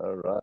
All 0.00 0.14
right. 0.14 0.42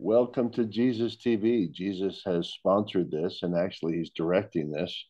Welcome 0.00 0.50
to 0.52 0.64
Jesus 0.64 1.16
TV. 1.16 1.70
Jesus 1.70 2.22
has 2.26 2.48
sponsored 2.48 3.12
this, 3.12 3.44
and 3.44 3.56
actually, 3.56 3.98
he's 3.98 4.10
directing 4.10 4.72
this. 4.72 5.06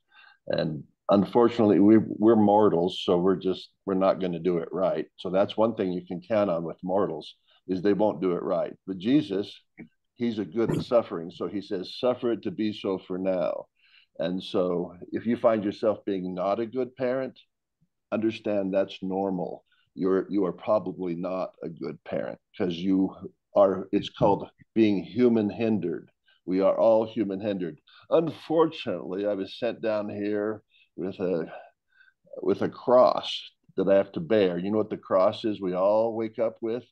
And 0.48 0.84
unfortunately, 1.08 1.78
we 1.78 1.96
we're 1.98 2.36
mortals, 2.36 3.00
so 3.02 3.16
we're 3.16 3.36
just 3.36 3.70
we're 3.86 3.94
not 3.94 4.20
going 4.20 4.32
to 4.32 4.38
do 4.38 4.58
it 4.58 4.68
right. 4.70 5.06
So 5.16 5.30
that's 5.30 5.56
one 5.56 5.76
thing 5.76 5.92
you 5.92 6.04
can 6.06 6.20
count 6.20 6.50
on 6.50 6.62
with 6.62 6.76
mortals 6.82 7.34
is 7.68 7.80
they 7.80 7.94
won't 7.94 8.20
do 8.20 8.32
it 8.32 8.42
right. 8.42 8.74
But 8.86 8.98
Jesus, 8.98 9.58
he's 10.12 10.38
a 10.38 10.44
good 10.44 10.70
at 10.70 10.82
suffering, 10.82 11.30
so 11.30 11.48
he 11.48 11.62
says, 11.62 11.96
"Suffer 11.98 12.32
it 12.32 12.42
to 12.42 12.50
be 12.50 12.74
so 12.74 12.98
for 12.98 13.16
now." 13.16 13.64
And 14.18 14.42
so, 14.42 14.94
if 15.10 15.24
you 15.24 15.38
find 15.38 15.64
yourself 15.64 16.04
being 16.04 16.34
not 16.34 16.60
a 16.60 16.66
good 16.66 16.94
parent, 16.96 17.38
understand 18.12 18.74
that's 18.74 19.02
normal. 19.02 19.64
You're 19.94 20.26
you 20.30 20.44
are 20.44 20.52
probably 20.52 21.14
not 21.14 21.54
a 21.62 21.68
good 21.68 22.02
parent 22.04 22.38
because 22.52 22.76
you 22.76 23.14
are. 23.54 23.88
It's 23.92 24.10
called 24.10 24.48
being 24.74 25.02
human 25.02 25.48
hindered. 25.50 26.10
We 26.46 26.60
are 26.60 26.76
all 26.76 27.06
human 27.06 27.40
hindered. 27.40 27.80
Unfortunately, 28.10 29.26
I 29.26 29.34
was 29.34 29.58
sent 29.58 29.80
down 29.80 30.08
here 30.08 30.62
with 30.96 31.18
a 31.20 31.52
with 32.42 32.62
a 32.62 32.68
cross 32.68 33.50
that 33.76 33.88
I 33.88 33.94
have 33.94 34.12
to 34.12 34.20
bear. 34.20 34.58
You 34.58 34.70
know 34.70 34.78
what 34.78 34.90
the 34.90 34.96
cross 34.96 35.44
is? 35.44 35.60
We 35.60 35.74
all 35.74 36.14
wake 36.14 36.38
up 36.38 36.56
with 36.60 36.84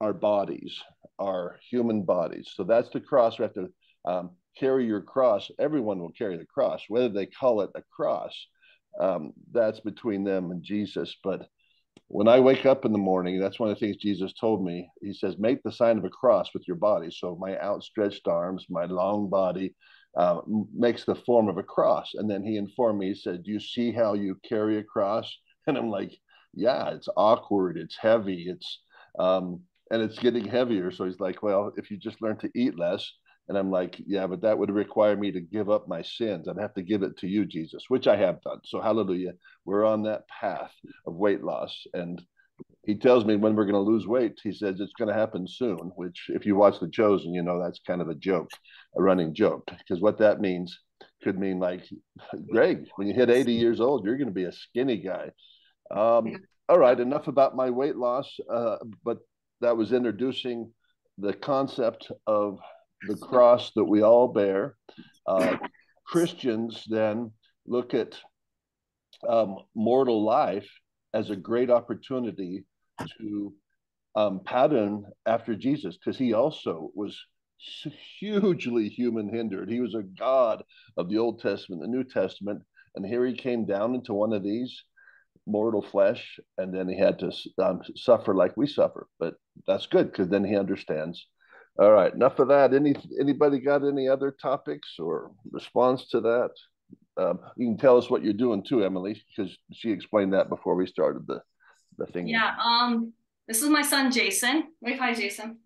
our 0.00 0.12
bodies, 0.12 0.80
our 1.18 1.58
human 1.70 2.02
bodies. 2.02 2.50
So 2.54 2.64
that's 2.64 2.90
the 2.90 3.00
cross. 3.00 3.38
We 3.38 3.44
have 3.44 3.54
to 3.54 3.68
um, 4.04 4.30
carry 4.58 4.86
your 4.86 5.00
cross. 5.00 5.50
Everyone 5.58 6.00
will 6.00 6.12
carry 6.12 6.36
the 6.36 6.46
cross, 6.46 6.82
whether 6.88 7.08
they 7.08 7.26
call 7.26 7.60
it 7.62 7.70
a 7.74 7.82
cross. 7.94 8.34
Um, 9.00 9.32
that's 9.52 9.80
between 9.80 10.24
them 10.24 10.50
and 10.50 10.62
Jesus. 10.62 11.16
But 11.22 11.48
when 12.08 12.28
I 12.28 12.40
wake 12.40 12.66
up 12.66 12.84
in 12.84 12.92
the 12.92 12.98
morning, 12.98 13.40
that's 13.40 13.58
one 13.58 13.70
of 13.70 13.76
the 13.76 13.80
things 13.80 13.96
Jesus 13.96 14.32
told 14.34 14.62
me. 14.64 14.90
He 15.00 15.14
says, 15.14 15.38
Make 15.38 15.62
the 15.62 15.72
sign 15.72 15.98
of 15.98 16.04
a 16.04 16.10
cross 16.10 16.50
with 16.52 16.68
your 16.68 16.76
body. 16.76 17.10
So 17.10 17.36
my 17.40 17.58
outstretched 17.58 18.28
arms, 18.28 18.66
my 18.68 18.84
long 18.84 19.30
body 19.30 19.74
uh, 20.16 20.40
makes 20.74 21.04
the 21.04 21.14
form 21.14 21.48
of 21.48 21.56
a 21.56 21.62
cross. 21.62 22.10
And 22.14 22.30
then 22.30 22.42
he 22.42 22.56
informed 22.56 22.98
me, 22.98 23.08
he 23.08 23.14
said, 23.14 23.42
Do 23.42 23.50
you 23.50 23.60
see 23.60 23.92
how 23.92 24.14
you 24.14 24.38
carry 24.46 24.78
a 24.78 24.84
cross? 24.84 25.32
And 25.68 25.78
I'm 25.78 25.90
like, 25.90 26.12
Yeah, 26.54 26.90
it's 26.90 27.08
awkward, 27.16 27.78
it's 27.78 27.96
heavy, 27.96 28.46
it's, 28.48 28.80
um, 29.18 29.60
and 29.92 30.02
it's 30.02 30.18
getting 30.18 30.44
heavier. 30.44 30.90
So 30.90 31.04
he's 31.04 31.20
like, 31.20 31.42
Well, 31.42 31.72
if 31.76 31.90
you 31.90 31.96
just 31.96 32.20
learn 32.20 32.36
to 32.38 32.50
eat 32.54 32.78
less, 32.78 33.10
and 33.48 33.58
I'm 33.58 33.70
like, 33.70 34.00
yeah, 34.06 34.26
but 34.26 34.42
that 34.42 34.58
would 34.58 34.70
require 34.70 35.16
me 35.16 35.32
to 35.32 35.40
give 35.40 35.68
up 35.68 35.88
my 35.88 36.02
sins. 36.02 36.48
I'd 36.48 36.60
have 36.60 36.74
to 36.74 36.82
give 36.82 37.02
it 37.02 37.16
to 37.18 37.28
you, 37.28 37.44
Jesus, 37.44 37.84
which 37.88 38.06
I 38.06 38.16
have 38.16 38.40
done. 38.42 38.60
So, 38.64 38.80
hallelujah. 38.80 39.32
We're 39.64 39.84
on 39.84 40.04
that 40.04 40.28
path 40.28 40.72
of 41.06 41.14
weight 41.14 41.42
loss. 41.42 41.86
And 41.92 42.22
he 42.84 42.94
tells 42.94 43.24
me 43.24 43.36
when 43.36 43.56
we're 43.56 43.64
going 43.64 43.74
to 43.74 43.90
lose 43.90 44.06
weight, 44.06 44.38
he 44.42 44.52
says 44.52 44.80
it's 44.80 44.92
going 44.96 45.08
to 45.08 45.14
happen 45.14 45.46
soon, 45.48 45.92
which, 45.96 46.26
if 46.28 46.46
you 46.46 46.54
watch 46.54 46.78
The 46.78 46.88
Chosen, 46.88 47.34
you 47.34 47.42
know 47.42 47.60
that's 47.60 47.80
kind 47.86 48.00
of 48.00 48.08
a 48.08 48.14
joke, 48.14 48.50
a 48.96 49.02
running 49.02 49.34
joke. 49.34 49.68
Because 49.78 50.00
what 50.00 50.18
that 50.18 50.40
means 50.40 50.78
could 51.22 51.38
mean 51.38 51.58
like, 51.58 51.84
Greg, 52.50 52.86
when 52.96 53.08
you 53.08 53.14
hit 53.14 53.28
80 53.28 53.52
years 53.52 53.80
old, 53.80 54.04
you're 54.04 54.16
going 54.16 54.28
to 54.28 54.34
be 54.34 54.44
a 54.44 54.52
skinny 54.52 54.98
guy. 54.98 55.30
Um, 55.90 56.36
all 56.68 56.78
right, 56.78 56.98
enough 56.98 57.26
about 57.26 57.56
my 57.56 57.70
weight 57.70 57.96
loss, 57.96 58.34
uh, 58.50 58.76
but 59.04 59.18
that 59.60 59.76
was 59.76 59.92
introducing 59.92 60.72
the 61.18 61.32
concept 61.32 62.10
of 62.26 62.58
the 63.08 63.16
cross 63.16 63.72
that 63.74 63.84
we 63.84 64.02
all 64.02 64.28
bear. 64.28 64.76
Uh, 65.26 65.56
Christians 66.06 66.84
then 66.88 67.32
look 67.66 67.94
at 67.94 68.18
um, 69.28 69.56
mortal 69.74 70.24
life 70.24 70.68
as 71.14 71.30
a 71.30 71.36
great 71.36 71.70
opportunity 71.70 72.64
to 73.18 73.54
um, 74.14 74.40
pattern 74.44 75.04
after 75.26 75.54
Jesus 75.54 75.96
because 75.96 76.18
he 76.18 76.32
also 76.32 76.90
was 76.94 77.18
hugely 78.18 78.88
human 78.88 79.32
hindered. 79.32 79.70
He 79.70 79.80
was 79.80 79.94
a 79.94 80.02
God 80.02 80.62
of 80.96 81.08
the 81.08 81.18
Old 81.18 81.40
Testament, 81.40 81.82
the 81.82 81.88
New 81.88 82.04
Testament, 82.04 82.62
and 82.94 83.06
here 83.06 83.24
he 83.24 83.34
came 83.34 83.64
down 83.64 83.94
into 83.94 84.12
one 84.12 84.32
of 84.32 84.42
these 84.42 84.84
mortal 85.46 85.82
flesh, 85.82 86.38
and 86.58 86.74
then 86.74 86.88
he 86.88 86.98
had 86.98 87.18
to 87.18 87.32
um, 87.58 87.80
suffer 87.96 88.34
like 88.34 88.56
we 88.56 88.66
suffer. 88.66 89.08
But 89.18 89.34
that's 89.66 89.86
good 89.86 90.10
because 90.10 90.28
then 90.28 90.44
he 90.44 90.56
understands 90.56 91.26
all 91.78 91.90
right, 91.90 92.12
enough 92.12 92.38
of 92.38 92.48
that. 92.48 92.74
Any 92.74 92.94
anybody 93.18 93.58
got 93.58 93.86
any 93.86 94.08
other 94.08 94.30
topics 94.30 94.96
or 94.98 95.30
response 95.50 96.08
to 96.08 96.20
that? 96.20 96.50
Um, 97.16 97.40
you 97.56 97.66
can 97.66 97.78
tell 97.78 97.96
us 97.96 98.10
what 98.10 98.22
you're 98.22 98.32
doing 98.32 98.62
too, 98.62 98.84
Emily, 98.84 99.22
because 99.28 99.56
she 99.72 99.90
explained 99.90 100.34
that 100.34 100.48
before 100.48 100.74
we 100.74 100.86
started 100.86 101.26
the 101.26 101.42
the 101.98 102.06
thing. 102.06 102.28
Yeah. 102.28 102.54
Um. 102.62 103.12
This 103.48 103.62
is 103.62 103.68
my 103.68 103.82
son 103.82 104.12
Jason. 104.12 104.64
Wave 104.80 104.98
hi, 104.98 105.14
Jason. 105.14 105.58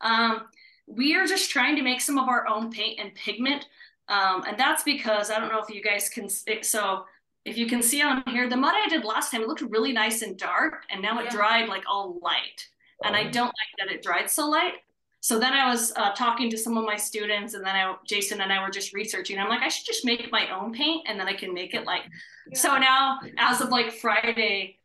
Um. 0.00 0.42
We 0.86 1.16
are 1.16 1.26
just 1.26 1.50
trying 1.50 1.76
to 1.76 1.82
make 1.82 2.02
some 2.02 2.18
of 2.18 2.28
our 2.28 2.46
own 2.46 2.70
paint 2.70 3.00
and 3.00 3.14
pigment, 3.14 3.66
um, 4.08 4.44
and 4.46 4.58
that's 4.58 4.82
because 4.82 5.30
I 5.30 5.40
don't 5.40 5.50
know 5.50 5.62
if 5.62 5.74
you 5.74 5.82
guys 5.82 6.10
can. 6.10 6.28
So 6.28 7.04
if 7.44 7.56
you 7.56 7.66
can 7.66 7.82
see 7.82 8.02
on 8.02 8.22
here, 8.26 8.48
the 8.48 8.56
mud 8.56 8.74
I 8.74 8.88
did 8.88 9.04
last 9.04 9.30
time 9.30 9.42
it 9.42 9.48
looked 9.48 9.62
really 9.62 9.92
nice 9.92 10.22
and 10.22 10.36
dark, 10.36 10.84
and 10.90 11.00
now 11.00 11.18
it 11.20 11.24
yeah. 11.24 11.30
dried 11.30 11.68
like 11.68 11.84
all 11.88 12.18
light. 12.22 12.68
And 13.02 13.16
I 13.16 13.24
oh. 13.24 13.30
don't 13.30 13.46
like 13.46 13.72
that 13.78 13.94
it 13.94 14.02
dried 14.02 14.28
so 14.28 14.48
light. 14.48 14.74
So 15.24 15.38
then 15.38 15.54
I 15.54 15.70
was 15.70 15.90
uh, 15.96 16.12
talking 16.12 16.50
to 16.50 16.58
some 16.58 16.76
of 16.76 16.84
my 16.84 16.98
students, 16.98 17.54
and 17.54 17.64
then 17.64 17.74
I, 17.74 17.94
Jason 18.04 18.42
and 18.42 18.52
I 18.52 18.62
were 18.62 18.70
just 18.70 18.92
researching. 18.92 19.38
I'm 19.38 19.48
like, 19.48 19.62
I 19.62 19.68
should 19.68 19.86
just 19.86 20.04
make 20.04 20.30
my 20.30 20.50
own 20.50 20.70
paint, 20.70 21.06
and 21.08 21.18
then 21.18 21.26
I 21.26 21.32
can 21.32 21.54
make 21.54 21.72
it 21.72 21.86
like. 21.86 22.02
Yeah. 22.46 22.58
So 22.58 22.76
now, 22.76 23.20
as 23.38 23.62
of 23.62 23.70
like 23.70 23.90
Friday, 23.90 24.80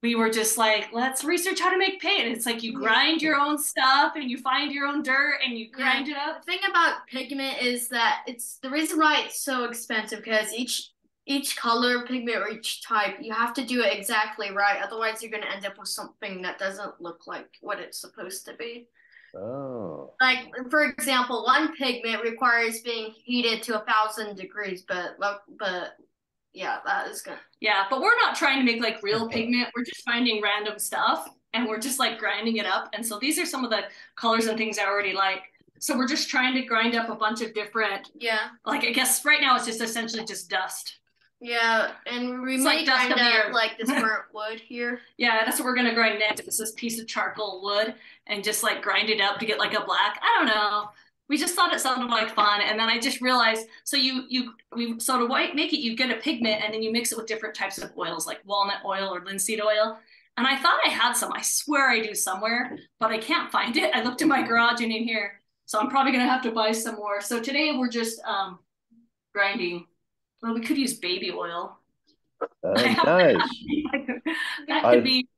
we 0.00 0.14
were 0.14 0.30
just 0.30 0.56
like, 0.56 0.90
let's 0.92 1.24
research 1.24 1.58
how 1.58 1.68
to 1.68 1.78
make 1.78 2.00
paint. 2.00 2.26
And 2.26 2.32
it's 2.32 2.46
like 2.46 2.62
you 2.62 2.74
grind 2.74 3.22
your 3.22 3.34
own 3.34 3.58
stuff, 3.58 4.12
and 4.14 4.30
you 4.30 4.38
find 4.38 4.70
your 4.70 4.86
own 4.86 5.02
dirt, 5.02 5.40
and 5.44 5.58
you 5.58 5.68
grind 5.68 6.06
yeah. 6.06 6.14
it 6.14 6.28
up. 6.28 6.46
The 6.46 6.52
thing 6.52 6.60
about 6.70 7.04
pigment 7.08 7.60
is 7.60 7.88
that 7.88 8.22
it's 8.28 8.58
the 8.58 8.70
reason 8.70 9.00
why 9.00 9.22
it's 9.22 9.40
so 9.40 9.64
expensive 9.64 10.22
because 10.22 10.52
each 10.52 10.90
each 11.26 11.56
color 11.56 12.06
pigment 12.06 12.36
or 12.36 12.48
each 12.48 12.84
type 12.84 13.16
you 13.20 13.32
have 13.32 13.52
to 13.54 13.64
do 13.64 13.80
it 13.80 13.96
exactly 13.96 14.50
right 14.50 14.82
otherwise 14.82 15.22
you're 15.22 15.30
going 15.30 15.40
to 15.40 15.52
end 15.52 15.64
up 15.64 15.78
with 15.78 15.86
something 15.86 16.42
that 16.42 16.58
doesn't 16.58 17.00
look 17.00 17.28
like 17.28 17.46
what 17.60 17.78
it's 17.78 18.00
supposed 18.00 18.44
to 18.44 18.54
be 18.54 18.88
Oh. 19.34 20.12
Like 20.20 20.52
for 20.70 20.84
example, 20.84 21.44
one 21.44 21.74
pigment 21.74 22.22
requires 22.22 22.80
being 22.80 23.12
heated 23.24 23.62
to 23.64 23.80
a 23.80 23.84
thousand 23.84 24.36
degrees, 24.36 24.84
but 24.86 25.16
but 25.18 25.96
yeah, 26.52 26.78
that 26.84 27.08
is 27.08 27.22
good. 27.22 27.38
Yeah, 27.60 27.84
but 27.88 28.00
we're 28.00 28.16
not 28.16 28.36
trying 28.36 28.58
to 28.58 28.64
make 28.64 28.82
like 28.82 29.02
real 29.02 29.28
pigment. 29.28 29.68
We're 29.74 29.84
just 29.84 30.04
finding 30.04 30.42
random 30.42 30.78
stuff 30.78 31.28
and 31.54 31.66
we're 31.66 31.78
just 31.78 31.98
like 31.98 32.18
grinding 32.18 32.56
it 32.56 32.66
up. 32.66 32.90
And 32.92 33.04
so 33.04 33.18
these 33.18 33.38
are 33.38 33.46
some 33.46 33.64
of 33.64 33.70
the 33.70 33.84
colors 34.16 34.46
and 34.46 34.58
things 34.58 34.78
I 34.78 34.84
already 34.84 35.12
like. 35.12 35.42
So 35.78 35.96
we're 35.96 36.08
just 36.08 36.28
trying 36.28 36.54
to 36.54 36.62
grind 36.62 36.94
up 36.94 37.08
a 37.08 37.14
bunch 37.14 37.40
of 37.40 37.54
different. 37.54 38.10
Yeah. 38.14 38.48
Like 38.66 38.84
I 38.84 38.90
guess 38.90 39.24
right 39.24 39.40
now 39.40 39.56
it's 39.56 39.66
just 39.66 39.80
essentially 39.80 40.24
just 40.24 40.50
dust. 40.50 40.98
Yeah, 41.42 41.90
and 42.06 42.40
we 42.40 42.54
it's 42.54 42.64
might 42.64 42.86
like 42.86 43.52
like 43.52 43.76
this 43.76 43.90
burnt 44.00 44.26
wood 44.32 44.60
here. 44.60 45.00
Yeah, 45.16 45.44
that's 45.44 45.58
what 45.58 45.66
we're 45.66 45.74
gonna 45.74 45.92
grind 45.92 46.20
next. 46.20 46.38
It's 46.40 46.56
this 46.56 46.70
piece 46.72 47.00
of 47.00 47.08
charcoal 47.08 47.60
wood 47.64 47.96
and 48.28 48.44
just 48.44 48.62
like 48.62 48.80
grind 48.80 49.10
it 49.10 49.20
up 49.20 49.40
to 49.40 49.44
get 49.46 49.58
like 49.58 49.74
a 49.74 49.84
black. 49.84 50.22
I 50.22 50.38
don't 50.38 50.46
know. 50.46 50.90
We 51.28 51.36
just 51.36 51.56
thought 51.56 51.74
it 51.74 51.80
sounded 51.80 52.10
like 52.10 52.32
fun, 52.32 52.60
and 52.60 52.78
then 52.78 52.88
I 52.88 53.00
just 53.00 53.20
realized. 53.20 53.66
So 53.82 53.96
you 53.96 54.24
you 54.28 54.52
we 54.76 55.00
so 55.00 55.18
to 55.18 55.26
white 55.26 55.56
make 55.56 55.72
it, 55.72 55.80
you 55.80 55.96
get 55.96 56.16
a 56.16 56.20
pigment, 56.20 56.62
and 56.62 56.72
then 56.72 56.80
you 56.80 56.92
mix 56.92 57.10
it 57.10 57.18
with 57.18 57.26
different 57.26 57.56
types 57.56 57.78
of 57.78 57.90
oils 57.98 58.24
like 58.24 58.38
walnut 58.44 58.84
oil 58.84 59.12
or 59.12 59.24
linseed 59.24 59.60
oil. 59.60 59.98
And 60.36 60.46
I 60.46 60.56
thought 60.56 60.78
I 60.86 60.90
had 60.90 61.14
some. 61.14 61.32
I 61.32 61.42
swear 61.42 61.90
I 61.90 61.98
do 61.98 62.14
somewhere, 62.14 62.78
but 63.00 63.10
I 63.10 63.18
can't 63.18 63.50
find 63.50 63.76
it. 63.76 63.90
I 63.96 64.02
looked 64.04 64.22
in 64.22 64.28
my 64.28 64.42
garage 64.42 64.80
and 64.80 64.92
in 64.92 65.02
here, 65.02 65.40
so 65.66 65.80
I'm 65.80 65.88
probably 65.90 66.12
gonna 66.12 66.28
have 66.28 66.42
to 66.42 66.52
buy 66.52 66.70
some 66.70 66.94
more. 66.94 67.20
So 67.20 67.40
today 67.40 67.76
we're 67.76 67.90
just 67.90 68.22
um, 68.22 68.60
grinding 69.34 69.86
well, 70.42 70.54
we 70.54 70.60
could 70.60 70.76
use 70.76 70.94
baby 70.94 71.30
oil. 71.30 71.78
Nice. 72.64 73.36
that 74.66 74.82
could 74.82 75.04
be 75.04 75.28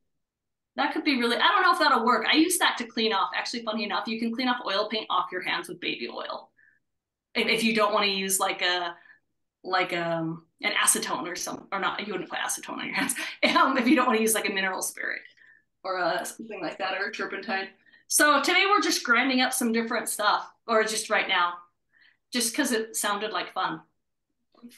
that 0.76 0.94
could 0.94 1.04
be 1.04 1.18
really 1.18 1.36
i 1.36 1.48
don't 1.48 1.62
know 1.62 1.72
if 1.72 1.78
that'll 1.78 2.04
work. 2.04 2.24
I 2.26 2.36
use 2.36 2.56
that 2.58 2.78
to 2.78 2.84
clean 2.84 3.12
off. 3.12 3.28
Actually 3.36 3.62
funny 3.62 3.84
enough 3.84 4.08
you 4.08 4.18
can 4.18 4.34
clean 4.34 4.48
off 4.48 4.62
oil 4.66 4.88
paint 4.88 5.06
off 5.10 5.26
your 5.30 5.42
hands 5.42 5.68
with 5.68 5.80
baby 5.80 6.08
oil. 6.08 6.50
If, 7.34 7.46
if 7.48 7.62
you 7.62 7.74
don't 7.74 7.92
want 7.92 8.06
to 8.06 8.10
use 8.10 8.40
like 8.40 8.62
a 8.62 8.94
like 9.62 9.92
um 9.92 10.46
an 10.62 10.72
acetone 10.72 11.26
or 11.30 11.36
something 11.36 11.66
or 11.72 11.78
not 11.78 12.06
you 12.06 12.12
wouldn't 12.12 12.30
put 12.30 12.38
acetone 12.38 12.78
on 12.78 12.86
your 12.86 12.94
hands. 12.94 13.14
Um, 13.54 13.76
if 13.76 13.86
you 13.86 13.96
don't 13.96 14.06
want 14.06 14.16
to 14.16 14.22
use 14.22 14.34
like 14.34 14.48
a 14.48 14.52
mineral 14.52 14.80
spirit 14.80 15.20
or 15.84 15.98
uh, 15.98 16.24
something 16.24 16.60
like 16.62 16.78
that 16.78 16.98
or 16.98 17.10
turpentine. 17.10 17.68
So 18.08 18.40
today 18.42 18.64
we're 18.68 18.80
just 18.80 19.04
grinding 19.04 19.42
up 19.42 19.52
some 19.52 19.72
different 19.72 20.08
stuff 20.08 20.50
or 20.66 20.82
just 20.84 21.10
right 21.10 21.28
now 21.28 21.54
just 22.32 22.52
because 22.52 22.72
it 22.72 22.96
sounded 22.96 23.30
like 23.30 23.52
fun 23.52 23.82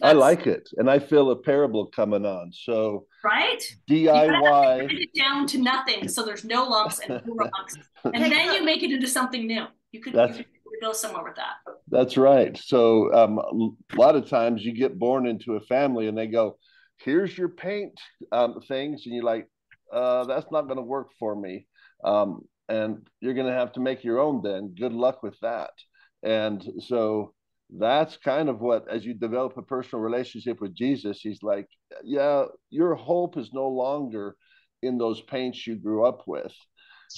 I 0.02 0.12
like 0.12 0.46
it, 0.46 0.68
and 0.76 0.90
I 0.90 0.98
feel 0.98 1.30
a 1.30 1.36
parable 1.36 1.86
coming 1.86 2.24
on. 2.24 2.52
So 2.52 3.06
right, 3.24 3.62
DIY 3.90 4.88
it 4.90 5.10
down 5.16 5.46
to 5.48 5.58
nothing, 5.58 6.08
so 6.08 6.24
there's 6.24 6.44
no 6.44 6.64
lumps 6.64 7.00
and 7.00 7.20
no 7.26 7.34
rocks, 7.34 7.76
and 8.04 8.22
then 8.22 8.54
you 8.54 8.64
make 8.64 8.82
it 8.82 8.90
into 8.90 9.06
something 9.06 9.46
new. 9.46 9.64
You 9.92 10.00
could, 10.00 10.14
you 10.14 10.28
could 10.28 10.46
go 10.80 10.92
somewhere 10.92 11.24
with 11.24 11.36
that. 11.36 11.54
That's 11.88 12.16
right. 12.16 12.56
So 12.56 13.12
um, 13.14 13.38
a 13.38 13.96
lot 13.96 14.16
of 14.16 14.28
times 14.28 14.64
you 14.64 14.72
get 14.72 14.98
born 14.98 15.26
into 15.26 15.54
a 15.54 15.60
family, 15.60 16.08
and 16.08 16.16
they 16.16 16.26
go, 16.26 16.58
"Here's 16.98 17.36
your 17.36 17.48
paint 17.48 17.98
um, 18.32 18.60
things," 18.66 19.02
and 19.06 19.14
you're 19.14 19.24
like, 19.24 19.48
uh, 19.92 20.24
that's 20.24 20.50
not 20.50 20.62
going 20.62 20.76
to 20.76 20.82
work 20.82 21.08
for 21.18 21.34
me. 21.34 21.66
Um, 22.04 22.42
and 22.68 23.06
you're 23.20 23.34
going 23.34 23.46
to 23.46 23.52
have 23.52 23.72
to 23.72 23.80
make 23.80 24.04
your 24.04 24.18
own 24.18 24.42
then. 24.42 24.74
Good 24.78 24.92
luck 24.92 25.22
with 25.22 25.38
that. 25.40 25.70
And 26.22 26.64
so 26.80 27.32
that's 27.70 28.16
kind 28.16 28.48
of 28.48 28.60
what, 28.60 28.88
as 28.88 29.04
you 29.04 29.14
develop 29.14 29.56
a 29.56 29.62
personal 29.62 30.02
relationship 30.02 30.60
with 30.60 30.74
Jesus, 30.74 31.20
he's 31.20 31.42
like, 31.42 31.68
yeah, 32.04 32.44
your 32.70 32.94
hope 32.94 33.36
is 33.36 33.50
no 33.52 33.68
longer 33.68 34.36
in 34.82 34.98
those 34.98 35.20
paints 35.22 35.66
you 35.66 35.76
grew 35.76 36.04
up 36.04 36.22
with. 36.26 36.54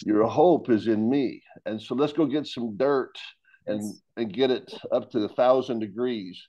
Your 0.05 0.27
hope 0.27 0.71
is 0.71 0.87
in 0.87 1.09
me. 1.09 1.43
And 1.67 1.81
so 1.81 1.95
let's 1.95 2.13
go 2.13 2.27
get 2.27 2.47
some 2.47 2.77
dirt 2.77 3.17
and, 3.67 3.95
and 4.17 4.33
get 4.33 4.51
it 4.51 4.73
up 4.93 5.11
to 5.11 5.25
a 5.25 5.29
thousand 5.29 5.81
degrees. 5.81 6.41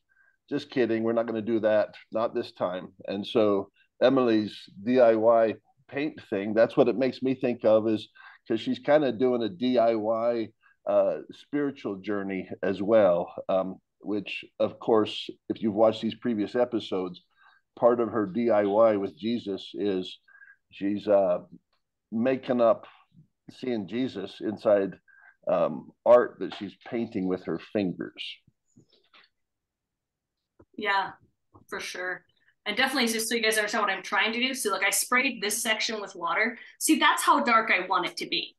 Just 0.50 0.69
kidding. 0.69 1.04
We're 1.04 1.13
not 1.13 1.28
going 1.28 1.44
to 1.44 1.51
do 1.54 1.60
that. 1.62 1.96
Not 2.12 2.34
this 2.34 2.51
time. 2.51 2.90
And 3.07 3.25
so 3.25 3.69
Emily's 4.01 4.57
DIY 4.84 5.56
paint 5.90 6.22
thing, 6.30 6.54
that's 6.54 6.78
what 6.78 6.88
it 6.88 6.98
makes 6.98 7.22
me 7.22 7.36
think 7.36 7.66
of 7.66 7.88
is 7.88 8.07
because 8.48 8.62
she's 8.62 8.80
kind 8.80 9.04
of 9.04 9.19
doing 9.19 9.44
a 9.44 9.50
DIY 9.50 10.51
uh, 10.88 11.18
spiritual 11.31 11.98
journey 11.98 12.50
as 12.63 12.81
well. 12.81 13.34
Um, 13.50 13.78
which, 14.01 14.46
of 14.60 14.80
course, 14.80 15.30
if 15.50 15.62
you've 15.62 15.74
watched 15.74 16.01
these 16.01 16.16
previous 16.16 16.56
episodes, 16.56 17.22
part 17.78 18.00
of 18.00 18.10
her 18.10 18.28
DIY 18.28 19.00
with 19.00 19.18
Jesus 19.18 19.72
is 19.74 20.19
she's 20.72 21.07
uh, 21.07 21.40
making 22.12 22.62
up 22.62 22.86
seeing 23.51 23.88
Jesus 23.88 24.42
inside 24.42 25.00
um, 25.48 25.92
art 26.06 26.38
that 26.40 26.56
she's 26.56 26.75
painting 26.90 27.28
with 27.28 27.46
her 27.46 27.60
fingers. 27.74 28.24
Yeah, 30.78 31.12
for 31.68 31.80
sure. 31.80 32.24
And 32.66 32.78
definitely, 32.78 33.12
just 33.12 33.28
so 33.28 33.36
you 33.36 33.42
guys 33.42 33.57
understand 33.57 33.84
what 33.84 33.92
I'm 33.92 34.04
trying 34.04 34.31
to 34.34 34.40
do. 34.40 34.54
So, 34.54 34.72
like, 34.72 34.86
I 34.86 34.92
sprayed 34.92 35.42
this 35.42 35.62
section 35.62 36.00
with 36.00 36.16
water. 36.16 36.57
See, 36.80 37.00
that's 37.00 37.24
how 37.24 37.44
dark 37.44 37.72
I 37.72 37.88
want 37.88 38.06
it 38.06 38.18
to 38.18 38.28
be. 38.28 38.56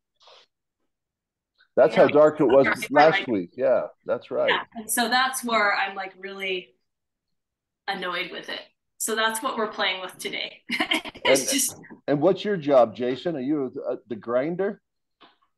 That's 1.81 1.97
how 1.97 2.09
dark 2.09 2.41
it 2.41 2.45
was 2.45 2.91
last 2.91 3.27
week. 3.27 3.53
Yeah, 3.57 3.85
that's 4.05 4.31
right. 4.31 4.51
Yeah. 4.51 4.85
So 4.87 5.09
that's 5.09 5.43
where 5.43 5.75
I'm 5.75 5.97
like 5.97 6.13
really 6.19 6.75
annoyed 7.89 8.31
with 8.31 8.51
it. 8.51 8.61
So 8.99 9.17
that's 9.17 9.43
what 9.43 9.57
we're 9.57 9.69
playing 9.69 10.03
with 10.03 10.19
today. 10.19 10.63
it's 10.69 11.41
and, 11.41 11.51
just. 11.51 11.77
And 12.07 12.21
what's 12.21 12.45
your 12.45 12.59
job, 12.59 12.95
Jason? 12.95 13.35
Are 13.35 13.41
you 13.41 13.73
uh, 13.89 13.97
the 14.09 14.17
grinder? 14.17 14.83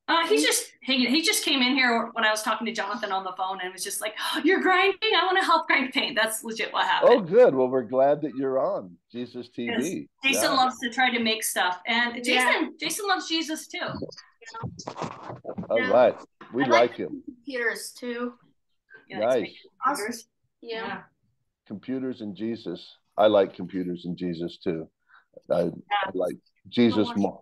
Uh, 0.06 0.26
he's 0.28 0.44
just 0.44 0.72
hanging. 0.82 1.08
He 1.08 1.22
just 1.22 1.44
came 1.44 1.60
in 1.60 1.74
here 1.74 2.10
when 2.12 2.24
I 2.24 2.30
was 2.30 2.42
talking 2.42 2.66
to 2.66 2.72
Jonathan 2.72 3.10
on 3.10 3.24
the 3.24 3.32
phone 3.36 3.58
and 3.60 3.72
was 3.72 3.82
just 3.82 4.00
like, 4.00 4.14
oh, 4.20 4.42
"You're 4.44 4.60
grinding. 4.60 4.98
I 5.02 5.24
want 5.24 5.38
to 5.38 5.44
help 5.44 5.66
grind 5.66 5.92
paint." 5.92 6.16
That's 6.16 6.44
legit 6.44 6.72
what 6.72 6.84
happened. 6.86 7.14
Oh, 7.14 7.20
good. 7.20 7.52
Well, 7.52 7.68
we're 7.68 7.82
glad 7.82 8.22
that 8.22 8.36
you're 8.36 8.60
on 8.60 8.96
Jesus 9.10 9.48
TV. 9.48 10.06
Jason 10.22 10.42
yeah. 10.44 10.50
loves 10.50 10.78
to 10.80 10.90
try 10.90 11.10
to 11.10 11.18
make 11.18 11.42
stuff, 11.42 11.80
and 11.86 12.14
Jason, 12.16 12.34
yeah. 12.36 12.68
Jason 12.78 13.08
loves 13.08 13.28
Jesus 13.28 13.66
too. 13.66 13.88
All 15.70 15.78
yeah. 15.78 15.90
right, 15.90 16.16
we 16.52 16.62
like, 16.62 16.70
like, 16.70 16.96
him. 16.96 17.22
Computers 17.24 17.92
too. 17.98 18.34
nice. 19.10 19.52
Computers. 19.86 20.26
Yeah. 20.60 20.86
yeah. 20.86 21.00
Computers 21.66 22.20
and 22.20 22.36
Jesus. 22.36 22.96
I 23.16 23.26
like 23.26 23.54
computers 23.54 24.04
and 24.04 24.16
Jesus 24.16 24.58
too. 24.58 24.88
I, 25.50 25.60
I 25.60 26.10
like 26.14 26.36
Jesus 26.68 27.08
more. 27.16 27.40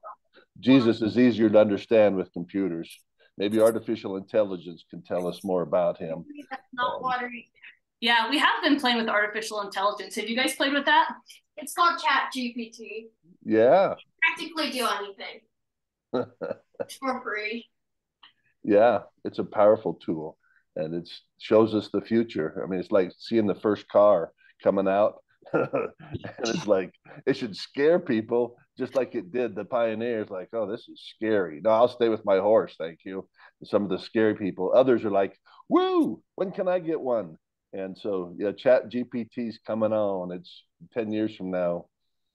Jesus 0.58 1.00
is 1.00 1.19
easier 1.19 1.49
to 1.49 1.58
understand 1.58 2.17
with 2.17 2.32
computers. 2.32 2.91
Maybe 3.38 3.61
artificial 3.61 4.17
intelligence 4.17 4.85
can 4.91 5.03
tell 5.03 5.26
us 5.26 5.43
more 5.43 5.62
about 5.62 5.99
him. 5.99 6.25
Not 6.75 7.03
um, 7.03 7.31
Yeah, 8.00 8.29
we 8.29 8.38
have 8.38 8.62
been 8.62 8.79
playing 8.79 8.99
with 8.99 9.08
artificial 9.08 9.62
intelligence. 9.62 10.14
Have 10.17 10.29
you 10.29 10.37
guys 10.37 10.55
played 10.55 10.73
with 10.73 10.85
that? 10.87 11.08
It's 11.56 11.73
called 11.73 11.99
Chat 12.00 12.31
GPT. 12.37 13.06
Yeah. 13.44 13.94
Practically 14.23 14.70
do 14.70 14.87
anything. 14.87 15.41
for 17.00 17.23
free. 17.23 17.67
Yeah, 18.62 19.00
it's 19.25 19.38
a 19.38 19.44
powerful 19.44 19.94
tool 19.94 20.37
and 20.77 20.94
it 20.94 21.09
shows 21.38 21.75
us 21.75 21.88
the 21.93 22.00
future. 22.00 22.62
I 22.62 22.69
mean, 22.69 22.81
it's 22.81 22.93
like 22.93 23.12
seeing 23.19 23.47
the 23.47 23.55
first 23.55 23.88
car 23.88 24.32
coming 24.62 24.88
out. 24.88 25.17
and 25.53 25.91
it's 26.41 26.67
like 26.67 26.93
it 27.27 27.37
should 27.37 27.56
scare 27.56 27.99
people 27.99 28.56
just 28.79 28.94
like 28.94 29.15
it 29.15 29.32
did 29.32 29.55
the 29.55 29.65
pioneers 29.65 30.29
like 30.31 30.49
oh 30.53 30.71
this 30.71 30.87
is 30.88 31.03
scary 31.17 31.61
no 31.65 31.71
i'll 31.71 31.88
stay 31.88 32.09
with 32.09 32.25
my 32.25 32.37
horse 32.38 32.75
thank 32.79 33.00
you 33.05 33.27
some 33.65 33.82
of 33.82 33.88
the 33.88 33.99
scary 33.99 34.35
people 34.35 34.71
others 34.75 35.03
are 35.03 35.11
like 35.11 35.35
woo 35.69 36.23
when 36.35 36.53
can 36.53 36.69
i 36.69 36.79
get 36.79 37.00
one 37.00 37.37
and 37.73 37.97
so 37.99 38.35
yeah 38.38 38.53
chat 38.53 38.91
gpt's 38.91 39.59
coming 39.67 39.93
on 39.93 40.31
it's 40.31 40.65
10 40.93 41.11
years 41.11 41.35
from 41.35 41.50
now 41.50 41.87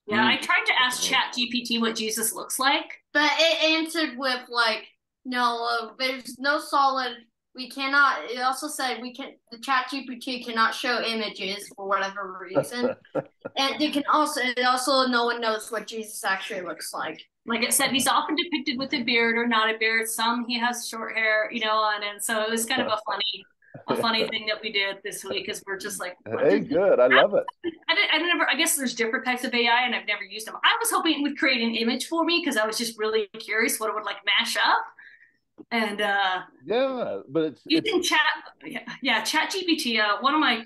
yeah, 0.07 0.27
I 0.27 0.37
mm. 0.37 0.41
tried 0.41 0.65
to 0.65 0.73
ask 0.79 1.01
Chat 1.01 1.33
GPT 1.35 1.81
what 1.81 1.95
Jesus 1.95 2.31
looks 2.31 2.59
like. 2.59 3.01
But 3.15 3.31
it 3.39 3.63
answered 3.63 4.17
with 4.17 4.41
like, 4.49 4.89
no, 5.23 5.65
uh, 5.71 5.91
there's 5.97 6.37
no 6.37 6.59
solid. 6.59 7.15
We 7.55 7.69
cannot. 7.69 8.29
It 8.29 8.41
also 8.41 8.67
said 8.67 9.01
we 9.01 9.13
can. 9.13 9.31
The 9.53 9.59
Chat 9.59 9.85
GPT 9.89 10.45
cannot 10.45 10.75
show 10.75 11.01
images 11.01 11.71
for 11.73 11.87
whatever 11.87 12.37
reason, 12.41 12.93
and 13.15 13.81
it 13.81 13.93
can 13.93 14.03
also. 14.11 14.41
It 14.41 14.65
also 14.65 15.07
no 15.07 15.23
one 15.23 15.39
knows 15.39 15.71
what 15.71 15.87
Jesus 15.87 16.25
actually 16.25 16.59
looks 16.59 16.93
like. 16.93 17.21
Like 17.45 17.63
it 17.63 17.73
said, 17.73 17.91
he's 17.91 18.05
often 18.05 18.35
depicted 18.35 18.77
with 18.77 18.93
a 18.93 19.03
beard 19.03 19.37
or 19.37 19.47
not 19.47 19.73
a 19.73 19.77
beard. 19.77 20.09
Some 20.09 20.45
he 20.45 20.59
has 20.59 20.89
short 20.89 21.15
hair, 21.15 21.49
you 21.53 21.61
know, 21.61 21.89
and 21.95 22.03
and 22.03 22.21
so 22.21 22.41
it 22.41 22.49
was 22.49 22.65
kind 22.65 22.81
of 22.81 22.87
a 22.87 22.99
funny 23.05 23.45
a 23.87 23.95
funny 23.95 24.27
thing 24.27 24.45
that 24.47 24.61
we 24.61 24.71
did 24.71 24.97
this 25.03 25.23
week 25.23 25.47
is 25.47 25.63
we're 25.65 25.77
just 25.77 25.99
like, 25.99 26.17
hey, 26.25 26.59
good, 26.59 26.99
I 26.99 27.07
love 27.07 27.33
it. 27.35 27.43
I, 27.87 27.95
did, 27.95 28.05
I 28.11 28.17
never, 28.17 28.49
I 28.49 28.55
guess 28.55 28.75
there's 28.75 28.95
different 28.95 29.25
types 29.25 29.43
of 29.43 29.53
AI, 29.53 29.85
and 29.85 29.93
I've 29.93 30.07
never 30.07 30.23
used 30.23 30.47
them. 30.47 30.55
I 30.63 30.75
was 30.79 30.89
hoping 30.91 31.19
it 31.19 31.21
would 31.21 31.37
create 31.37 31.61
an 31.61 31.75
image 31.75 32.07
for 32.07 32.23
me 32.23 32.41
because 32.43 32.57
I 32.57 32.65
was 32.65 32.77
just 32.77 32.97
really 32.97 33.27
curious 33.39 33.79
what 33.79 33.89
it 33.89 33.95
would 33.95 34.05
like 34.05 34.17
mash 34.25 34.57
up. 34.57 34.85
And 35.71 36.01
uh 36.01 36.41
yeah, 36.65 37.21
but 37.29 37.43
it's 37.43 37.61
using 37.65 38.03
chat, 38.03 38.19
yeah, 38.65 38.81
yeah, 39.01 39.23
Chat 39.23 39.51
GPT. 39.51 39.99
Uh, 39.99 40.17
one 40.19 40.33
of 40.33 40.41
my 40.41 40.63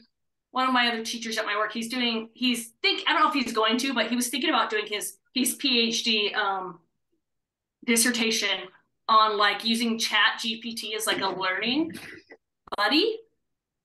one 0.52 0.68
of 0.68 0.74
my 0.74 0.88
other 0.88 1.06
teachers 1.06 1.38
at 1.38 1.46
my 1.46 1.56
work, 1.56 1.72
he's 1.72 1.90
doing, 1.90 2.30
he's 2.34 2.72
think, 2.82 3.04
I 3.08 3.14
don't 3.14 3.22
know 3.22 3.28
if 3.28 3.36
he's 3.36 3.54
going 3.54 3.78
to, 3.78 3.94
but 3.94 4.08
he 4.08 4.16
was 4.16 4.30
thinking 4.30 4.50
about 4.50 4.72
doing 4.72 4.88
his 4.88 5.18
his 5.36 5.56
PhD 5.58 6.34
um 6.36 6.80
dissertation 7.86 8.68
on 9.08 9.38
like 9.38 9.64
using 9.64 10.00
Chat 10.00 10.40
GPT 10.40 10.96
as 10.96 11.06
like 11.06 11.22
a 11.22 11.28
learning 11.28 11.94
buddy. 12.80 13.20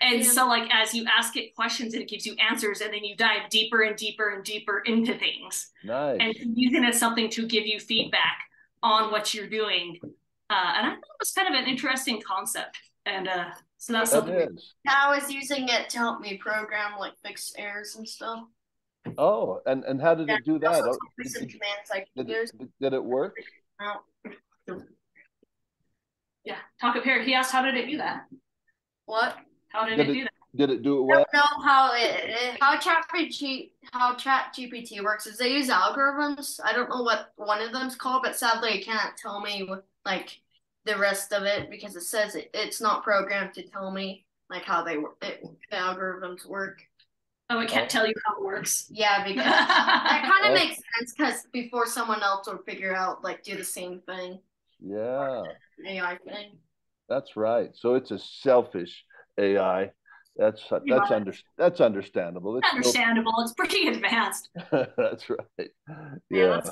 And 0.00 0.19
yeah. 0.23 0.31
so, 0.31 0.46
like, 0.46 0.69
as 0.73 0.93
you 0.93 1.06
ask 1.19 1.37
it 1.37 1.55
questions, 1.55 1.94
it 1.94 2.08
gives 2.08 2.26
you 2.26 2.35
answers, 2.50 2.81
and 2.81 2.93
then 2.93 3.05
you 3.05 3.17
dive 3.17 3.49
deeper 3.49 3.82
and 3.82 3.96
deeper 3.96 4.26
and 4.35 4.44
deeper 4.44 4.82
into 4.85 5.17
things. 5.17 5.70
Nice. 5.82 6.19
And 6.20 6.35
using 6.55 6.85
it 6.85 6.88
as 6.88 6.99
something 6.99 7.31
to 7.31 7.46
give 7.46 7.67
you 7.67 7.81
feedback 7.81 8.38
on 8.82 9.11
what 9.11 9.32
you're 9.32 9.49
doing. 9.49 9.99
Uh, 10.50 10.73
and 10.76 10.87
I 10.87 10.91
thought 10.91 10.99
it 10.99 11.20
was 11.20 11.32
kind 11.32 11.48
of 11.48 11.60
an 11.63 11.69
interesting 11.69 12.20
concept. 12.20 12.77
And 13.06 13.29
uh, 13.29 13.51
so 13.79 13.93
that's 13.94 14.10
that 14.10 14.27
something. 14.27 14.56
Is. 14.56 14.74
I 14.86 15.15
was 15.15 15.31
using 15.31 15.69
it 15.69 15.89
to 15.91 15.98
help 15.98 16.20
me 16.20 16.36
program, 16.36 16.98
like, 16.98 17.15
fix 17.24 17.55
errors 17.56 17.96
and 17.96 18.06
stuff. 18.06 18.41
Oh, 19.17 19.60
and, 19.65 19.84
and 19.84 20.01
how 20.01 20.15
did 20.15 20.29
yeah, 20.29 20.36
it 20.36 20.44
do 20.44 20.58
that? 20.58 20.82
Oh, 20.82 20.96
did, 21.22 21.51
commands, 21.51 21.89
like, 21.91 22.08
did, 22.17 22.29
it, 22.31 22.51
did 22.81 22.93
it 22.93 23.05
work? 23.05 23.36
Yeah, 26.44 26.60
talk 26.81 26.96
up 26.96 27.05
here. 27.05 27.22
He 27.22 27.32
asked, 27.32 27.53
how 27.53 27.63
did 27.63 27.74
it 27.74 27.86
do 27.89 27.98
that? 27.98 28.24
What? 29.06 29.37
How 29.69 29.87
did, 29.87 29.96
did 29.96 30.08
it, 30.08 30.11
it, 30.11 30.15
do 30.15 30.23
that? 30.25 30.32
Did 30.56 30.70
it 30.70 30.82
do 30.82 30.99
it 30.99 31.03
well? 31.03 31.27
I 31.32 31.37
don't 31.37 31.58
know 31.58 31.65
how 31.65 31.91
it, 31.94 32.58
how 32.61 32.79
chat 32.79 33.06
GPT 33.13 33.70
how 33.93 34.15
chat 34.15 34.55
GPT 34.56 35.03
works 35.03 35.27
is 35.27 35.37
they 35.37 35.53
use 35.53 35.69
algorithms. 35.69 36.61
I 36.65 36.73
don't 36.73 36.89
know 36.89 37.03
what 37.03 37.32
one 37.37 37.61
of 37.61 37.73
them's 37.73 37.96
called, 37.96 38.23
but 38.23 38.37
sadly 38.37 38.79
it 38.79 38.84
can't 38.84 39.17
tell 39.17 39.41
me 39.41 39.69
like 40.05 40.41
the 40.84 40.96
rest 40.96 41.32
of 41.32 41.43
it 41.44 41.70
because 41.70 41.96
it 41.96 42.03
says 42.03 42.34
it, 42.34 42.51
it's 42.55 42.81
not 42.81 43.03
programmed 43.03 43.55
to 43.55 43.63
tell 43.63 43.91
me 43.91 44.25
like 44.51 44.65
how 44.65 44.84
they 44.84 44.96
work 44.99 45.17
it, 45.23 45.43
the 45.70 45.77
algorithms 45.77 46.46
work. 46.46 46.82
Oh, 47.51 47.61
it 47.61 47.69
can't 47.69 47.87
oh. 47.87 47.89
tell 47.89 48.06
you 48.06 48.15
how 48.25 48.37
it 48.37 48.44
works. 48.44 48.87
Yeah, 48.91 49.25
because 49.27 49.44
that 49.44 50.31
kind 50.32 50.55
of 50.55 50.61
oh. 50.61 50.65
makes 50.65 50.81
sense 50.96 51.15
because 51.17 51.46
before 51.53 51.87
someone 51.87 52.23
else 52.23 52.46
will 52.46 52.58
figure 52.58 52.94
out 52.94 53.25
like 53.25 53.43
do 53.43 53.56
the 53.56 53.65
same 53.65 54.01
thing. 54.06 54.39
Yeah. 54.81 55.43
AI 55.87 56.19
thing. 56.25 56.58
That's 57.08 57.37
right. 57.37 57.70
So 57.75 57.94
it's 57.94 58.11
a 58.11 58.19
selfish 58.19 59.05
AI. 59.39 59.91
That's 60.37 60.63
that's 60.69 61.11
under 61.13 61.32
that's 61.56 61.81
understandable. 61.81 62.56
It's 62.58 62.69
understandable. 62.73 63.32
No... 63.37 63.44
It's 63.44 63.53
pretty 63.55 63.87
advanced. 63.87 64.49
that's 64.73 65.31
right. 65.31 65.70
Yeah. 66.29 66.61
yeah 66.65 66.70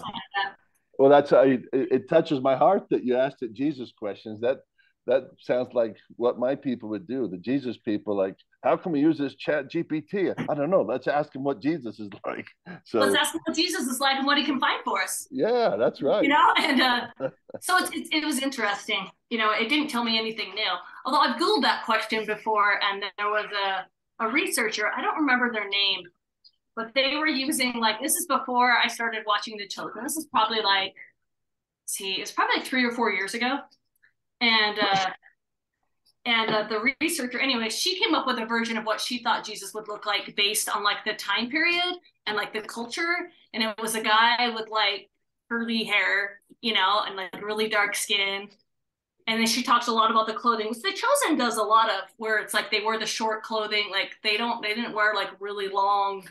well, 0.98 1.10
that's 1.10 1.30
you, 1.32 1.64
it, 1.72 1.88
it 1.90 2.08
touches 2.08 2.40
my 2.40 2.56
heart 2.56 2.84
that 2.90 3.04
you 3.04 3.16
asked 3.16 3.42
it 3.42 3.54
Jesus 3.54 3.92
questions. 3.92 4.40
That 4.40 4.58
that 5.06 5.24
sounds 5.40 5.74
like 5.74 5.96
what 6.16 6.38
my 6.38 6.54
people 6.54 6.88
would 6.90 7.08
do. 7.08 7.26
The 7.26 7.38
Jesus 7.38 7.76
people, 7.76 8.16
like, 8.16 8.36
how 8.62 8.76
can 8.76 8.92
we 8.92 9.00
use 9.00 9.18
this 9.18 9.34
chat 9.34 9.70
GPT? 9.70 10.32
I 10.38 10.54
don't 10.54 10.70
know. 10.70 10.82
Let's 10.82 11.08
ask 11.08 11.34
him 11.34 11.42
what 11.42 11.60
Jesus 11.60 11.98
is 11.98 12.08
like. 12.26 12.46
So 12.84 13.00
let's 13.00 13.14
ask 13.14 13.34
him 13.34 13.40
what 13.44 13.56
Jesus 13.56 13.86
is 13.86 14.00
like 14.00 14.18
and 14.18 14.26
what 14.26 14.38
he 14.38 14.44
can 14.44 14.60
find 14.60 14.82
for 14.84 15.02
us. 15.02 15.26
Yeah, 15.30 15.76
that's 15.78 16.00
right. 16.00 16.22
You 16.22 16.28
know, 16.28 16.54
and 16.58 16.80
uh, 16.80 17.06
so 17.60 17.76
it's, 17.78 17.90
it, 17.90 18.08
it 18.12 18.24
was 18.24 18.40
interesting. 18.40 19.08
You 19.30 19.38
know, 19.38 19.50
it 19.50 19.68
didn't 19.68 19.88
tell 19.88 20.04
me 20.04 20.18
anything 20.18 20.54
new. 20.54 20.72
Although 21.04 21.20
I've 21.20 21.40
Googled 21.40 21.62
that 21.62 21.84
question 21.84 22.24
before, 22.24 22.80
and 22.82 23.02
there 23.18 23.28
was 23.28 23.46
a, 23.66 24.24
a 24.24 24.30
researcher, 24.30 24.90
I 24.94 25.02
don't 25.02 25.16
remember 25.16 25.52
their 25.52 25.68
name, 25.68 26.04
but 26.76 26.92
they 26.94 27.16
were 27.16 27.26
using 27.26 27.74
like 27.80 28.00
this 28.00 28.14
is 28.14 28.26
before 28.26 28.72
I 28.72 28.86
started 28.86 29.24
watching 29.26 29.56
The 29.56 29.66
Chosen. 29.66 30.02
This 30.02 30.16
is 30.16 30.26
probably 30.26 30.62
like 30.62 30.94
see, 31.86 32.14
it's 32.14 32.32
probably 32.32 32.56
like 32.56 32.66
three 32.66 32.84
or 32.84 32.92
four 32.92 33.10
years 33.10 33.34
ago, 33.34 33.58
and 34.40 34.78
uh, 34.78 35.10
and 36.24 36.50
uh, 36.50 36.68
the 36.68 36.94
researcher 37.00 37.40
anyway, 37.40 37.68
she 37.68 37.98
came 37.98 38.14
up 38.14 38.26
with 38.26 38.38
a 38.38 38.46
version 38.46 38.76
of 38.76 38.84
what 38.84 39.00
she 39.00 39.22
thought 39.22 39.44
Jesus 39.44 39.74
would 39.74 39.88
look 39.88 40.06
like 40.06 40.34
based 40.36 40.68
on 40.68 40.84
like 40.84 41.04
the 41.04 41.14
time 41.14 41.50
period 41.50 41.96
and 42.26 42.36
like 42.36 42.52
the 42.52 42.62
culture, 42.62 43.30
and 43.52 43.62
it 43.62 43.74
was 43.80 43.94
a 43.94 44.02
guy 44.02 44.48
with 44.54 44.68
like 44.68 45.10
curly 45.50 45.84
hair, 45.84 46.40
you 46.60 46.72
know, 46.72 47.02
and 47.06 47.16
like 47.16 47.42
really 47.42 47.68
dark 47.68 47.94
skin. 47.94 48.48
And 49.26 49.38
then 49.38 49.46
she 49.46 49.62
talks 49.62 49.86
a 49.86 49.92
lot 49.92 50.10
about 50.10 50.26
the 50.26 50.32
clothing, 50.32 50.68
which 50.68 50.80
The 50.80 50.92
Chosen 50.92 51.38
does 51.38 51.56
a 51.56 51.62
lot 51.62 51.90
of, 51.90 52.10
where 52.16 52.38
it's 52.38 52.54
like 52.54 52.70
they 52.70 52.80
wear 52.80 52.98
the 52.98 53.06
short 53.06 53.42
clothing, 53.42 53.88
like 53.90 54.16
they 54.22 54.36
don't, 54.36 54.62
they 54.62 54.74
didn't 54.74 54.94
wear 54.94 55.14
like 55.14 55.30
really 55.38 55.68
long. 55.68 56.28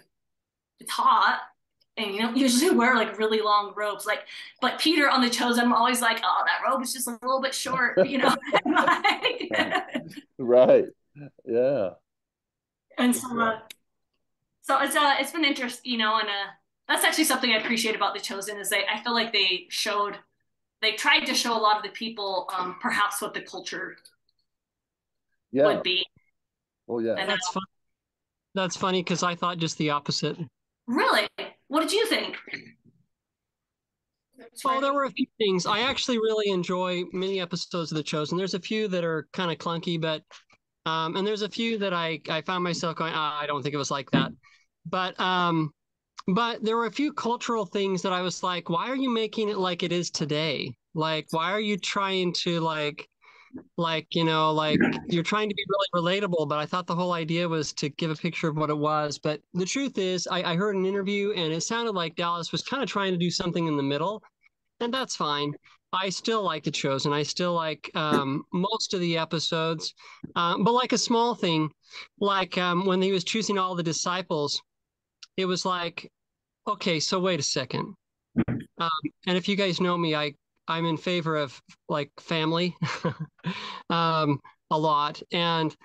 It's 0.80 0.92
hot, 0.92 1.42
and 1.98 2.14
you 2.14 2.22
don't 2.22 2.38
usually 2.46 2.76
wear 2.76 2.96
like 2.96 3.18
really 3.18 3.42
long 3.42 3.74
robes. 3.76 4.06
Like, 4.06 4.22
but 4.62 4.80
Peter 4.80 5.10
on 5.10 5.22
The 5.22 5.30
Chosen, 5.30 5.66
I'm 5.66 5.74
always 5.74 6.02
like, 6.02 6.22
oh, 6.24 6.44
that 6.46 6.70
robe 6.70 6.82
is 6.82 6.94
just 6.94 7.08
a 7.08 7.18
little 7.22 7.42
bit 7.42 7.54
short, 7.54 8.06
you 8.08 8.20
know. 8.20 8.36
right. 10.38 10.86
Yeah. 11.46 11.90
And 12.98 13.16
so, 13.16 13.40
uh, 13.40 13.60
so 14.62 14.80
it's 14.82 14.96
uh, 14.96 15.16
it's 15.20 15.32
been 15.32 15.46
interesting, 15.46 15.92
you 15.92 15.98
know, 15.98 16.20
and 16.20 16.28
uh, 16.28 16.52
that's 16.88 17.04
actually 17.04 17.24
something 17.24 17.52
I 17.52 17.58
appreciate 17.58 17.96
about 17.96 18.14
The 18.14 18.20
Chosen 18.20 18.58
is 18.58 18.70
they 18.70 18.84
I 18.94 19.02
feel 19.04 19.14
like 19.14 19.34
they 19.34 19.66
showed 19.70 20.18
they 20.82 20.94
tried 20.94 21.26
to 21.26 21.34
show 21.34 21.56
a 21.56 21.60
lot 21.60 21.78
of 21.78 21.84
the 21.84 21.90
people 21.90 22.50
um, 22.58 22.76
perhaps 22.82 23.22
what 23.22 23.34
the 23.34 23.42
culture 23.42 23.98
yeah. 25.52 25.66
would 25.66 25.84
be. 25.84 26.06
Oh 26.88 27.00
yeah, 27.00 27.16
and 27.18 27.30
that's 27.30 27.48
fun. 27.50 27.64
That's 28.54 28.76
funny 28.76 29.02
because 29.02 29.24
I 29.24 29.36
thought 29.36 29.58
just 29.58 29.78
the 29.78 29.92
opposite. 29.92 30.38
Really? 30.88 31.28
What 31.72 31.84
did 31.84 31.94
you 31.94 32.06
think? 32.06 32.36
Well, 34.66 34.82
there 34.82 34.94
were 34.94 35.06
a 35.06 35.10
few 35.10 35.26
things. 35.38 35.66
I 35.66 35.80
actually 35.80 36.18
really 36.18 36.52
enjoy 36.52 37.04
many 37.14 37.40
episodes 37.40 37.94
of 37.94 37.96
The 37.96 38.04
Chosen. 38.04 38.38
There's 38.38 38.56
a 38.56 38.60
few 38.60 38.90
that 38.90 39.06
are 39.06 39.30
kind 39.32 39.50
of 39.50 39.58
clunky, 39.58 40.00
but 40.00 40.22
um, 40.86 41.16
and 41.16 41.26
there's 41.26 41.44
a 41.44 41.50
few 41.50 41.78
that 41.78 41.94
I 41.94 42.20
I 42.28 42.42
found 42.42 42.66
myself 42.66 42.98
going, 42.98 43.14
oh, 43.14 43.38
I 43.42 43.46
don't 43.48 43.64
think 43.64 43.74
it 43.74 43.78
was 43.78 43.90
like 43.90 44.12
that. 44.12 44.34
But 44.86 45.18
um, 45.18 45.72
but 46.28 46.62
there 46.62 46.76
were 46.76 46.88
a 46.88 46.92
few 46.92 47.14
cultural 47.14 47.66
things 47.66 48.02
that 48.02 48.12
I 48.12 48.22
was 48.22 48.44
like, 48.44 48.70
why 48.70 48.90
are 48.90 48.98
you 48.98 49.10
making 49.10 49.48
it 49.48 49.58
like 49.58 49.82
it 49.82 49.94
is 49.94 50.12
today? 50.12 50.76
Like, 50.94 51.28
why 51.32 51.54
are 51.54 51.62
you 51.62 51.78
trying 51.78 52.34
to 52.44 52.60
like, 52.60 53.08
like, 53.78 54.08
you 54.14 54.24
know, 54.24 54.52
like 54.52 54.80
you're 55.08 55.24
trying 55.24 55.50
to 55.50 55.56
be 55.56 55.64
really 55.68 56.22
relatable, 56.22 56.48
but 56.48 56.60
I 56.60 56.66
thought 56.66 56.88
the 56.88 56.96
whole 56.96 57.14
idea 57.14 57.48
was 57.48 57.74
to 57.74 57.90
give 57.90 58.12
a 58.12 58.16
picture 58.16 58.48
of 58.48 58.58
what 58.58 58.70
it 58.70 58.78
was. 58.78 59.18
But 59.18 59.42
the 59.54 59.66
truth 59.66 59.98
is, 59.98 60.28
I, 60.28 60.44
I 60.52 60.56
heard 60.56 60.76
an 60.76 60.86
interview 60.86 61.32
and 61.32 61.52
it 61.54 61.62
sounded 61.62 61.94
like 61.94 62.16
Dallas 62.16 62.52
was 62.52 62.62
kind 62.62 62.84
of 62.84 62.90
trying 62.90 63.12
to 63.12 63.18
do 63.18 63.32
something 63.32 63.68
in 63.68 63.78
the 63.78 63.84
middle, 63.84 64.22
and 64.80 64.94
that's 64.94 65.16
fine. 65.16 65.54
I 65.94 66.10
still 66.10 66.42
like 66.44 66.64
The 66.64 66.74
shows 66.74 67.06
and 67.06 67.14
I 67.14 67.24
still 67.24 67.54
like 67.54 67.92
um, 67.96 68.44
most 68.54 68.94
of 68.94 69.02
the 69.02 69.18
episodes, 69.18 69.94
um, 70.36 70.64
but 70.64 70.72
like 70.72 70.94
a 70.94 70.98
small 70.98 71.36
thing, 71.36 71.70
like 72.20 72.58
um, 72.58 72.86
when 72.86 73.02
he 73.02 73.12
was 73.12 73.26
choosing 73.26 73.58
all 73.58 73.76
the 73.76 73.84
disciples, 73.84 74.62
it 75.36 75.46
was 75.46 75.66
like, 75.66 76.10
okay, 76.68 77.00
so 77.00 77.20
wait 77.20 77.40
a 77.42 77.44
second. 77.44 77.94
Um, 78.48 78.90
and 79.28 79.38
if 79.38 79.50
you 79.50 79.56
guys 79.58 79.82
know 79.82 79.98
me, 79.98 80.16
I 80.16 80.34
I'm 80.72 80.86
in 80.86 80.98
favor 80.98 81.36
of 81.36 81.62
like 81.90 82.12
family 82.20 82.76
um, 83.90 84.40
a 84.70 84.78
lot, 84.78 85.22
and 85.32 85.76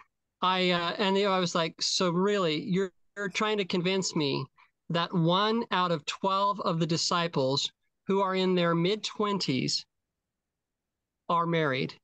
I 0.43 0.71
uh, 0.71 0.95
and 0.99 1.17
you 1.17 1.25
know, 1.25 1.33
I 1.33 1.41
was 1.41 1.55
like, 1.55 1.75
so 1.81 2.11
really, 2.11 2.63
you're, 2.63 2.93
you're 3.17 3.29
trying 3.29 3.59
to 3.59 3.65
convince 3.65 4.15
me 4.15 4.47
that 4.91 5.13
one 5.13 5.65
out 5.73 5.91
of 5.91 6.07
twelve 6.07 6.61
of 6.61 6.79
the 6.79 6.87
disciples 6.87 7.71
who 8.07 8.21
are 8.21 8.37
in 8.37 8.55
their 8.55 8.75
mid 8.75 9.03
twenties 9.03 9.85
are 11.29 11.47
married. 11.47 11.95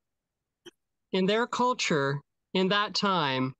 In 1.12 1.26
their 1.26 1.46
culture, 1.46 2.20
in 2.54 2.68
that 2.68 2.94
time, 2.94 3.54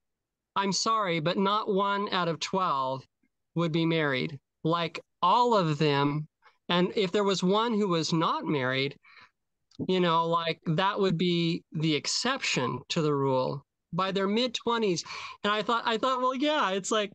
I'm 0.56 0.72
sorry, 0.72 1.20
but 1.20 1.38
not 1.38 1.72
one 1.72 2.12
out 2.12 2.28
of 2.28 2.40
12 2.40 3.06
would 3.54 3.72
be 3.72 3.86
married, 3.86 4.38
like 4.64 5.00
all 5.22 5.56
of 5.56 5.78
them. 5.78 6.26
And 6.68 6.92
if 6.96 7.12
there 7.12 7.24
was 7.24 7.42
one 7.42 7.74
who 7.74 7.88
was 7.88 8.12
not 8.12 8.44
married, 8.44 8.96
you 9.88 10.00
know, 10.00 10.26
like 10.26 10.60
that 10.66 10.98
would 10.98 11.16
be 11.18 11.64
the 11.72 11.94
exception 11.94 12.80
to 12.88 13.02
the 13.02 13.14
rule 13.14 13.64
by 13.92 14.10
their 14.10 14.26
mid 14.26 14.54
20s 14.66 15.04
and 15.44 15.52
i 15.52 15.60
thought 15.60 15.82
i 15.84 15.98
thought 15.98 16.20
well 16.20 16.34
yeah 16.34 16.70
it's 16.70 16.90
like 16.90 17.12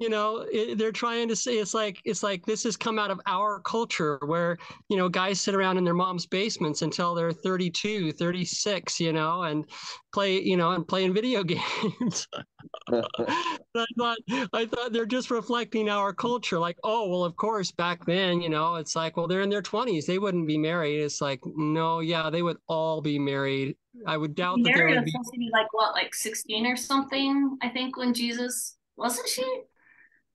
you 0.00 0.08
know 0.08 0.46
it, 0.50 0.78
they're 0.78 0.90
trying 0.90 1.28
to 1.28 1.36
say 1.36 1.58
it's 1.58 1.74
like 1.74 2.00
it's 2.04 2.22
like 2.22 2.44
this 2.46 2.64
has 2.64 2.76
come 2.76 2.98
out 2.98 3.10
of 3.10 3.20
our 3.26 3.60
culture 3.60 4.18
where 4.24 4.56
you 4.88 4.96
know 4.96 5.08
guys 5.08 5.40
sit 5.40 5.54
around 5.54 5.76
in 5.76 5.84
their 5.84 5.94
mom's 5.94 6.26
basements 6.26 6.82
until 6.82 7.14
they're 7.14 7.32
32 7.32 8.12
36 8.12 8.98
you 8.98 9.12
know 9.12 9.42
and 9.42 9.66
play 10.12 10.40
you 10.40 10.56
know 10.56 10.72
and 10.72 10.88
playing 10.88 11.12
video 11.12 11.44
games. 11.44 12.26
I 12.92 13.86
thought 13.98 14.18
i 14.52 14.66
thought 14.66 14.92
they're 14.92 15.06
just 15.06 15.30
reflecting 15.30 15.88
our 15.88 16.12
culture 16.12 16.58
like 16.58 16.76
oh 16.82 17.08
well 17.08 17.24
of 17.24 17.36
course 17.36 17.70
back 17.70 18.04
then 18.06 18.40
you 18.40 18.48
know 18.48 18.76
it's 18.76 18.96
like 18.96 19.16
well 19.16 19.26
they're 19.26 19.40
in 19.40 19.50
their 19.50 19.62
20s 19.62 20.06
they 20.06 20.18
wouldn't 20.18 20.46
be 20.46 20.58
married. 20.58 21.00
It's 21.00 21.20
like 21.20 21.40
no 21.44 22.00
yeah 22.00 22.30
they 22.30 22.42
would 22.42 22.56
all 22.68 23.00
be 23.00 23.18
married. 23.18 23.76
I 24.06 24.16
would 24.16 24.34
doubt 24.34 24.58
Mary 24.60 24.72
that 24.72 24.78
there 24.78 24.88
would 24.88 25.02
was 25.02 25.12
supposed 25.12 25.32
to 25.32 25.38
be 25.38 25.50
like 25.52 25.72
what 25.72 25.92
like 25.92 26.14
16 26.14 26.66
or 26.66 26.76
something 26.76 27.58
i 27.60 27.68
think 27.68 27.96
when 27.96 28.14
jesus 28.14 28.76
wasn't 28.96 29.28
she 29.28 29.42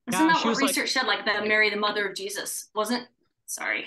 isn't 0.07 0.27
yeah, 0.27 0.33
that 0.33 0.45
what 0.45 0.57
research 0.57 0.77
like, 0.77 0.87
said? 0.87 1.07
Like 1.07 1.25
that 1.25 1.47
Mary, 1.47 1.69
the 1.69 1.77
mother 1.77 2.07
of 2.07 2.15
Jesus, 2.15 2.69
wasn't? 2.75 3.07
Sorry. 3.45 3.85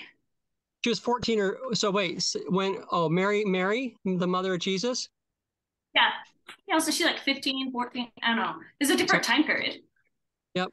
She 0.83 0.89
was 0.89 0.99
14 0.99 1.39
or 1.39 1.57
so. 1.73 1.91
Wait, 1.91 2.35
when? 2.49 2.77
Oh, 2.91 3.09
Mary, 3.09 3.43
Mary, 3.45 3.95
the 4.05 4.27
mother 4.27 4.53
of 4.53 4.59
Jesus. 4.59 5.09
Yeah. 5.93 6.09
Yeah. 6.67 6.79
So 6.79 6.91
she's 6.91 7.05
like 7.05 7.19
15, 7.19 7.71
14. 7.71 8.07
I 8.23 8.27
don't 8.27 8.37
know. 8.37 8.55
It's 8.79 8.89
a 8.89 8.95
different 8.95 9.23
time 9.23 9.43
period. 9.43 9.79
Yep. 10.55 10.69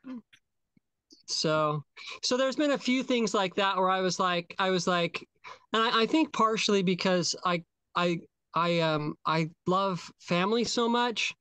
So, 1.27 1.83
so 2.23 2.37
there's 2.37 2.57
been 2.57 2.73
a 2.73 2.79
few 2.79 3.03
things 3.03 3.35
like 3.35 3.55
that 3.57 3.77
where 3.77 3.91
I 3.91 4.01
was 4.01 4.21
like, 4.21 4.55
I 4.59 4.71
was 4.71 4.87
like, 4.87 5.27
and 5.73 5.83
I, 5.83 6.03
I 6.03 6.07
think 6.07 6.33
partially 6.33 6.83
because 6.83 7.35
I, 7.45 7.63
I, 7.97 8.21
I, 8.55 8.81
um, 8.81 9.15
I 9.27 9.51
love 9.67 10.09
family 10.21 10.65
so 10.65 10.89
much 10.89 11.35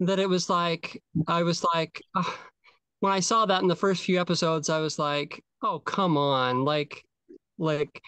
that 0.00 0.18
it 0.18 0.28
was 0.28 0.50
like, 0.50 1.00
I 1.28 1.42
was 1.44 1.64
like, 1.74 2.02
oh, 2.16 2.38
when 3.00 3.12
I 3.12 3.20
saw 3.20 3.46
that 3.46 3.62
in 3.62 3.68
the 3.68 3.76
first 3.76 4.02
few 4.02 4.20
episodes, 4.20 4.68
I 4.68 4.80
was 4.80 4.98
like, 4.98 5.42
oh, 5.62 5.78
come 5.78 6.16
on. 6.16 6.64
Like, 6.64 7.04
like, 7.58 8.02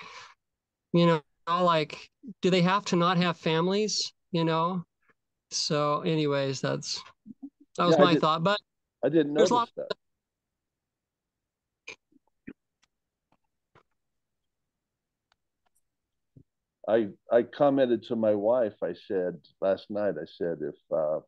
you 0.93 1.07
know, 1.07 1.23
like, 1.47 2.11
do 2.43 2.51
they 2.51 2.63
have 2.63 2.85
to 2.87 2.97
not 2.97 3.17
have 3.17 3.37
families? 3.37 4.13
You 4.33 4.45
know? 4.45 4.85
So, 5.51 6.01
anyways, 6.03 6.61
that's 6.61 7.03
that 7.77 7.87
was 7.87 7.97
yeah, 7.99 8.05
my 8.05 8.13
did, 8.13 8.21
thought. 8.21 8.43
But 8.45 8.61
I 9.05 9.09
didn't 9.09 9.35
notice 9.35 9.51
that. 9.77 9.89
I 16.89 17.09
I 17.31 17.43
commented 17.43 18.05
to 18.05 18.17
my 18.17 18.35
wife. 18.35 18.75
I 18.83 18.95
said 19.07 19.39
last 19.61 19.91
night. 19.91 20.15
I 20.21 20.27
said 20.39 20.59
if 20.61 20.75
uh, 20.93 21.21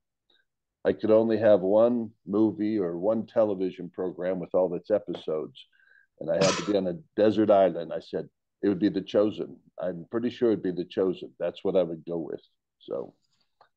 I 0.85 0.93
could 0.93 1.11
only 1.11 1.39
have 1.39 1.61
one 1.61 2.11
movie 2.27 2.79
or 2.79 2.99
one 2.99 3.27
television 3.27 3.89
program 3.89 4.41
with 4.41 4.55
all 4.55 4.75
its 4.75 4.91
episodes, 4.91 5.67
and 6.21 6.31
I 6.31 6.35
had 6.35 6.55
to 6.55 6.71
be 6.71 6.77
on 6.77 6.89
a 6.89 6.99
desert 7.17 7.51
island. 7.51 7.93
I 7.93 8.01
said 8.01 8.29
it 8.63 8.69
would 8.69 8.81
be 8.81 8.89
The 8.89 9.01
Chosen. 9.03 9.57
I'm 9.81 10.07
pretty 10.11 10.31
sure 10.31 10.51
it'd 10.51 10.63
be 10.63 10.73
The 10.73 10.85
Chosen. 10.85 11.33
That's 11.39 11.63
what 11.63 11.77
I 11.77 11.83
would 11.83 12.05
go 12.05 12.19
with. 12.19 12.41
So 12.81 13.15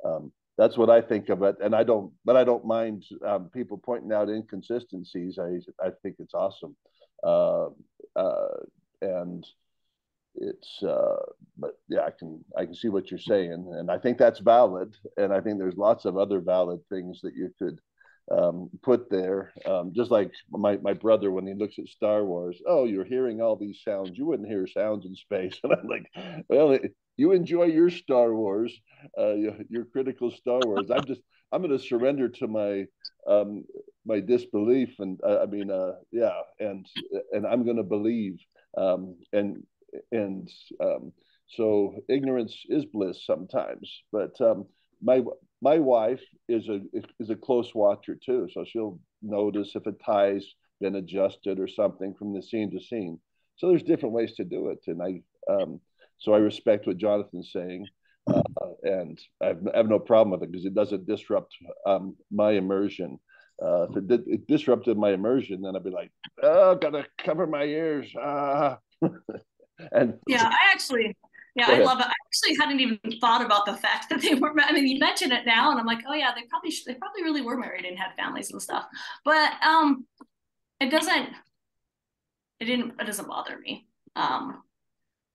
um, 0.03 0.31
that's 0.57 0.77
what 0.77 0.89
I 0.89 1.01
think 1.01 1.29
of 1.29 1.43
it, 1.43 1.57
and 1.61 1.75
I 1.75 1.83
don't, 1.83 2.11
but 2.23 2.37
I 2.37 2.43
don't 2.43 2.65
mind 2.65 3.03
um, 3.25 3.49
people 3.53 3.77
pointing 3.77 4.11
out 4.11 4.29
inconsistencies. 4.29 5.37
I 5.37 5.59
I 5.83 5.91
think 6.01 6.15
it's 6.19 6.33
awesome, 6.33 6.75
uh, 7.23 7.67
uh, 8.15 8.57
and 9.01 9.45
it's 10.37 10.83
uh, 10.83 11.17
but 11.57 11.77
yeah 11.89 12.01
i 12.01 12.11
can 12.11 12.43
i 12.57 12.65
can 12.65 12.75
see 12.75 12.89
what 12.89 13.09
you're 13.09 13.19
saying 13.19 13.73
and 13.77 13.89
i 13.89 13.97
think 13.97 14.17
that's 14.17 14.39
valid 14.39 14.95
and 15.17 15.33
i 15.33 15.39
think 15.39 15.57
there's 15.57 15.77
lots 15.77 16.05
of 16.05 16.17
other 16.17 16.39
valid 16.39 16.79
things 16.89 17.21
that 17.21 17.35
you 17.35 17.49
could 17.57 17.79
um, 18.31 18.69
put 18.81 19.09
there 19.11 19.53
um, 19.65 19.91
just 19.95 20.09
like 20.09 20.31
my, 20.49 20.77
my 20.77 20.93
brother 20.93 21.31
when 21.31 21.45
he 21.45 21.53
looks 21.53 21.77
at 21.77 21.87
star 21.87 22.25
wars 22.25 22.59
oh 22.67 22.85
you're 22.85 23.05
hearing 23.05 23.39
all 23.41 23.55
these 23.55 23.81
sounds. 23.83 24.17
You 24.17 24.25
wouldn't 24.25 24.49
hear 24.49 24.65
sounds 24.67 25.05
in 25.05 25.15
space. 25.15 25.59
And 25.63 25.73
i'm 25.73 25.87
like 25.87 26.09
well 26.49 26.77
you 27.17 27.31
enjoy 27.31 27.65
your 27.65 27.89
star 27.89 28.33
wars 28.33 28.73
uh, 29.17 29.33
your, 29.33 29.55
your 29.69 29.85
critical 29.85 30.31
star 30.31 30.59
wars. 30.65 30.89
I'm 30.89 31.05
just 31.05 31.21
i'm 31.51 31.61
going 31.61 31.77
to 31.77 31.83
surrender 31.83 32.29
to 32.29 32.47
my 32.47 32.85
um, 33.27 33.63
my 34.05 34.19
disbelief 34.19 34.95
and 34.99 35.19
uh, 35.23 35.39
i 35.41 35.45
mean 35.45 35.69
uh, 35.71 35.93
yeah 36.11 36.39
and 36.59 36.85
and 37.31 37.45
i'm 37.45 37.63
going 37.63 37.77
to 37.77 37.83
believe 37.83 38.39
um, 38.77 39.15
and 39.33 39.63
and 40.11 40.49
um, 40.81 41.11
so 41.47 41.95
ignorance 42.09 42.63
is 42.69 42.85
bliss 42.85 43.25
sometimes. 43.25 44.03
But 44.11 44.39
um, 44.41 44.65
my 45.01 45.21
my 45.61 45.79
wife 45.79 46.21
is 46.47 46.67
a 46.69 46.81
is 47.19 47.29
a 47.29 47.35
close 47.35 47.73
watcher 47.73 48.17
too, 48.23 48.47
so 48.53 48.65
she'll 48.65 48.99
notice 49.21 49.75
if 49.75 49.85
a 49.85 49.91
tie's 49.91 50.45
been 50.81 50.95
adjusted 50.95 51.59
or 51.59 51.67
something 51.67 52.13
from 52.13 52.33
the 52.33 52.41
scene 52.41 52.71
to 52.71 52.79
scene. 52.79 53.19
So 53.57 53.69
there's 53.69 53.83
different 53.83 54.13
ways 54.13 54.35
to 54.35 54.43
do 54.43 54.69
it, 54.69 54.79
and 54.87 55.01
I 55.01 55.21
um, 55.51 55.79
so 56.17 56.33
I 56.33 56.37
respect 56.37 56.87
what 56.87 56.97
Jonathan's 56.97 57.51
saying, 57.51 57.87
uh, 58.27 58.41
and 58.83 59.19
I 59.41 59.47
have, 59.47 59.67
I 59.73 59.77
have, 59.77 59.89
no 59.89 59.99
problem 59.99 60.31
with 60.31 60.43
it 60.43 60.51
because 60.51 60.65
it 60.65 60.75
doesn't 60.75 61.07
disrupt 61.07 61.53
um, 61.85 62.15
my 62.31 62.51
immersion. 62.51 63.19
Uh, 63.63 63.83
if 63.83 63.97
it, 63.97 64.07
did, 64.07 64.27
it 64.27 64.47
disrupted 64.47 64.97
my 64.97 65.11
immersion, 65.11 65.61
then 65.61 65.75
I'd 65.75 65.83
be 65.83 65.89
like, 65.89 66.11
"Oh, 66.43 66.75
gotta 66.75 67.05
cover 67.17 67.47
my 67.47 67.63
ears." 67.63 68.11
Ah. 68.19 68.79
and 69.91 70.17
yeah, 70.27 70.47
I 70.47 70.71
actually, 70.71 71.15
yeah, 71.55 71.67
I 71.69 71.79
love 71.79 71.99
it. 71.99 72.05
I 72.05 72.13
actually 72.27 72.55
hadn't 72.59 72.79
even 72.79 72.99
thought 73.19 73.43
about 73.43 73.65
the 73.65 73.75
fact 73.75 74.09
that 74.09 74.21
they 74.21 74.35
were. 74.35 74.53
I 74.59 74.71
mean, 74.71 74.87
you 74.87 74.99
mention 74.99 75.31
it 75.31 75.45
now, 75.45 75.71
and 75.71 75.79
I'm 75.79 75.85
like, 75.85 76.03
oh 76.07 76.13
yeah, 76.13 76.31
they 76.35 76.43
probably 76.49 76.73
they 76.85 76.95
probably 76.95 77.23
really 77.23 77.41
were 77.41 77.57
married 77.57 77.85
and 77.85 77.97
had 77.97 78.15
families 78.17 78.51
and 78.51 78.61
stuff. 78.61 78.85
But 79.23 79.53
um, 79.63 80.05
it 80.79 80.91
doesn't. 80.91 81.29
It 82.59 82.65
didn't. 82.65 82.93
It 82.99 83.05
doesn't 83.05 83.27
bother 83.27 83.57
me. 83.57 83.87
Um, 84.15 84.63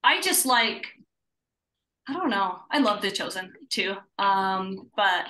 I 0.03 0.21
just 0.21 0.47
like. 0.47 0.87
I 2.09 2.15
don't 2.15 2.31
know. 2.31 2.59
I 2.71 2.79
love 2.79 3.03
The 3.03 3.11
Chosen 3.11 3.53
too. 3.69 3.95
Um, 4.19 4.91
but 4.97 5.27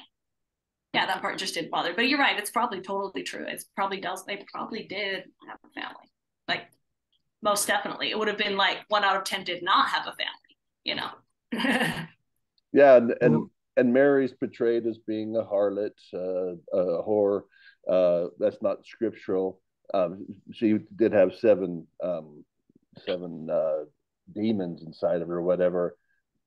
yeah, 0.94 1.06
that 1.06 1.20
part 1.20 1.38
just 1.38 1.54
didn't 1.54 1.70
bother. 1.70 1.92
But 1.94 2.08
you're 2.08 2.18
right. 2.18 2.38
It's 2.38 2.50
probably 2.50 2.80
totally 2.80 3.22
true. 3.22 3.44
It's 3.46 3.64
probably 3.76 4.00
does. 4.00 4.24
They 4.24 4.42
probably 4.52 4.84
did 4.84 5.24
have 5.46 5.58
a 5.64 5.80
family. 5.80 6.10
Like 6.48 6.70
most 7.42 7.66
definitely, 7.66 8.10
it 8.10 8.18
would 8.18 8.28
have 8.28 8.38
been 8.38 8.56
like 8.56 8.78
one 8.88 9.04
out 9.04 9.16
of 9.16 9.24
ten 9.24 9.44
did 9.44 9.62
not 9.62 9.88
have 9.88 10.06
a 10.06 10.12
family 10.12 10.50
you 10.84 10.94
know. 10.94 11.10
yeah, 12.72 12.96
and, 12.96 13.14
and 13.20 13.50
and 13.76 13.92
Mary's 13.92 14.32
portrayed 14.32 14.86
as 14.86 14.98
being 14.98 15.36
a 15.36 15.42
harlot, 15.42 15.92
uh, 16.14 16.54
a 16.76 17.02
whore. 17.02 17.42
Uh, 17.88 18.28
that's 18.38 18.60
not 18.62 18.86
scriptural. 18.86 19.60
Um, 19.92 20.26
she 20.52 20.78
did 20.96 21.12
have 21.12 21.34
seven 21.34 21.86
um, 22.02 22.44
seven 23.04 23.48
uh, 23.50 23.84
demons 24.32 24.82
inside 24.82 25.22
of 25.22 25.28
her, 25.28 25.42
whatever. 25.42 25.96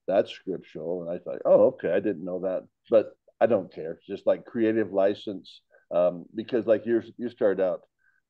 That's 0.06 0.30
scriptural, 0.30 1.02
and 1.02 1.10
I 1.10 1.22
thought, 1.22 1.42
oh, 1.44 1.66
okay, 1.68 1.90
I 1.90 2.00
didn't 2.00 2.24
know 2.24 2.40
that, 2.40 2.66
but 2.90 3.16
I 3.40 3.46
don't 3.46 3.72
care. 3.72 3.92
It's 3.92 4.06
just 4.06 4.26
like 4.26 4.44
creative 4.44 4.92
license, 4.92 5.60
um, 5.90 6.26
because 6.34 6.66
like 6.66 6.86
you 6.86 7.02
you 7.16 7.28
started 7.30 7.62
out, 7.62 7.82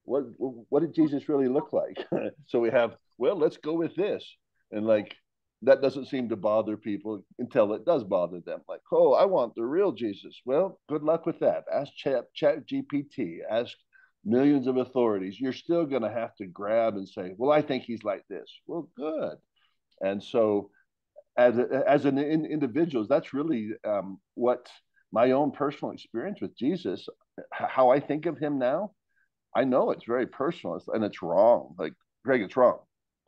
what 0.04 0.24
what 0.38 0.80
did 0.80 0.94
Jesus 0.94 1.28
really 1.28 1.48
look 1.48 1.72
like? 1.72 2.06
so 2.46 2.60
we 2.60 2.70
have, 2.70 2.96
well, 3.18 3.36
let's 3.36 3.56
go 3.56 3.74
with 3.74 3.94
this, 3.94 4.24
and 4.70 4.86
like 4.86 5.16
that 5.64 5.80
doesn't 5.80 6.06
seem 6.06 6.28
to 6.28 6.36
bother 6.36 6.76
people 6.76 7.24
until 7.38 7.72
it 7.72 7.84
does 7.84 8.04
bother 8.04 8.40
them. 8.40 8.60
Like, 8.68 8.82
oh, 8.92 9.14
I 9.14 9.24
want 9.24 9.54
the 9.54 9.64
real 9.64 9.92
Jesus. 9.92 10.40
Well, 10.44 10.78
good 10.88 11.02
luck 11.02 11.26
with 11.26 11.38
that. 11.40 11.64
Ask 11.72 11.92
Chat, 11.94 12.32
Chat 12.34 12.66
GPT, 12.66 13.38
ask 13.50 13.72
millions 14.24 14.66
of 14.66 14.76
authorities. 14.76 15.40
You're 15.40 15.52
still 15.52 15.86
going 15.86 16.02
to 16.02 16.10
have 16.10 16.34
to 16.36 16.46
grab 16.46 16.96
and 16.96 17.08
say, 17.08 17.34
well, 17.36 17.50
I 17.50 17.62
think 17.62 17.84
he's 17.84 18.04
like 18.04 18.24
this. 18.28 18.50
Well, 18.66 18.88
good. 18.96 19.36
And 20.00 20.22
so, 20.22 20.70
as, 21.36 21.58
as 21.58 22.04
an 22.04 22.18
in, 22.18 22.44
individual, 22.44 23.06
that's 23.06 23.32
really 23.32 23.70
um, 23.86 24.18
what 24.34 24.68
my 25.12 25.30
own 25.30 25.50
personal 25.50 25.92
experience 25.92 26.40
with 26.40 26.56
Jesus, 26.56 27.08
how 27.52 27.90
I 27.90 28.00
think 28.00 28.26
of 28.26 28.38
him 28.38 28.58
now. 28.58 28.92
I 29.54 29.64
know 29.64 29.90
it's 29.90 30.04
very 30.04 30.26
personal 30.26 30.80
and 30.92 31.04
it's 31.04 31.22
wrong. 31.22 31.74
Like, 31.78 31.94
Greg, 32.24 32.42
it's 32.42 32.56
wrong. 32.56 32.78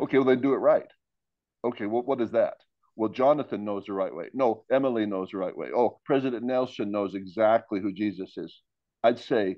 Okay, 0.01 0.19
well, 0.19 0.27
then 0.27 0.41
do 0.41 0.53
it 0.53 0.59
right 0.59 0.87
Okay, 1.67 1.87
well, 1.87 2.03
what 2.03 2.21
is 2.21 2.31
that? 2.31 2.59
Well, 2.95 3.11
Jonathan 3.11 3.65
knows 3.65 3.85
the 3.87 3.93
right 3.93 4.15
way. 4.15 4.29
No, 4.33 4.65
Emily 4.71 5.05
knows 5.05 5.31
the 5.31 5.39
right 5.39 5.57
way. 5.57 5.69
Oh, 5.75 5.99
President 6.05 6.45
Nelson 6.45 6.93
knows 6.93 7.15
exactly 7.15 7.81
who 7.81 7.93
Jesus 7.93 8.39
is. 8.39 8.63
I'd 9.03 9.19
say, 9.19 9.57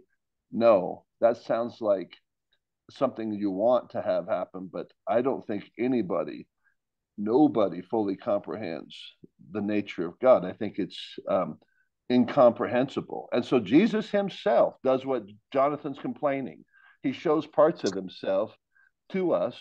no, 0.51 1.05
that 1.21 1.37
sounds 1.37 1.81
like 1.81 2.11
something 2.91 3.33
you 3.33 3.51
want 3.51 3.91
to 3.91 4.01
have 4.01 4.27
happen, 4.27 4.71
but 4.73 4.91
I 5.07 5.21
don't 5.21 5.47
think 5.47 5.71
anybody, 5.79 6.49
nobody 7.19 7.83
fully 7.83 8.17
comprehends 8.17 8.97
the 9.53 9.61
nature 9.61 10.07
of 10.07 10.19
God. 10.19 10.47
I 10.47 10.53
think 10.53 10.79
it's 10.79 10.99
um, 11.29 11.59
incomprehensible. 12.11 13.29
And 13.33 13.45
so 13.45 13.61
Jesus 13.61 14.11
himself 14.11 14.77
does 14.83 15.05
what 15.05 15.25
Jonathan's 15.53 15.99
complaining. 15.99 16.65
He 17.03 17.13
shows 17.13 17.47
parts 17.47 17.85
of 17.85 17.95
himself 17.95 18.55
to 19.11 19.33
us 19.33 19.57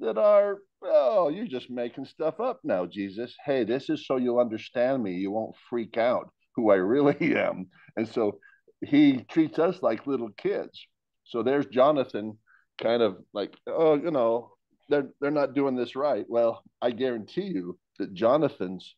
that 0.00 0.18
are, 0.18 0.58
oh, 0.82 1.28
you're 1.28 1.46
just 1.46 1.70
making 1.70 2.04
stuff 2.04 2.40
up 2.40 2.60
now, 2.64 2.86
Jesus. 2.86 3.34
Hey, 3.44 3.64
this 3.64 3.88
is 3.88 4.06
so 4.06 4.16
you'll 4.16 4.40
understand 4.40 5.02
me. 5.02 5.12
You 5.12 5.30
won't 5.30 5.56
freak 5.70 5.96
out 5.96 6.30
who 6.54 6.70
I 6.70 6.76
really 6.76 7.36
am. 7.36 7.66
And 7.96 8.08
so 8.08 8.38
he 8.84 9.24
treats 9.30 9.58
us 9.58 9.82
like 9.82 10.06
little 10.06 10.30
kids. 10.36 10.86
So 11.24 11.42
there's 11.42 11.66
Jonathan 11.66 12.38
kind 12.80 13.02
of 13.02 13.16
like, 13.32 13.54
oh, 13.66 13.94
you 13.94 14.10
know, 14.10 14.52
they're 14.88 15.08
they're 15.20 15.30
not 15.30 15.54
doing 15.54 15.74
this 15.74 15.96
right. 15.96 16.24
Well, 16.28 16.62
I 16.80 16.90
guarantee 16.90 17.46
you 17.46 17.78
that 17.98 18.14
Jonathan's 18.14 18.94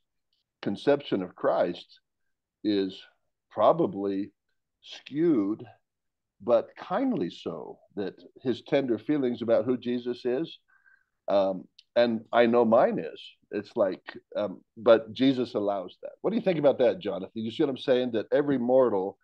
conception 0.62 1.22
of 1.22 1.34
Christ 1.34 2.00
is 2.64 3.00
probably 3.50 4.32
skewed, 4.82 5.64
but 6.40 6.68
kindly 6.78 7.30
so, 7.30 7.78
that 7.96 8.14
his 8.42 8.62
tender 8.62 8.98
feelings 8.98 9.42
about 9.42 9.64
who 9.64 9.76
Jesus 9.76 10.24
is 10.24 10.58
um, 11.28 11.64
and 11.96 12.24
I 12.32 12.46
know 12.46 12.64
mine 12.64 12.98
is. 12.98 13.20
It's 13.50 13.76
like, 13.76 14.02
um, 14.36 14.60
but 14.76 15.12
Jesus 15.12 15.54
allows 15.54 15.96
that. 16.02 16.12
What 16.20 16.30
do 16.30 16.36
you 16.36 16.42
think 16.42 16.58
about 16.58 16.78
that, 16.78 17.00
Jonathan? 17.00 17.30
You 17.34 17.50
see 17.50 17.62
what 17.62 17.70
I'm 17.70 17.78
saying? 17.78 18.12
That 18.12 18.26
every 18.32 18.58
mortal, 18.58 19.18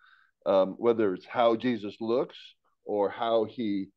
um, 0.47 0.75
whether 0.79 1.15
it's 1.15 1.27
how 1.27 1.57
Jesus 1.57 1.97
looks 2.01 2.37
or 2.85 3.09
how 3.09 3.45
he 3.45 3.89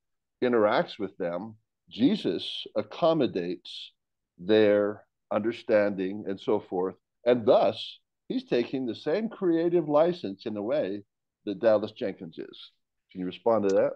interacts 0.44 1.00
with 1.00 1.16
them, 1.18 1.56
Jesus 1.90 2.66
accommodates 2.76 3.92
their 4.38 5.04
understanding 5.32 6.26
and 6.28 6.40
so 6.40 6.60
forth. 6.60 6.96
And 7.26 7.46
thus, 7.46 8.00
he's 8.28 8.46
taking 8.46 8.86
the 8.86 8.96
same 8.96 9.30
creative 9.30 9.90
license 9.90 10.46
in 10.46 10.56
a 10.56 10.62
way 10.62 11.04
that 11.46 11.60
Dallas 11.60 11.92
Jenkins 11.92 12.38
is. 12.38 12.72
Can 13.12 13.22
you 13.22 13.26
respond 13.26 13.70
to 13.70 13.76
that? 13.76 13.94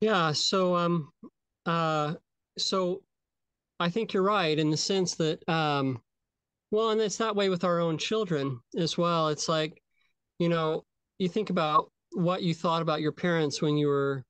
Yeah. 0.00 0.32
So, 0.32 0.76
um, 0.76 1.12
uh, 1.66 2.14
so 2.58 3.02
I 3.78 3.88
think 3.88 4.12
you're 4.12 4.22
right 4.22 4.58
in 4.58 4.70
the 4.70 4.76
sense 4.76 5.14
that, 5.16 5.46
um, 5.48 6.00
well, 6.70 6.90
and 6.90 7.00
it's 7.00 7.16
that 7.16 7.34
way 7.34 7.48
with 7.48 7.64
our 7.64 7.80
own 7.80 7.98
children 7.98 8.60
as 8.76 8.96
well. 8.96 9.28
It's 9.28 9.48
like, 9.48 9.82
you 10.38 10.48
know, 10.48 10.84
you 11.18 11.28
think 11.28 11.50
about 11.50 11.90
what 12.12 12.42
you 12.42 12.54
thought 12.54 12.82
about 12.82 13.00
your 13.00 13.12
parents 13.12 13.60
when 13.60 13.76
you 13.76 13.88
were, 13.88 14.24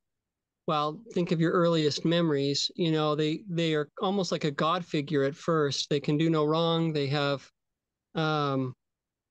well, 0.67 1.01
think 1.13 1.33
of 1.33 1.41
your 1.41 1.53
earliest 1.53 2.05
memories. 2.05 2.71
You 2.77 2.93
know, 2.93 3.15
they 3.15 3.43
they 3.49 3.75
are 3.75 3.89
almost 4.01 4.33
like 4.33 4.45
a 4.45 4.51
god 4.51 4.85
figure 4.85 5.25
at 5.25 5.35
first. 5.35 5.91
They 5.91 6.01
can 6.01 6.17
do 6.17 6.31
no 6.31 6.45
wrong. 6.45 6.93
They 6.93 7.09
have, 7.09 7.49
um, 8.15 8.75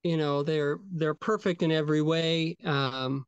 you 0.04 0.18
know, 0.18 0.44
they're 0.44 0.80
they're 0.92 1.14
perfect 1.14 1.64
in 1.64 1.72
every 1.72 2.02
way. 2.02 2.56
Um, 2.64 3.26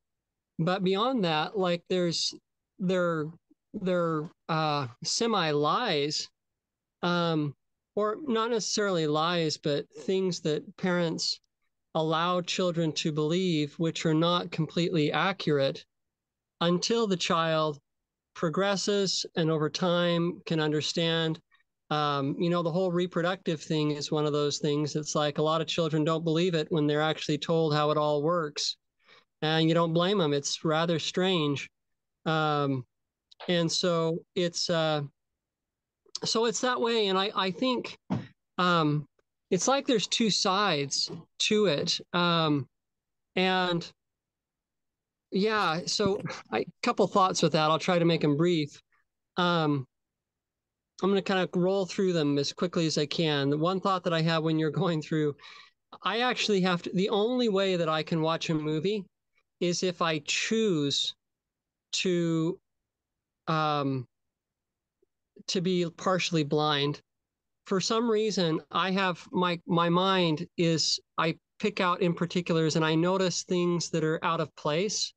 but 0.66 0.84
beyond 0.84 1.24
that, 1.26 1.58
like 1.58 1.84
there's 1.90 2.34
they're 2.80 3.26
they're 3.74 4.30
uh, 4.50 4.88
semi 5.04 5.52
lies, 5.52 6.30
um, 7.04 7.56
or 7.96 8.18
not 8.24 8.52
necessarily 8.52 9.08
lies, 9.08 9.58
but 9.58 9.86
things 10.02 10.42
that 10.42 10.78
parents 10.78 11.40
allow 11.96 12.42
children 12.42 12.92
to 12.94 13.12
believe, 13.12 13.74
which 13.76 14.06
are 14.06 14.14
not 14.14 14.52
completely 14.52 15.12
accurate 15.12 15.86
until 16.62 17.08
the 17.08 17.18
child 17.18 17.80
progresses 18.34 19.26
and 19.36 19.50
over 19.50 19.70
time 19.70 20.42
can 20.46 20.60
understand. 20.60 21.40
Um, 21.90 22.38
you 22.40 22.50
know, 22.50 22.64
the 22.64 22.72
whole 22.72 22.92
reproductive 22.92 23.62
thing 23.62 23.92
is 23.92 24.12
one 24.12 24.26
of 24.26 24.32
those 24.32 24.60
things. 24.60 24.96
It's 24.96 25.16
like 25.16 25.38
a 25.38 25.42
lot 25.44 25.60
of 25.60 25.68
children 25.68 26.06
don't 26.06 26.24
believe 26.24 26.56
it 26.56 26.68
when 26.72 26.88
they're 26.88 27.02
actually 27.02 27.38
told 27.38 27.74
how 27.74 27.92
it 27.92 27.98
all 27.98 28.24
works. 28.24 28.78
And 29.42 29.68
you 29.68 29.74
don't 29.74 29.94
blame 29.94 30.20
them. 30.20 30.34
It's 30.34 30.64
rather 30.64 31.00
strange. 31.00 31.70
Um, 32.26 32.86
and 33.48 33.72
so 33.72 34.20
it's 34.36 34.70
uh 34.70 35.02
so 36.24 36.46
it's 36.46 36.62
that 36.62 36.80
way 36.80 37.08
and 37.08 37.18
i 37.18 37.32
i 37.36 37.52
think 37.52 37.98
um 38.58 39.06
it's 39.50 39.68
like 39.68 39.88
there's 39.88 40.08
two 40.08 40.30
sides 40.30 41.10
to 41.40 41.66
it 41.66 42.00
um 42.14 42.68
and 43.36 43.92
yeah 45.32 45.80
so 45.86 46.22
a 46.54 46.66
couple 46.84 47.08
thoughts 47.08 47.42
with 47.42 47.54
that 47.54 47.72
i'll 47.72 47.80
try 47.80 47.98
to 47.98 48.06
make 48.06 48.22
them 48.22 48.38
brief 48.38 48.82
um 49.38 49.86
i'm 51.02 51.10
going 51.10 51.16
to 51.16 51.22
kind 51.22 51.40
of 51.40 51.50
roll 51.56 51.86
through 51.86 52.14
them 52.14 52.38
as 52.38 52.54
quickly 52.54 52.86
as 52.86 52.98
i 52.98 53.06
can 53.06 53.50
the 53.50 53.58
one 53.58 53.80
thought 53.80 54.04
that 54.04 54.14
i 54.14 54.22
have 54.22 54.44
when 54.44 54.60
you're 54.60 54.70
going 54.84 55.02
through 55.02 55.34
i 56.04 56.20
actually 56.20 56.62
have 56.62 56.82
to 56.82 56.92
the 56.94 57.10
only 57.10 57.50
way 57.50 57.78
that 57.78 57.90
i 57.90 58.04
can 58.04 58.22
watch 58.22 58.50
a 58.50 58.54
movie 58.54 59.06
is 59.62 59.84
if 59.84 60.02
i 60.02 60.20
choose 60.26 61.16
to 61.94 62.60
um, 63.48 64.08
to 65.48 65.62
be 65.62 65.90
partially 65.98 66.44
blind. 66.44 67.02
For 67.66 67.80
some 67.80 68.10
reason, 68.10 68.62
I 68.72 68.92
have 68.92 69.26
my 69.32 69.60
my 69.66 69.90
mind 69.90 70.48
is 70.58 71.00
I 71.18 71.36
pick 71.60 71.80
out 71.80 72.02
in 72.02 72.14
particulars 72.14 72.76
and 72.76 72.84
I 72.84 72.96
notice 72.96 73.44
things 73.44 73.90
that 73.92 74.04
are 74.04 74.24
out 74.24 74.42
of 74.42 74.56
place. 74.56 75.14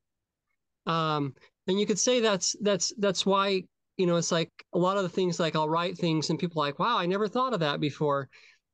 Um, 0.85 1.33
and 1.67 1.79
you 1.79 1.85
could 1.85 1.99
say 1.99 2.19
that's 2.19 2.55
that's 2.61 2.93
that's 2.97 3.25
why 3.25 3.63
you 3.97 4.05
know 4.05 4.17
it's 4.17 4.31
like 4.31 4.51
a 4.73 4.77
lot 4.77 4.97
of 4.97 5.03
the 5.03 5.09
things 5.09 5.39
like 5.39 5.55
I'll 5.55 5.69
write 5.69 5.97
things 5.97 6.29
and 6.29 6.37
people 6.39 6.61
like 6.61 6.79
wow 6.79 6.97
I 6.97 7.05
never 7.05 7.27
thought 7.27 7.53
of 7.53 7.61
that 7.61 7.79
before, 7.79 8.29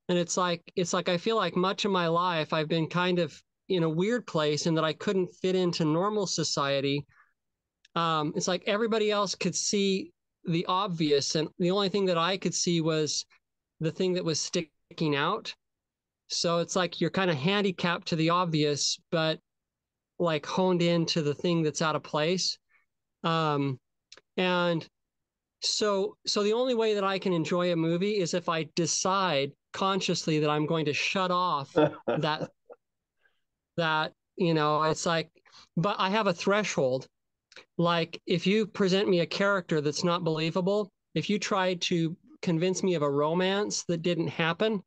and 0.09 0.17
it's 0.17 0.37
like 0.37 0.61
it's 0.75 0.93
like 0.93 1.09
I 1.09 1.17
feel 1.17 1.37
like 1.37 1.55
much 1.55 1.85
of 1.85 1.91
my 1.91 2.07
life 2.07 2.53
I've 2.53 2.67
been 2.67 2.87
kind 2.87 3.19
of 3.19 3.41
in 3.75 3.83
a 3.83 3.89
weird 3.89 4.25
place 4.27 4.65
in 4.67 4.75
that 4.75 4.83
I 4.83 4.93
couldn't 4.93 5.33
fit 5.41 5.55
into 5.55 5.85
normal 5.85 6.27
society. 6.27 7.05
Um, 7.95 8.33
it's 8.35 8.47
like 8.47 8.63
everybody 8.67 9.11
else 9.11 9.35
could 9.35 9.55
see 9.55 10.11
the 10.45 10.65
obvious, 10.67 11.35
and 11.35 11.49
the 11.59 11.71
only 11.71 11.89
thing 11.89 12.05
that 12.05 12.17
I 12.17 12.37
could 12.37 12.53
see 12.53 12.81
was 12.81 13.25
the 13.79 13.91
thing 13.91 14.13
that 14.13 14.25
was 14.25 14.39
sticking 14.39 15.15
out. 15.15 15.53
So 16.27 16.59
it's 16.59 16.75
like 16.75 17.01
you're 17.01 17.09
kind 17.09 17.29
of 17.29 17.37
handicapped 17.37 18.07
to 18.09 18.15
the 18.15 18.29
obvious, 18.29 18.97
but 19.11 19.39
like 20.17 20.45
honed 20.45 20.81
into 20.81 21.21
the 21.21 21.33
thing 21.33 21.63
that's 21.63 21.81
out 21.81 21.95
of 21.95 22.03
place. 22.03 22.57
Um, 23.23 23.79
and 24.37 24.87
so 25.61 26.17
so 26.25 26.43
the 26.43 26.53
only 26.53 26.73
way 26.73 26.95
that 26.95 27.03
I 27.03 27.19
can 27.19 27.33
enjoy 27.33 27.71
a 27.71 27.75
movie 27.75 28.19
is 28.19 28.33
if 28.33 28.49
I 28.49 28.67
decide 28.75 29.51
consciously 29.73 30.39
that 30.39 30.49
I'm 30.49 30.65
going 30.65 30.85
to 30.85 30.93
shut 30.93 31.31
off 31.31 31.73
that 32.07 32.49
that 33.77 34.13
you 34.35 34.53
know 34.53 34.83
it's 34.83 35.05
like 35.05 35.29
but 35.77 35.95
I 35.99 36.09
have 36.09 36.27
a 36.27 36.33
threshold. 36.33 37.07
Like 37.77 38.21
if 38.25 38.47
you 38.47 38.65
present 38.65 39.09
me 39.09 39.19
a 39.19 39.25
character 39.25 39.81
that's 39.81 40.03
not 40.03 40.23
believable 40.23 40.91
if 41.15 41.29
you 41.29 41.37
try 41.37 41.75
to 41.75 42.15
convince 42.41 42.81
me 42.81 42.95
of 42.95 43.01
a 43.01 43.09
romance 43.09 43.83
that 43.83 44.01
didn't 44.01 44.29
happen 44.29 44.81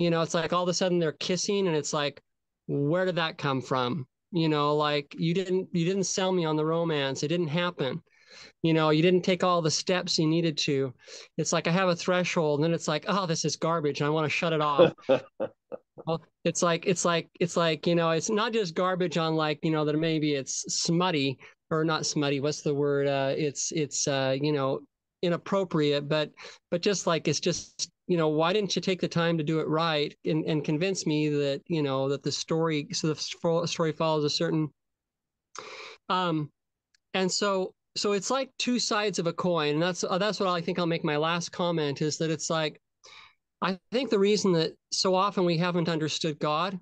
you 0.00 0.10
know 0.10 0.22
it's 0.22 0.34
like 0.34 0.52
all 0.52 0.62
of 0.62 0.68
a 0.68 0.74
sudden 0.74 0.98
they're 0.98 1.12
kissing 1.12 1.66
and 1.66 1.76
it's 1.76 1.92
like 1.92 2.22
where 2.66 3.04
did 3.04 3.16
that 3.16 3.36
come 3.36 3.60
from? 3.60 4.06
You 4.32 4.48
know 4.48 4.74
like 4.76 5.14
you 5.18 5.34
didn't 5.34 5.68
you 5.72 5.84
didn't 5.84 6.04
sell 6.04 6.32
me 6.32 6.44
on 6.44 6.56
the 6.56 6.64
romance. 6.64 7.22
It 7.22 7.28
didn't 7.28 7.48
happen 7.48 8.02
you 8.62 8.74
know 8.74 8.90
you 8.90 9.02
didn't 9.02 9.22
take 9.22 9.44
all 9.44 9.62
the 9.62 9.70
steps 9.70 10.18
you 10.18 10.26
needed 10.26 10.56
to. 10.58 10.92
It's 11.36 11.52
like 11.52 11.66
i 11.66 11.70
have 11.70 11.88
a 11.88 11.96
threshold 11.96 12.60
and 12.60 12.64
then 12.64 12.74
it's 12.74 12.88
like 12.88 13.04
oh 13.08 13.26
this 13.26 13.44
is 13.44 13.56
garbage 13.56 14.00
and 14.00 14.06
i 14.06 14.10
want 14.10 14.26
to 14.26 14.30
shut 14.30 14.52
it 14.52 14.60
off. 14.60 14.92
Well, 16.06 16.22
it's 16.44 16.62
like 16.62 16.86
it's 16.86 17.04
like 17.04 17.28
it's 17.40 17.56
like 17.56 17.86
you 17.86 17.94
know 17.94 18.10
it's 18.10 18.30
not 18.30 18.52
just 18.52 18.74
garbage 18.74 19.18
on 19.18 19.34
like 19.34 19.58
you 19.62 19.70
know 19.70 19.84
that 19.84 19.98
maybe 19.98 20.34
it's 20.34 20.64
smutty 20.82 21.38
or 21.70 21.84
not 21.84 22.06
smutty 22.06 22.40
what's 22.40 22.62
the 22.62 22.74
word 22.74 23.06
uh 23.06 23.34
it's 23.36 23.72
it's 23.72 24.08
uh 24.08 24.36
you 24.40 24.52
know 24.52 24.80
inappropriate 25.22 26.08
but 26.08 26.30
but 26.70 26.80
just 26.80 27.06
like 27.06 27.28
it's 27.28 27.40
just 27.40 27.90
you 28.06 28.16
know 28.16 28.28
why 28.28 28.52
didn't 28.52 28.74
you 28.74 28.82
take 28.82 29.00
the 29.00 29.08
time 29.08 29.36
to 29.36 29.44
do 29.44 29.60
it 29.60 29.68
right 29.68 30.16
and, 30.24 30.44
and 30.46 30.64
convince 30.64 31.06
me 31.06 31.28
that 31.28 31.60
you 31.66 31.82
know 31.82 32.08
that 32.08 32.22
the 32.22 32.32
story 32.32 32.88
so 32.92 33.08
the 33.08 33.66
story 33.66 33.92
follows 33.92 34.24
a 34.24 34.30
certain 34.30 34.68
um 36.08 36.50
and 37.14 37.30
so 37.30 37.74
so 37.96 38.12
it's 38.12 38.30
like 38.30 38.50
two 38.58 38.78
sides 38.78 39.18
of 39.18 39.26
a 39.26 39.32
coin. 39.32 39.74
And 39.74 39.82
that's 39.82 40.04
uh, 40.04 40.18
that's 40.18 40.40
what 40.40 40.48
i 40.48 40.60
think 40.60 40.78
i'll 40.78 40.86
make 40.86 41.04
my 41.04 41.16
last 41.16 41.50
comment 41.52 42.02
is 42.02 42.18
that 42.18 42.30
it's 42.30 42.50
like 42.50 42.80
i 43.62 43.78
think 43.92 44.10
the 44.10 44.18
reason 44.18 44.52
that 44.52 44.72
so 44.92 45.14
often 45.14 45.44
we 45.44 45.58
haven't 45.58 45.88
understood 45.88 46.38
god 46.38 46.78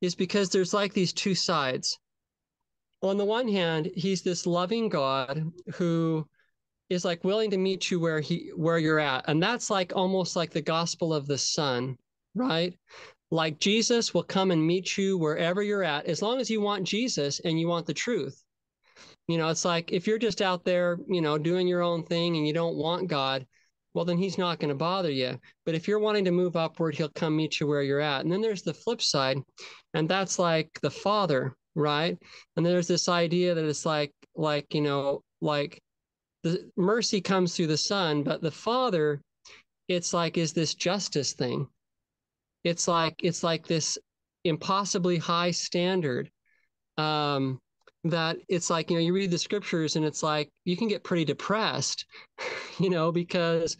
is 0.00 0.14
because 0.14 0.50
there's 0.50 0.74
like 0.74 0.92
these 0.92 1.12
two 1.12 1.34
sides. 1.34 1.98
On 3.02 3.16
the 3.16 3.24
one 3.24 3.48
hand 3.48 3.90
he's 3.94 4.22
this 4.22 4.46
loving 4.46 4.88
god 4.88 5.44
who 5.74 6.26
is 6.88 7.04
like 7.04 7.24
willing 7.24 7.50
to 7.50 7.56
meet 7.56 7.90
you 7.90 7.98
where 7.98 8.20
he 8.20 8.50
where 8.54 8.78
you're 8.78 9.00
at. 9.00 9.24
And 9.28 9.42
that's 9.42 9.70
like 9.70 9.92
almost 9.94 10.36
like 10.36 10.50
the 10.50 10.62
gospel 10.62 11.12
of 11.12 11.26
the 11.26 11.38
son 11.38 11.96
right? 12.34 12.74
Like 13.30 13.58
jesus 13.58 14.14
will 14.14 14.22
come 14.22 14.50
and 14.50 14.64
meet 14.64 14.96
you 14.96 15.18
wherever 15.18 15.62
you're 15.62 15.82
at 15.82 16.06
as 16.06 16.22
long 16.22 16.40
as 16.40 16.48
you 16.48 16.60
want 16.60 16.84
jesus 16.84 17.40
and 17.40 17.58
you 17.58 17.66
want 17.66 17.86
the 17.86 17.94
truth 17.94 18.44
you 19.28 19.38
know 19.38 19.48
it's 19.48 19.64
like 19.64 19.92
if 19.92 20.06
you're 20.06 20.18
just 20.18 20.42
out 20.42 20.64
there 20.64 20.98
you 21.08 21.20
know 21.20 21.38
doing 21.38 21.66
your 21.66 21.82
own 21.82 22.02
thing 22.02 22.36
and 22.36 22.46
you 22.46 22.52
don't 22.52 22.76
want 22.76 23.08
god 23.08 23.46
well 23.96 24.04
then 24.04 24.18
he's 24.18 24.36
not 24.36 24.60
going 24.60 24.68
to 24.68 24.74
bother 24.74 25.10
you. 25.10 25.40
But 25.64 25.74
if 25.74 25.88
you're 25.88 25.98
wanting 25.98 26.26
to 26.26 26.30
move 26.30 26.54
upward 26.54 26.94
he'll 26.94 27.08
come 27.08 27.34
meet 27.34 27.58
you 27.58 27.66
where 27.66 27.80
you're 27.82 27.98
at. 27.98 28.20
And 28.20 28.30
then 28.30 28.42
there's 28.42 28.62
the 28.62 28.74
flip 28.74 29.00
side 29.00 29.38
and 29.94 30.06
that's 30.06 30.38
like 30.38 30.68
the 30.82 30.90
father 30.90 31.54
right? 31.74 32.18
And 32.56 32.64
there's 32.64 32.86
this 32.86 33.08
idea 33.08 33.54
that 33.54 33.64
it's 33.64 33.86
like 33.86 34.12
like 34.34 34.74
you 34.74 34.82
know 34.82 35.22
like 35.40 35.80
the 36.42 36.70
mercy 36.76 37.22
comes 37.22 37.56
through 37.56 37.68
the 37.68 37.76
son 37.78 38.22
but 38.22 38.42
the 38.42 38.50
father 38.50 39.20
it's 39.88 40.12
like 40.12 40.36
is 40.36 40.52
this 40.52 40.74
justice 40.74 41.32
thing. 41.32 41.66
It's 42.64 42.86
like 42.86 43.14
it's 43.22 43.42
like 43.42 43.66
this 43.66 43.96
impossibly 44.44 45.16
high 45.16 45.52
standard 45.52 46.30
um 46.98 47.60
that 48.10 48.36
it's 48.48 48.70
like 48.70 48.90
you 48.90 48.96
know 48.96 49.02
you 49.02 49.14
read 49.14 49.30
the 49.30 49.38
scriptures 49.38 49.96
and 49.96 50.04
it's 50.04 50.22
like 50.22 50.50
you 50.64 50.76
can 50.76 50.88
get 50.88 51.04
pretty 51.04 51.24
depressed 51.24 52.06
you 52.78 52.90
know 52.90 53.12
because 53.12 53.76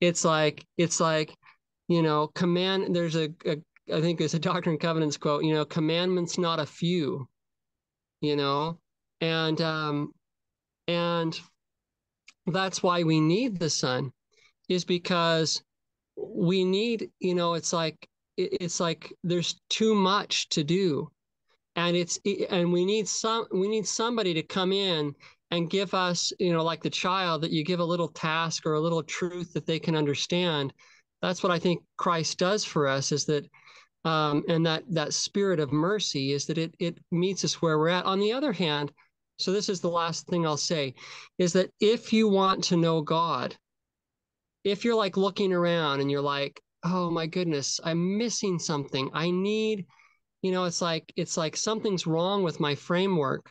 it's 0.00 0.24
like 0.24 0.64
it's 0.78 1.00
like 1.00 1.34
you 1.88 2.02
know 2.02 2.28
command 2.34 2.94
there's 2.94 3.16
a, 3.16 3.30
a 3.46 3.56
I 3.92 4.00
think 4.00 4.20
it's 4.20 4.34
a 4.34 4.38
doctrine 4.38 4.74
and 4.74 4.80
covenants 4.80 5.16
quote 5.16 5.44
you 5.44 5.54
know 5.54 5.64
commandments 5.64 6.38
not 6.38 6.58
a 6.60 6.66
few 6.66 7.28
you 8.24 8.36
know? 8.36 8.78
And 9.20 9.60
um 9.60 10.12
and 10.88 11.38
that's 12.46 12.82
why 12.82 13.02
we 13.02 13.20
need 13.20 13.58
the 13.58 13.70
son 13.70 14.12
is 14.68 14.84
because 14.84 15.62
we 16.16 16.64
need 16.64 17.10
you 17.20 17.34
know 17.34 17.54
it's 17.54 17.72
like 17.72 18.08
it's 18.36 18.80
like 18.80 19.12
there's 19.22 19.60
too 19.70 19.94
much 19.94 20.48
to 20.50 20.64
do 20.64 21.08
and 21.76 21.96
it's 21.96 22.18
and 22.50 22.72
we 22.72 22.84
need 22.84 23.08
some 23.08 23.46
we 23.52 23.68
need 23.68 23.86
somebody 23.86 24.34
to 24.34 24.42
come 24.42 24.72
in 24.72 25.14
and 25.50 25.70
give 25.70 25.94
us 25.94 26.32
you 26.38 26.52
know 26.52 26.64
like 26.64 26.82
the 26.82 26.90
child 26.90 27.42
that 27.42 27.50
you 27.50 27.64
give 27.64 27.80
a 27.80 27.84
little 27.84 28.08
task 28.08 28.66
or 28.66 28.74
a 28.74 28.80
little 28.80 29.02
truth 29.02 29.52
that 29.52 29.66
they 29.66 29.78
can 29.78 29.96
understand 29.96 30.72
that's 31.22 31.42
what 31.42 31.52
i 31.52 31.58
think 31.58 31.82
christ 31.96 32.38
does 32.38 32.64
for 32.64 32.86
us 32.86 33.12
is 33.12 33.24
that 33.24 33.48
um, 34.06 34.44
and 34.48 34.66
that 34.66 34.82
that 34.90 35.14
spirit 35.14 35.58
of 35.58 35.72
mercy 35.72 36.32
is 36.32 36.44
that 36.46 36.58
it 36.58 36.74
it 36.78 36.98
meets 37.10 37.44
us 37.44 37.62
where 37.62 37.78
we're 37.78 37.88
at 37.88 38.04
on 38.04 38.20
the 38.20 38.32
other 38.32 38.52
hand 38.52 38.92
so 39.36 39.52
this 39.52 39.68
is 39.68 39.80
the 39.80 39.90
last 39.90 40.26
thing 40.26 40.46
I'll 40.46 40.56
say 40.56 40.94
is 41.38 41.52
that 41.54 41.70
if 41.80 42.12
you 42.12 42.28
want 42.28 42.64
to 42.64 42.76
know 42.76 43.02
God, 43.02 43.56
if 44.62 44.84
you're 44.84 44.94
like 44.94 45.16
looking 45.16 45.52
around 45.52 46.00
and 46.00 46.10
you're 46.10 46.20
like, 46.20 46.60
oh 46.84 47.10
my 47.10 47.26
goodness, 47.26 47.80
I'm 47.82 48.16
missing 48.16 48.58
something. 48.58 49.10
I 49.12 49.30
need, 49.30 49.86
you 50.44 50.52
know, 50.52 50.64
it's 50.64 50.82
like 50.82 51.10
it's 51.16 51.38
like 51.38 51.56
something's 51.56 52.06
wrong 52.06 52.42
with 52.42 52.60
my 52.60 52.74
framework. 52.74 53.50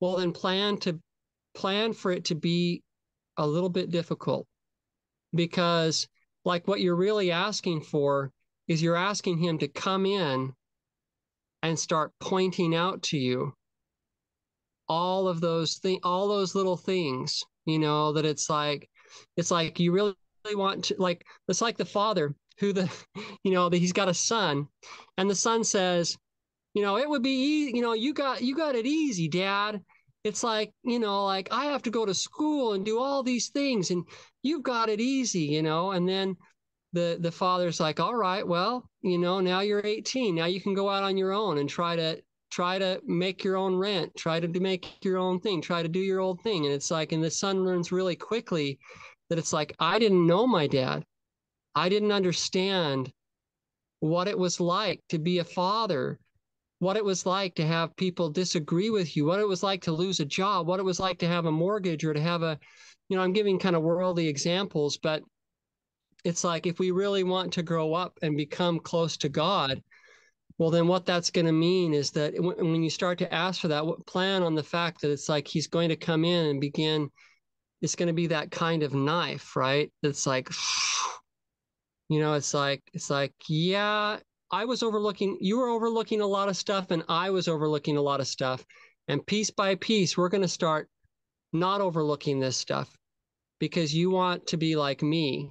Well, 0.00 0.16
then 0.16 0.32
plan 0.32 0.78
to 0.78 0.98
plan 1.54 1.92
for 1.92 2.10
it 2.10 2.24
to 2.26 2.34
be 2.34 2.82
a 3.36 3.46
little 3.46 3.68
bit 3.68 3.90
difficult 3.90 4.46
because 5.34 6.08
like 6.46 6.66
what 6.66 6.80
you're 6.80 6.96
really 6.96 7.30
asking 7.30 7.82
for 7.82 8.32
is 8.68 8.82
you're 8.82 8.96
asking 8.96 9.36
him 9.36 9.58
to 9.58 9.68
come 9.68 10.06
in 10.06 10.54
and 11.62 11.78
start 11.78 12.10
pointing 12.20 12.74
out 12.74 13.02
to 13.02 13.18
you 13.18 13.52
all 14.88 15.28
of 15.28 15.42
those 15.42 15.76
things, 15.76 16.00
all 16.04 16.26
those 16.26 16.54
little 16.54 16.78
things, 16.78 17.44
you 17.66 17.78
know, 17.78 18.14
that 18.14 18.24
it's 18.24 18.48
like, 18.48 18.88
it's 19.36 19.50
like 19.50 19.78
you 19.78 19.92
really 19.92 20.14
want 20.54 20.86
to, 20.86 20.94
like, 20.98 21.22
it's 21.48 21.60
like 21.60 21.76
the 21.76 21.84
father 21.84 22.34
who 22.58 22.72
the, 22.72 22.90
you 23.44 23.52
know, 23.52 23.68
that 23.68 23.78
he's 23.78 23.92
got 23.92 24.08
a 24.08 24.14
son 24.14 24.68
and 25.16 25.30
the 25.30 25.34
son 25.34 25.64
says, 25.64 26.16
you 26.74 26.82
know, 26.82 26.98
it 26.98 27.08
would 27.08 27.22
be 27.22 27.30
easy, 27.30 27.76
you 27.76 27.82
know, 27.82 27.94
you 27.94 28.12
got, 28.14 28.42
you 28.42 28.54
got 28.54 28.74
it 28.74 28.86
easy, 28.86 29.28
dad. 29.28 29.80
It's 30.24 30.42
like, 30.42 30.72
you 30.82 30.98
know, 30.98 31.24
like 31.24 31.48
I 31.50 31.66
have 31.66 31.82
to 31.82 31.90
go 31.90 32.04
to 32.04 32.14
school 32.14 32.74
and 32.74 32.84
do 32.84 32.98
all 32.98 33.22
these 33.22 33.48
things 33.48 33.90
and 33.90 34.04
you've 34.42 34.62
got 34.62 34.88
it 34.88 35.00
easy, 35.00 35.42
you 35.42 35.62
know, 35.62 35.92
and 35.92 36.08
then 36.08 36.36
the 36.94 37.18
the 37.20 37.30
father's 37.30 37.80
like 37.80 38.00
all 38.00 38.14
right 38.14 38.48
well 38.48 38.88
you 39.02 39.18
know 39.18 39.40
now 39.40 39.60
you're 39.60 39.84
18 39.84 40.34
now 40.34 40.46
you 40.46 40.58
can 40.58 40.72
go 40.72 40.88
out 40.88 41.02
on 41.02 41.18
your 41.18 41.34
own 41.34 41.58
and 41.58 41.68
try 41.68 41.94
to 41.94 42.18
try 42.50 42.78
to 42.78 43.00
make 43.06 43.44
your 43.44 43.56
own 43.56 43.76
rent, 43.76 44.14
try 44.16 44.40
to 44.40 44.48
make 44.60 45.04
your 45.04 45.18
own 45.18 45.40
thing, 45.40 45.60
try 45.60 45.82
to 45.82 45.88
do 45.88 45.98
your 45.98 46.20
own 46.20 46.36
thing. 46.38 46.64
And 46.64 46.74
it's 46.74 46.90
like, 46.90 47.12
and 47.12 47.22
the 47.22 47.30
son 47.30 47.64
learns 47.64 47.92
really 47.92 48.16
quickly 48.16 48.78
that 49.28 49.38
it's 49.38 49.52
like, 49.52 49.74
I 49.78 49.98
didn't 49.98 50.26
know 50.26 50.46
my 50.46 50.66
dad. 50.66 51.04
I 51.78 51.88
didn't 51.88 52.12
understand 52.12 53.12
what 54.00 54.28
it 54.28 54.38
was 54.38 54.60
like 54.60 55.00
to 55.08 55.18
be 55.18 55.38
a 55.38 55.44
father, 55.44 56.18
what 56.80 56.96
it 56.96 57.04
was 57.04 57.26
like 57.26 57.54
to 57.56 57.66
have 57.66 57.96
people 57.96 58.30
disagree 58.30 58.90
with 58.90 59.16
you, 59.16 59.24
what 59.24 59.40
it 59.40 59.48
was 59.48 59.62
like 59.62 59.82
to 59.82 59.92
lose 59.92 60.20
a 60.20 60.24
job, 60.24 60.66
what 60.66 60.80
it 60.80 60.84
was 60.84 61.00
like 61.00 61.18
to 61.18 61.28
have 61.28 61.46
a 61.46 61.52
mortgage 61.52 62.04
or 62.04 62.14
to 62.14 62.20
have 62.20 62.42
a, 62.42 62.58
you 63.08 63.16
know, 63.16 63.22
I'm 63.22 63.32
giving 63.32 63.58
kind 63.58 63.76
of 63.76 63.82
worldly 63.82 64.28
examples, 64.28 64.96
but 64.98 65.22
it's 66.24 66.44
like 66.44 66.66
if 66.66 66.78
we 66.78 66.90
really 66.90 67.24
want 67.24 67.52
to 67.54 67.62
grow 67.62 67.94
up 67.94 68.18
and 68.22 68.36
become 68.36 68.80
close 68.80 69.16
to 69.18 69.28
God, 69.28 69.82
well 70.58 70.70
then 70.70 70.88
what 70.88 71.06
that's 71.06 71.30
going 71.30 71.46
to 71.46 71.52
mean 71.52 71.94
is 71.94 72.10
that 72.10 72.34
when 72.38 72.82
you 72.82 72.90
start 72.90 73.18
to 73.18 73.32
ask 73.32 73.60
for 73.60 73.68
that 73.68 73.84
plan 74.06 74.42
on 74.42 74.54
the 74.54 74.62
fact 74.62 75.00
that 75.00 75.10
it's 75.10 75.28
like 75.28 75.46
he's 75.46 75.68
going 75.68 75.88
to 75.88 75.96
come 75.96 76.24
in 76.24 76.46
and 76.46 76.60
begin 76.60 77.08
it's 77.80 77.94
going 77.94 78.08
to 78.08 78.12
be 78.12 78.26
that 78.26 78.50
kind 78.50 78.82
of 78.82 78.92
knife 78.92 79.54
right? 79.54 79.92
It's 80.02 80.26
like 80.26 80.48
you 82.08 82.20
know 82.20 82.34
it's 82.34 82.54
like 82.54 82.82
it's 82.92 83.10
like 83.10 83.32
yeah 83.48 84.18
i 84.50 84.64
was 84.64 84.82
overlooking 84.82 85.36
you 85.40 85.58
were 85.58 85.68
overlooking 85.68 86.20
a 86.20 86.26
lot 86.26 86.48
of 86.48 86.56
stuff 86.56 86.90
and 86.90 87.04
i 87.08 87.30
was 87.30 87.48
overlooking 87.48 87.96
a 87.96 88.02
lot 88.02 88.20
of 88.20 88.26
stuff 88.26 88.64
and 89.08 89.26
piece 89.26 89.50
by 89.50 89.74
piece 89.74 90.16
we're 90.16 90.28
going 90.28 90.42
to 90.42 90.48
start 90.48 90.88
not 91.52 91.80
overlooking 91.80 92.40
this 92.40 92.56
stuff 92.56 92.96
because 93.58 93.94
you 93.94 94.10
want 94.10 94.46
to 94.48 94.56
be 94.56 94.76
like 94.76 95.02
me. 95.02 95.50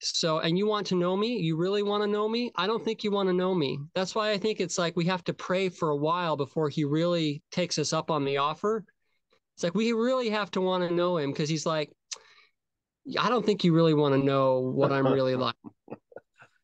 So, 0.00 0.40
and 0.40 0.58
you 0.58 0.66
want 0.66 0.86
to 0.88 0.96
know 0.96 1.16
me? 1.16 1.38
You 1.38 1.56
really 1.56 1.82
want 1.82 2.02
to 2.02 2.06
know 2.06 2.28
me? 2.28 2.50
I 2.56 2.66
don't 2.66 2.84
think 2.84 3.04
you 3.04 3.10
want 3.10 3.28
to 3.28 3.32
know 3.32 3.54
me. 3.54 3.78
That's 3.94 4.14
why 4.14 4.30
I 4.30 4.38
think 4.38 4.60
it's 4.60 4.78
like 4.78 4.96
we 4.96 5.06
have 5.06 5.24
to 5.24 5.34
pray 5.34 5.68
for 5.68 5.90
a 5.90 5.96
while 5.96 6.36
before 6.36 6.68
he 6.68 6.84
really 6.84 7.42
takes 7.50 7.78
us 7.78 7.92
up 7.92 8.10
on 8.10 8.24
the 8.24 8.36
offer. 8.36 8.84
It's 9.56 9.64
like 9.64 9.74
we 9.74 9.92
really 9.92 10.30
have 10.30 10.50
to 10.52 10.60
want 10.60 10.86
to 10.86 10.94
know 10.94 11.16
him 11.16 11.30
because 11.30 11.48
he's 11.48 11.64
like, 11.64 11.90
I 13.20 13.28
don't 13.28 13.44
think 13.44 13.64
you 13.64 13.74
really 13.74 13.94
want 13.94 14.14
to 14.14 14.24
know 14.24 14.60
what 14.60 14.92
I'm 14.92 15.06
really 15.06 15.34
like. 15.36 15.56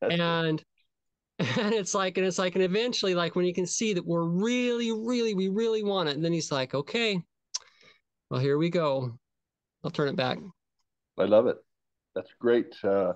and 0.02 0.62
and 1.38 1.74
it's 1.74 1.94
like 1.94 2.18
and 2.18 2.26
it's 2.26 2.38
like 2.38 2.54
and 2.54 2.64
eventually 2.64 3.14
like 3.14 3.34
when 3.34 3.46
you 3.46 3.54
can 3.54 3.66
see 3.66 3.94
that 3.94 4.04
we're 4.04 4.24
really 4.24 4.92
really 4.92 5.34
we 5.34 5.48
really 5.48 5.82
want 5.82 6.08
it 6.08 6.14
and 6.14 6.24
then 6.24 6.32
he's 6.32 6.52
like 6.52 6.74
okay 6.74 7.22
well 8.30 8.40
here 8.40 8.58
we 8.58 8.70
go. 8.70 9.18
I'll 9.82 9.90
turn 9.90 10.08
it 10.08 10.16
back. 10.16 10.38
I 11.18 11.24
love 11.24 11.46
it. 11.46 11.56
That's 12.14 12.30
great 12.38 12.74
uh, 12.84 13.14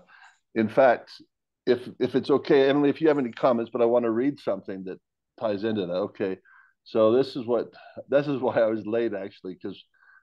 in 0.54 0.68
fact 0.68 1.10
if 1.66 1.88
if 1.98 2.14
it's 2.14 2.30
okay 2.30 2.68
emily 2.68 2.90
if 2.90 3.00
you 3.00 3.08
have 3.08 3.18
any 3.18 3.30
comments 3.30 3.70
but 3.72 3.80
i 3.80 3.87
want 3.87 4.04
to 4.04 4.10
read 4.10 4.38
something 4.38 4.84
that 4.84 4.98
ties 5.40 5.64
into 5.64 5.87
that 5.87 5.92
okay. 5.92 6.38
So 6.84 7.12
this 7.12 7.34
is 7.34 7.46
what 7.46 7.72
this 8.08 8.26
is 8.26 8.40
why 8.40 8.58
i 8.58 8.66
was 8.66 8.87
late 8.87 9.14
actually 9.14 9.54
because 9.54 9.82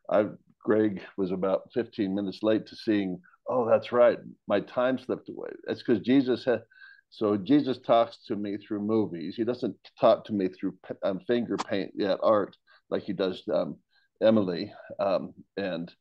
i 0.10 0.26
greg 0.64 1.02
was 1.18 1.32
about 1.32 1.70
15 1.74 2.14
minutes 2.14 2.40
late 2.44 2.66
to 2.68 2.76
seeing 2.76 3.20
oh 3.48 3.68
that's 3.68 3.92
right 3.92 4.20
my 4.48 4.60
time 4.60 4.98
slipped 4.98 5.30
away 5.30 5.50
that's 5.66 5.82
because 5.82 6.02
jesus 6.02 6.46
had 6.46 6.64
so 7.12 7.36
Jesus 7.36 7.78
talks 7.80 8.18
to 8.28 8.38
me 8.38 8.58
through 8.58 8.80
movies. 8.80 9.36
He 9.36 9.44
doesn't 9.44 9.76
talk 10.00 10.24
to 10.26 10.34
me 10.34 10.48
through 10.48 10.76
um, 11.04 11.20
finger 11.28 11.58
paint 11.58 11.92
yet 11.94 12.20
art 12.24 12.56
like 12.90 13.04
he 13.04 13.12
does 13.12 13.44
um, 13.54 13.76
Emily 14.24 14.74
um, 14.98 15.34
and 15.58 15.92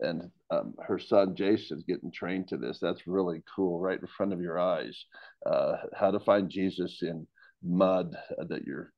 and 0.00 0.30
um, 0.50 0.74
her 0.86 0.98
son 0.98 1.36
Jason's 1.36 1.84
getting 1.84 2.10
trained 2.10 2.48
to 2.48 2.56
this. 2.56 2.78
That's 2.80 3.06
really 3.06 3.42
cool, 3.54 3.78
right 3.78 4.00
in 4.00 4.06
front 4.06 4.32
of 4.32 4.40
your 4.40 4.58
eyes. 4.58 5.04
Uh, 5.44 5.76
how 5.94 6.10
to 6.10 6.20
find 6.20 6.48
Jesus 6.50 7.02
in 7.02 7.26
mud 7.62 8.16
that 8.48 8.64
you're 8.64 8.92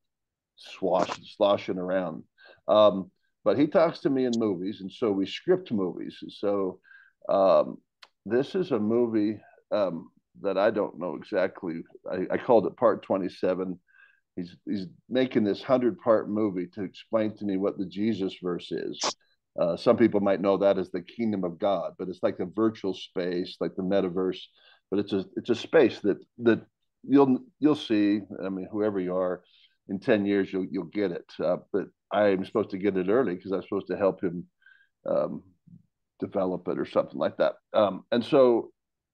swashing, 0.57 1.25
sloshing 1.25 1.79
around. 1.79 2.23
Um, 2.69 3.11
but 3.49 3.59
he 3.59 3.67
talks 3.67 4.01
to 4.01 4.11
me 4.11 4.27
in 4.27 4.33
movies, 4.37 4.83
and 4.83 4.93
so 4.93 5.11
we 5.11 5.25
script 5.25 5.73
movies. 5.73 6.23
So 6.29 6.81
um, 7.31 7.79
this 8.27 8.55
is 8.55 8.73
a 8.73 8.79
movie 8.79 9.41
um, 9.73 10.11
that 10.43 10.59
I 10.59 10.71
don't 10.71 10.99
know 10.99 11.15
exactly. 11.15 11.81
I, 12.13 12.27
I 12.31 12.37
called 12.37 12.67
it 12.67 12.77
part 12.77 13.03
27. 13.05 13.81
He's, 14.37 14.55
he's 14.67 14.85
making 15.09 15.45
this 15.45 15.61
100 15.61 15.99
part 15.99 16.29
movie 16.29 16.67
to 16.75 16.83
explain 16.83 17.35
to 17.39 17.47
me 17.47 17.57
what 17.57 17.79
the 17.79 17.87
Jesus 17.87 18.37
verse 18.43 18.71
is. 18.71 19.17
Uh, 19.59 19.79
some 19.79 19.97
people 19.97 20.21
might 20.21 20.43
know 20.43 20.59
that 20.59 20.77
as 20.77 20.91
the 20.91 21.01
kingdom 21.01 21.43
of 21.43 21.59
God, 21.59 21.95
but 21.99 22.11
it's 22.11 22.23
like 22.23 22.41
a 22.41 22.45
virtual 22.45 22.93
space, 22.93 23.57
like 23.61 23.75
the 23.77 23.83
metaverse. 23.83 24.43
But 24.91 25.01
it's 25.01 25.15
a 25.15 25.25
it's 25.37 25.49
a 25.49 25.55
space 25.55 26.01
that 26.01 26.19
that 26.41 26.61
you'll 27.03 27.39
you'll 27.61 27.77
see. 27.77 28.21
I 28.45 28.51
mean, 28.51 28.69
whoever 28.71 29.01
you 29.01 29.17
are, 29.17 29.43
in 29.89 30.01
ten 30.01 30.27
years 30.27 30.53
you'll 30.53 30.67
you'll 30.71 30.85
get 30.85 31.13
it. 31.13 31.31
Uh, 31.43 31.59
but 31.73 31.87
I'm 32.13 32.45
supposed 32.45 32.71
to 32.71 32.79
get 32.79 32.97
it 32.97 33.09
early 33.09 33.35
because 33.35 33.53
I'm 33.53 33.63
supposed 33.63 33.89
to 33.89 33.97
help 33.97 34.23
him 34.23 34.47
um, 35.07 35.43
develop 36.21 36.69
it 36.69 36.79
or 36.79 36.87
something 36.87 37.19
like 37.19 37.37
that. 37.39 37.55
Um, 37.73 38.05
and 38.11 38.25
so 38.25 38.71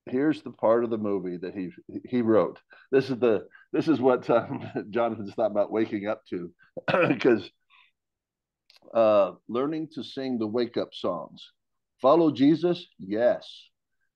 here's 0.07 0.43
the 0.43 0.51
part 0.51 0.85
of 0.85 0.91
the 0.91 0.99
movie 0.99 1.39
that 1.39 1.55
he 1.55 1.71
he 2.05 2.23
wrote. 2.23 2.61
This 2.91 3.11
is 3.11 3.19
the 3.19 3.47
this 3.73 3.89
is 3.89 4.01
what 4.01 4.29
um, 4.31 4.69
Jonathan's 4.91 5.35
thought 5.35 5.51
about 5.51 5.73
waking 5.73 6.07
up 6.07 6.23
to, 6.31 6.51
because 7.09 7.51
uh, 8.95 9.33
learning 9.49 9.89
to 9.95 10.05
sing 10.05 10.39
the 10.39 10.47
wake 10.47 10.77
up 10.77 10.91
songs. 10.93 11.51
Follow 12.01 12.31
Jesus, 12.31 12.87
yes, 12.99 13.49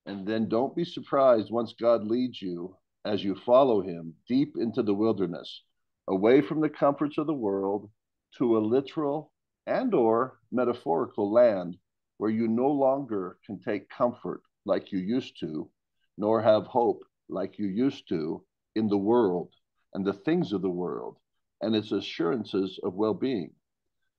and 0.07 0.27
then 0.27 0.49
don't 0.49 0.77
be 0.77 0.85
surprised 0.85 1.51
once 1.51 1.75
God 1.81 2.05
leads 2.05 2.41
you 2.43 2.77
as 3.05 3.25
you 3.25 3.35
follow 3.47 3.81
Him 3.81 4.15
deep 4.29 4.55
into 4.59 4.83
the 4.83 4.95
wilderness, 4.95 5.63
away 6.09 6.41
from 6.41 6.61
the 6.61 6.69
comforts 6.69 7.19
of 7.19 7.27
the 7.27 7.33
world, 7.35 7.89
to 8.37 8.59
a 8.59 8.61
literal 8.61 9.33
and 9.67 9.95
or 9.95 10.41
metaphorical 10.51 11.33
land 11.33 11.77
where 12.17 12.31
you 12.31 12.49
no 12.49 12.69
longer 12.69 13.39
can 13.47 13.61
take 13.61 13.89
comfort 13.89 14.43
like 14.65 14.93
you 14.93 14.99
used 14.99 15.39
to 15.41 15.71
nor 16.19 16.43
have 16.43 16.67
hope 16.67 17.05
like 17.29 17.59
you 17.59 17.69
used 17.69 18.09
to 18.09 18.45
in 18.75 18.89
the 18.89 18.99
world 18.99 19.55
and 19.95 20.05
the 20.05 20.13
things 20.13 20.53
of 20.53 20.63
the 20.63 20.69
world 20.69 21.17
and 21.63 21.75
its 21.75 21.93
assurances 21.93 22.79
of 22.83 22.95
well 22.95 23.15
being. 23.15 23.53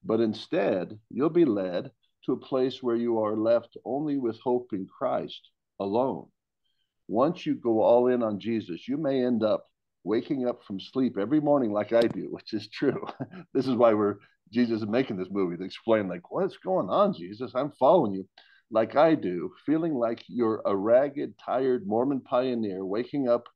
But 0.04 0.22
instead, 0.22 0.98
you'll 1.10 1.30
be 1.30 1.46
led 1.46 1.92
to 2.26 2.34
a 2.34 2.38
place 2.38 2.82
where 2.82 2.96
you 2.96 3.20
are 3.20 3.36
left 3.36 3.78
only 3.86 4.18
with 4.18 4.40
hope 4.40 4.70
in 4.72 4.88
Christ 4.88 5.50
alone. 5.80 6.28
Once 7.08 7.46
you 7.46 7.56
go 7.56 7.82
all 7.82 8.08
in 8.08 8.24
on 8.24 8.40
Jesus, 8.40 8.88
you 8.88 8.98
may 8.98 9.24
end 9.24 9.44
up 9.44 9.69
waking 10.04 10.48
up 10.48 10.64
from 10.64 10.80
sleep 10.80 11.18
every 11.18 11.40
morning 11.40 11.72
like 11.72 11.94
I 11.94 12.02
do, 12.02 12.28
which 12.32 12.54
is 12.54 12.68
true. 12.70 13.06
this 13.54 13.68
is 13.68 13.76
why 13.76 13.94
we're 13.94 14.16
Jesus 14.52 14.82
is 14.82 14.88
making 14.88 15.18
this 15.18 15.30
movie 15.30 15.58
to 15.58 15.64
explain, 15.64 16.08
like, 16.08 16.32
what's 16.32 16.58
going 16.58 16.90
on, 16.90 17.14
Jesus? 17.14 17.52
I'm 17.54 17.72
following 17.80 18.14
you 18.14 18.28
like 18.72 18.96
I 18.96 19.16
do, 19.16 19.52
feeling 19.66 19.96
like 19.96 20.24
you're 20.28 20.62
a 20.66 20.76
ragged, 20.76 21.36
tired 21.44 21.88
Mormon 21.88 22.22
pioneer 22.22 22.86
waking 22.86 23.28
up 23.28 23.48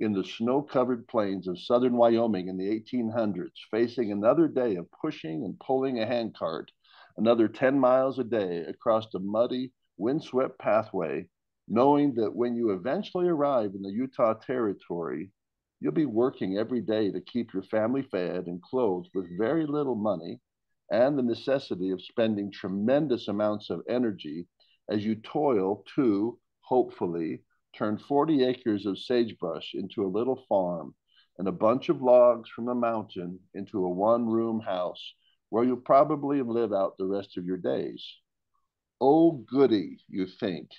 in 0.00 0.12
the 0.12 0.24
snow 0.24 0.62
covered 0.62 1.08
plains 1.08 1.48
of 1.48 1.58
southern 1.58 1.96
Wyoming 1.96 2.48
in 2.48 2.56
the 2.56 2.68
1800s, 2.68 3.50
facing 3.70 4.12
another 4.12 4.46
day 4.46 4.76
of 4.76 4.90
pushing 4.92 5.44
and 5.44 5.58
pulling 5.58 6.00
a 6.00 6.06
handcart, 6.06 6.70
another 7.16 7.48
10 7.48 7.78
miles 7.78 8.18
a 8.18 8.24
day 8.24 8.58
across 8.68 9.12
a 9.14 9.18
muddy, 9.18 9.72
windswept 9.96 10.58
pathway, 10.58 11.26
knowing 11.66 12.14
that 12.14 12.34
when 12.34 12.54
you 12.54 12.70
eventually 12.70 13.28
arrive 13.28 13.72
in 13.74 13.82
the 13.82 13.90
Utah 13.90 14.34
Territory, 14.34 15.30
you'll 15.80 15.92
be 15.92 16.06
working 16.06 16.58
every 16.58 16.80
day 16.80 17.10
to 17.10 17.20
keep 17.20 17.52
your 17.52 17.62
family 17.64 18.02
fed 18.02 18.46
and 18.46 18.62
clothed 18.62 19.08
with 19.14 19.38
very 19.38 19.66
little 19.66 19.94
money 19.94 20.40
and 20.90 21.18
the 21.18 21.22
necessity 21.22 21.90
of 21.90 22.02
spending 22.02 22.50
tremendous 22.50 23.28
amounts 23.28 23.70
of 23.70 23.82
energy 23.88 24.46
as 24.90 25.04
you 25.04 25.14
toil 25.14 25.84
to, 25.94 26.38
hopefully, 26.62 27.42
turn 27.74 27.98
40 27.98 28.44
acres 28.44 28.86
of 28.86 28.98
sagebrush 28.98 29.74
into 29.74 30.04
a 30.04 30.08
little 30.08 30.44
farm 30.48 30.94
and 31.38 31.46
a 31.46 31.52
bunch 31.52 31.88
of 31.88 32.02
logs 32.02 32.48
from 32.50 32.68
a 32.68 32.74
mountain 32.74 33.38
into 33.54 33.84
a 33.84 33.90
one 33.90 34.26
room 34.26 34.60
house 34.60 35.14
where 35.50 35.64
you'll 35.64 35.76
probably 35.76 36.42
live 36.42 36.72
out 36.72 36.96
the 36.98 37.06
rest 37.06 37.36
of 37.36 37.44
your 37.44 37.56
days. 37.56 38.04
Oh, 39.00 39.32
goody, 39.32 39.98
you 40.08 40.26
think, 40.26 40.70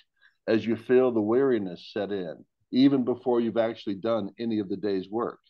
as 0.46 0.66
you 0.66 0.76
feel 0.76 1.10
the 1.10 1.22
weariness 1.22 1.90
set 1.92 2.12
in, 2.12 2.44
even 2.72 3.04
before 3.04 3.40
you've 3.40 3.56
actually 3.56 3.96
done 3.96 4.30
any 4.38 4.58
of 4.58 4.68
the 4.68 4.76
day's 4.76 5.08
work. 5.10 5.40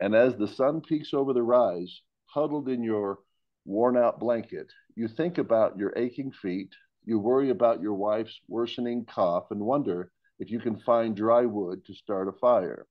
And 0.00 0.14
as 0.14 0.36
the 0.36 0.48
sun 0.48 0.80
peeks 0.80 1.14
over 1.14 1.32
the 1.32 1.42
rise, 1.42 2.02
huddled 2.26 2.68
in 2.68 2.82
your 2.82 3.20
worn 3.64 3.96
out 3.96 4.20
blanket, 4.20 4.70
you 4.96 5.08
think 5.08 5.38
about 5.38 5.78
your 5.78 5.92
aching 5.96 6.32
feet, 6.32 6.74
you 7.04 7.18
worry 7.18 7.50
about 7.50 7.80
your 7.80 7.94
wife's 7.94 8.40
worsening 8.48 9.04
cough 9.04 9.50
and 9.50 9.60
wonder 9.60 10.10
if 10.38 10.50
you 10.50 10.58
can 10.58 10.78
find 10.80 11.16
dry 11.16 11.44
wood 11.46 11.84
to 11.86 11.94
start 11.94 12.28
a 12.28 12.32
fire. 12.32 12.86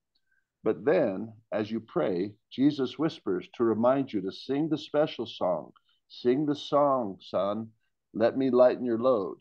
But 0.63 0.85
then, 0.85 1.33
as 1.51 1.69
you 1.69 1.81
pray, 1.81 2.35
Jesus 2.49 2.97
whispers 2.97 3.47
to 3.55 3.63
remind 3.65 4.13
you 4.13 4.21
to 4.21 4.31
sing 4.31 4.69
the 4.69 4.77
special 4.77 5.25
song. 5.25 5.73
Sing 6.07 6.45
the 6.45 6.55
song, 6.55 7.17
son. 7.19 7.69
Let 8.13 8.37
me 8.37 8.49
lighten 8.49 8.85
your 8.85 8.99
load. 8.99 9.37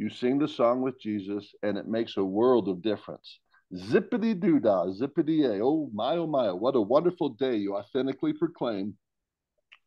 You 0.00 0.08
sing 0.08 0.38
the 0.38 0.48
song 0.48 0.80
with 0.80 0.98
Jesus, 0.98 1.54
and 1.62 1.76
it 1.76 1.86
makes 1.86 2.16
a 2.16 2.24
world 2.24 2.68
of 2.68 2.80
difference. 2.80 3.38
Zippity 3.74 4.32
doo 4.32 4.58
dah, 4.58 4.86
zippity 4.86 5.44
a. 5.44 5.60
Oh 5.62 5.90
my, 5.92 6.16
oh 6.16 6.26
my, 6.26 6.50
what 6.52 6.74
a 6.74 6.80
wonderful 6.80 7.28
day 7.28 7.56
you 7.56 7.76
authentically 7.76 8.32
proclaim 8.32 8.96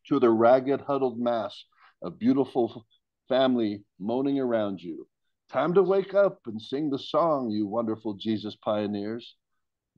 to 0.06 0.20
the 0.20 0.30
ragged, 0.30 0.82
huddled 0.82 1.18
mass 1.18 1.64
of 2.00 2.20
beautiful 2.20 2.86
family 3.28 3.82
moaning 3.98 4.38
around 4.38 4.80
you. 4.80 5.08
Time 5.50 5.74
to 5.74 5.82
wake 5.82 6.14
up 6.14 6.38
and 6.46 6.62
sing 6.62 6.90
the 6.90 6.98
song, 7.00 7.50
you 7.50 7.66
wonderful 7.66 8.14
Jesus 8.14 8.54
pioneers. 8.54 9.34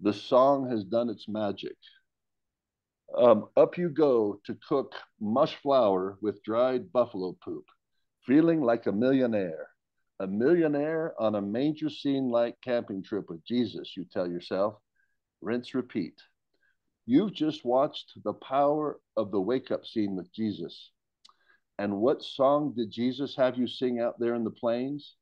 The 0.00 0.14
song 0.14 0.70
has 0.70 0.82
done 0.82 1.10
its 1.10 1.28
magic. 1.28 1.76
Um, 3.14 3.48
up 3.54 3.76
you 3.76 3.90
go 3.90 4.40
to 4.46 4.56
cook 4.66 4.94
mush 5.20 5.56
flour 5.56 6.16
with 6.22 6.42
dried 6.42 6.90
buffalo 6.90 7.36
poop, 7.44 7.66
feeling 8.24 8.62
like 8.62 8.86
a 8.86 8.92
millionaire. 8.92 9.68
A 10.18 10.26
millionaire 10.26 11.14
on 11.20 11.34
a 11.34 11.42
manger 11.42 11.90
scene 11.90 12.30
like 12.30 12.58
camping 12.62 13.02
trip 13.02 13.28
with 13.28 13.44
Jesus, 13.44 13.96
you 13.96 14.06
tell 14.06 14.26
yourself. 14.26 14.76
Rinse, 15.42 15.74
repeat. 15.74 16.14
You've 17.04 17.34
just 17.34 17.64
watched 17.66 18.12
the 18.24 18.32
power 18.32 18.98
of 19.16 19.30
the 19.30 19.40
wake 19.40 19.70
up 19.70 19.84
scene 19.84 20.16
with 20.16 20.32
Jesus. 20.32 20.90
And 21.78 22.00
what 22.00 22.22
song 22.22 22.72
did 22.74 22.90
Jesus 22.90 23.36
have 23.36 23.58
you 23.58 23.66
sing 23.66 24.00
out 24.00 24.18
there 24.18 24.34
in 24.34 24.44
the 24.44 24.50
plains? 24.50 25.16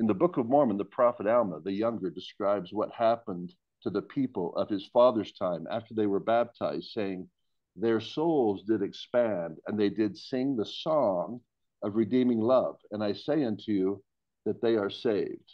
In 0.00 0.08
the 0.08 0.14
Book 0.14 0.36
of 0.36 0.48
Mormon, 0.48 0.76
the 0.76 0.84
prophet 0.84 1.28
Alma, 1.28 1.60
the 1.60 1.72
younger, 1.72 2.10
describes 2.10 2.72
what 2.72 2.90
happened 2.90 3.54
to 3.82 3.90
the 3.90 4.02
people 4.02 4.54
of 4.56 4.68
his 4.68 4.88
father's 4.88 5.32
time 5.32 5.66
after 5.70 5.94
they 5.94 6.06
were 6.06 6.20
baptized, 6.20 6.90
saying, 6.90 7.28
Their 7.76 8.00
souls 8.00 8.64
did 8.64 8.82
expand, 8.82 9.58
and 9.66 9.78
they 9.78 9.90
did 9.90 10.18
sing 10.18 10.56
the 10.56 10.66
song 10.66 11.40
of 11.82 11.94
redeeming 11.94 12.40
love. 12.40 12.76
And 12.90 13.04
I 13.04 13.12
say 13.12 13.44
unto 13.44 13.70
you 13.70 14.02
that 14.44 14.60
they 14.60 14.76
are 14.76 14.90
saved. 14.90 15.52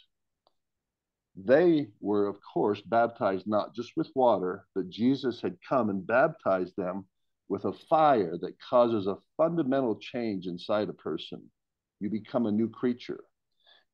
They 1.35 1.89
were, 1.99 2.27
of 2.27 2.39
course, 2.41 2.81
baptized 2.81 3.45
not 3.45 3.75
just 3.75 3.91
with 3.95 4.09
water, 4.15 4.65
but 4.73 4.89
Jesus 4.89 5.39
had 5.41 5.57
come 5.67 5.89
and 5.89 6.05
baptized 6.05 6.75
them 6.77 7.05
with 7.47 7.65
a 7.65 7.73
fire 7.73 8.37
that 8.39 8.59
causes 8.59 9.07
a 9.07 9.19
fundamental 9.37 9.95
change 9.95 10.47
inside 10.47 10.89
a 10.89 10.93
person. 10.93 11.51
You 11.99 12.09
become 12.09 12.45
a 12.45 12.51
new 12.51 12.69
creature. 12.69 13.23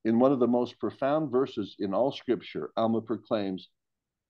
In 0.05 0.19
one 0.19 0.31
of 0.31 0.39
the 0.39 0.47
most 0.47 0.79
profound 0.79 1.31
verses 1.31 1.75
in 1.79 1.93
all 1.93 2.11
scripture, 2.11 2.71
Alma 2.77 3.01
proclaims, 3.01 3.69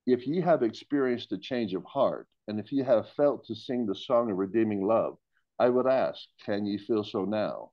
If 0.06 0.26
ye 0.26 0.42
have 0.42 0.64
experienced 0.64 1.32
a 1.32 1.38
change 1.38 1.74
of 1.74 1.84
heart, 1.86 2.28
and 2.48 2.60
if 2.60 2.72
ye 2.72 2.84
have 2.84 3.10
felt 3.12 3.46
to 3.46 3.56
sing 3.56 3.86
the 3.86 3.96
song 3.96 4.32
of 4.32 4.38
redeeming 4.38 4.86
love, 4.86 5.18
I 5.60 5.70
would 5.70 5.88
ask, 5.88 6.28
can 6.44 6.66
ye 6.66 6.78
feel 6.78 7.04
so 7.04 7.26
now? 7.26 7.73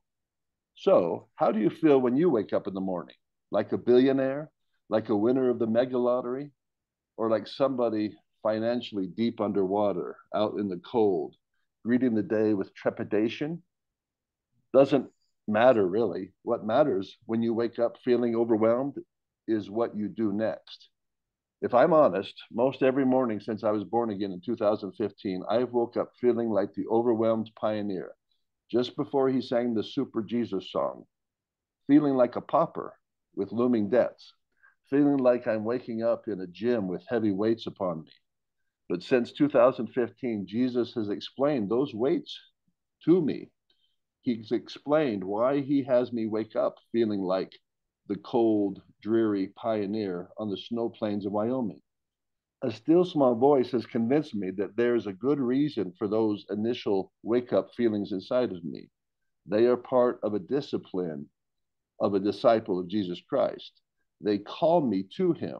So, 0.75 1.27
how 1.35 1.51
do 1.51 1.59
you 1.59 1.69
feel 1.69 1.99
when 1.99 2.17
you 2.17 2.29
wake 2.29 2.53
up 2.53 2.67
in 2.67 2.73
the 2.73 2.81
morning? 2.81 3.15
Like 3.51 3.71
a 3.71 3.77
billionaire? 3.77 4.51
Like 4.89 5.09
a 5.09 5.15
winner 5.15 5.49
of 5.49 5.59
the 5.59 5.67
mega 5.67 5.97
lottery? 5.97 6.51
Or 7.17 7.29
like 7.29 7.47
somebody 7.47 8.17
financially 8.43 9.07
deep 9.07 9.39
underwater, 9.39 10.17
out 10.33 10.57
in 10.57 10.67
the 10.67 10.79
cold, 10.79 11.35
greeting 11.85 12.15
the 12.15 12.23
day 12.23 12.53
with 12.53 12.73
trepidation? 12.73 13.61
Doesn't 14.73 15.09
matter 15.47 15.85
really. 15.87 16.33
What 16.43 16.65
matters 16.65 17.17
when 17.25 17.41
you 17.41 17.53
wake 17.53 17.77
up 17.77 17.97
feeling 18.03 18.35
overwhelmed 18.35 18.95
is 19.47 19.69
what 19.69 19.95
you 19.95 20.07
do 20.07 20.31
next. 20.31 20.89
If 21.61 21.73
I'm 21.73 21.93
honest, 21.93 22.33
most 22.51 22.81
every 22.81 23.05
morning 23.05 23.39
since 23.39 23.63
I 23.63 23.71
was 23.71 23.83
born 23.83 24.09
again 24.09 24.31
in 24.31 24.41
2015, 24.41 25.43
I 25.47 25.59
have 25.59 25.73
woke 25.73 25.97
up 25.97 26.11
feeling 26.19 26.49
like 26.49 26.73
the 26.73 26.87
overwhelmed 26.87 27.51
pioneer 27.55 28.15
just 28.71 28.95
before 28.95 29.27
he 29.29 29.41
sang 29.41 29.73
the 29.73 29.83
Super 29.83 30.21
Jesus 30.21 30.71
song, 30.71 31.03
feeling 31.87 32.15
like 32.15 32.37
a 32.37 32.41
pauper 32.41 32.97
with 33.35 33.51
looming 33.51 33.89
debts, 33.89 34.33
feeling 34.89 35.17
like 35.17 35.45
I'm 35.45 35.65
waking 35.65 36.03
up 36.03 36.27
in 36.27 36.39
a 36.39 36.47
gym 36.47 36.87
with 36.87 37.03
heavy 37.07 37.31
weights 37.31 37.67
upon 37.67 38.03
me. 38.03 38.11
But 38.87 39.03
since 39.03 39.33
2015, 39.33 40.45
Jesus 40.47 40.93
has 40.93 41.09
explained 41.09 41.69
those 41.69 41.93
weights 41.93 42.39
to 43.05 43.21
me. 43.21 43.49
He's 44.21 44.51
explained 44.51 45.23
why 45.23 45.61
he 45.61 45.83
has 45.83 46.13
me 46.13 46.27
wake 46.27 46.55
up 46.55 46.77
feeling 46.91 47.21
like 47.21 47.51
the 48.07 48.17
cold, 48.17 48.81
dreary 49.01 49.47
pioneer 49.55 50.29
on 50.37 50.49
the 50.49 50.57
snow 50.57 50.89
plains 50.89 51.25
of 51.25 51.31
Wyoming 51.31 51.81
a 52.63 52.71
still 52.71 53.03
small 53.03 53.35
voice 53.35 53.71
has 53.71 53.85
convinced 53.85 54.35
me 54.35 54.51
that 54.51 54.75
there's 54.75 55.07
a 55.07 55.13
good 55.13 55.39
reason 55.39 55.93
for 55.97 56.07
those 56.07 56.45
initial 56.49 57.11
wake 57.23 57.53
up 57.53 57.69
feelings 57.75 58.11
inside 58.11 58.51
of 58.51 58.63
me. 58.63 58.87
They 59.47 59.65
are 59.65 59.77
part 59.77 60.19
of 60.21 60.35
a 60.35 60.39
discipline 60.39 61.27
of 61.99 62.13
a 62.13 62.19
disciple 62.19 62.79
of 62.79 62.87
Jesus 62.87 63.19
Christ. 63.27 63.81
They 64.21 64.37
call 64.37 64.81
me 64.81 65.05
to 65.17 65.33
him. 65.33 65.59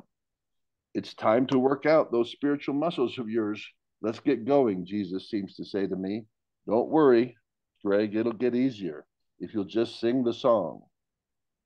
It's 0.94 1.14
time 1.14 1.48
to 1.48 1.58
work 1.58 1.86
out 1.86 2.12
those 2.12 2.32
spiritual 2.32 2.76
muscles 2.76 3.18
of 3.18 3.30
yours. 3.30 3.66
Let's 4.02 4.20
get 4.20 4.46
going, 4.46 4.86
Jesus 4.86 5.30
seems 5.30 5.56
to 5.56 5.66
say 5.66 5.88
to 5.88 5.96
me. 5.96 6.26
Don't 6.68 6.90
worry, 6.90 7.36
Greg, 7.84 8.16
it'll 8.16 8.34
get 8.34 8.56
easier 8.56 9.06
if 9.40 9.54
you'll 9.54 9.64
just 9.64 10.00
sing 10.00 10.24
the 10.24 10.34
song. 10.34 10.82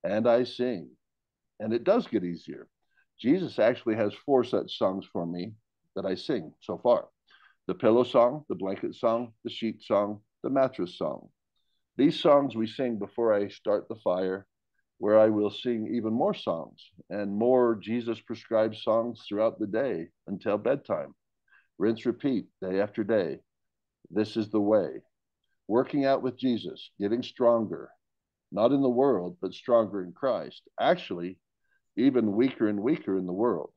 And 0.04 0.26
I 0.26 0.44
sing, 0.44 0.90
and 1.60 1.72
it 1.74 1.84
does 1.84 2.06
get 2.06 2.24
easier. 2.24 2.68
Jesus 3.18 3.58
actually 3.58 3.96
has 3.96 4.14
four 4.14 4.44
such 4.44 4.76
songs 4.76 5.06
for 5.12 5.26
me 5.26 5.54
that 5.94 6.06
I 6.06 6.14
sing 6.14 6.52
so 6.60 6.78
far 6.78 7.08
the 7.66 7.74
pillow 7.74 8.04
song, 8.04 8.44
the 8.48 8.54
blanket 8.54 8.94
song, 8.94 9.32
the 9.42 9.50
sheet 9.50 9.82
song, 9.82 10.20
the 10.42 10.50
mattress 10.50 10.96
song. 10.96 11.28
These 11.96 12.20
songs 12.20 12.54
we 12.54 12.66
sing 12.66 12.98
before 12.98 13.34
I 13.34 13.48
start 13.48 13.88
the 13.88 13.96
fire, 13.96 14.46
where 14.98 15.18
I 15.18 15.28
will 15.28 15.50
sing 15.50 15.92
even 15.92 16.12
more 16.12 16.34
songs 16.34 16.80
and 17.10 17.36
more 17.36 17.74
Jesus 17.74 18.20
prescribed 18.20 18.76
songs 18.76 19.22
throughout 19.26 19.58
the 19.58 19.66
day 19.66 20.08
until 20.26 20.58
bedtime. 20.58 21.14
Rinse, 21.78 22.06
repeat 22.06 22.46
day 22.62 22.80
after 22.80 23.02
day. 23.02 23.40
This 24.10 24.36
is 24.36 24.50
the 24.50 24.60
way. 24.60 25.02
Working 25.68 26.04
out 26.04 26.22
with 26.22 26.38
Jesus, 26.38 26.90
getting 27.00 27.22
stronger, 27.22 27.90
not 28.52 28.72
in 28.72 28.80
the 28.80 28.88
world, 28.88 29.36
but 29.42 29.52
stronger 29.52 30.04
in 30.04 30.12
Christ. 30.12 30.62
Actually, 30.80 31.38
even 31.96 32.32
weaker 32.32 32.68
and 32.68 32.80
weaker 32.80 33.18
in 33.18 33.26
the 33.26 33.32
world, 33.32 33.70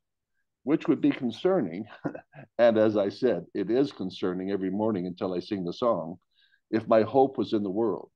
which 0.63 0.88
would 0.88 1.01
be 1.01 1.12
concerning. 1.12 1.86
and 2.58 2.77
as 2.77 2.97
I 2.97 3.10
said, 3.10 3.45
it 3.53 3.69
is 3.69 3.91
concerning 3.91 4.51
every 4.51 4.69
morning 4.69 5.08
until 5.08 5.34
I 5.34 5.39
sing 5.39 5.63
the 5.63 5.73
song. 5.73 6.17
If 6.71 6.88
my 6.88 7.01
hope 7.01 7.38
was 7.38 7.53
in 7.53 7.63
the 7.63 7.69
world, 7.69 8.12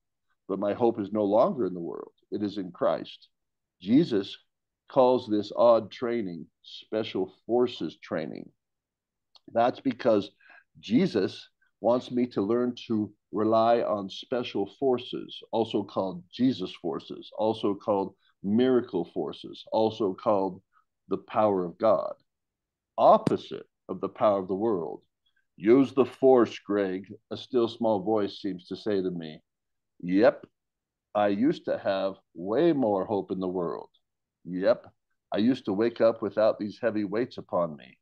but 0.48 0.58
my 0.58 0.74
hope 0.74 1.00
is 1.00 1.12
no 1.12 1.24
longer 1.24 1.66
in 1.66 1.74
the 1.74 1.80
world, 1.80 2.12
it 2.30 2.42
is 2.42 2.58
in 2.58 2.70
Christ. 2.70 3.28
Jesus 3.80 4.36
calls 4.88 5.26
this 5.26 5.50
odd 5.56 5.90
training 5.90 6.46
special 6.62 7.32
forces 7.46 7.96
training. 8.02 8.48
That's 9.52 9.80
because 9.80 10.30
Jesus 10.80 11.48
wants 11.80 12.10
me 12.10 12.26
to 12.26 12.42
learn 12.42 12.74
to 12.86 13.12
rely 13.32 13.82
on 13.82 14.08
special 14.08 14.70
forces, 14.78 15.38
also 15.52 15.82
called 15.82 16.22
Jesus 16.32 16.72
forces, 16.80 17.30
also 17.36 17.74
called 17.74 18.14
miracle 18.44 19.04
forces, 19.06 19.64
also 19.72 20.14
called 20.14 20.60
the 21.08 21.18
power 21.18 21.64
of 21.64 21.78
God, 21.78 22.14
opposite 22.98 23.66
of 23.88 24.00
the 24.00 24.08
power 24.08 24.38
of 24.38 24.48
the 24.48 24.54
world. 24.54 25.02
Use 25.56 25.92
the 25.92 26.04
force, 26.04 26.58
Greg, 26.58 27.06
a 27.30 27.36
still 27.36 27.68
small 27.68 28.00
voice 28.00 28.40
seems 28.40 28.66
to 28.66 28.76
say 28.76 29.00
to 29.00 29.10
me. 29.10 29.40
Yep, 30.00 30.46
I 31.14 31.28
used 31.28 31.64
to 31.66 31.78
have 31.78 32.14
way 32.34 32.72
more 32.72 33.04
hope 33.04 33.30
in 33.30 33.40
the 33.40 33.48
world. 33.48 33.88
Yep, 34.44 34.86
I 35.32 35.38
used 35.38 35.64
to 35.66 35.72
wake 35.72 36.00
up 36.00 36.22
without 36.22 36.58
these 36.58 36.78
heavy 36.80 37.04
weights 37.04 37.38
upon 37.38 37.76
me. 37.76 37.98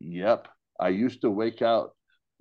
Yep, 0.00 0.48
I 0.80 0.88
used 0.88 1.20
to 1.22 1.30
wake 1.30 1.60
out, 1.60 1.92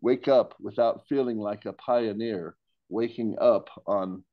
wake 0.02 0.28
up 0.28 0.56
without 0.60 1.08
feeling 1.08 1.38
like 1.38 1.66
a 1.66 1.74
pioneer, 1.74 2.56
waking 2.90 3.38
up 3.40 3.70
on 3.88 4.24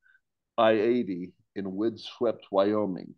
I 0.59 0.73
80 0.73 1.33
in 1.59 1.77
windswept 1.77 2.47
Wyoming. 2.51 3.15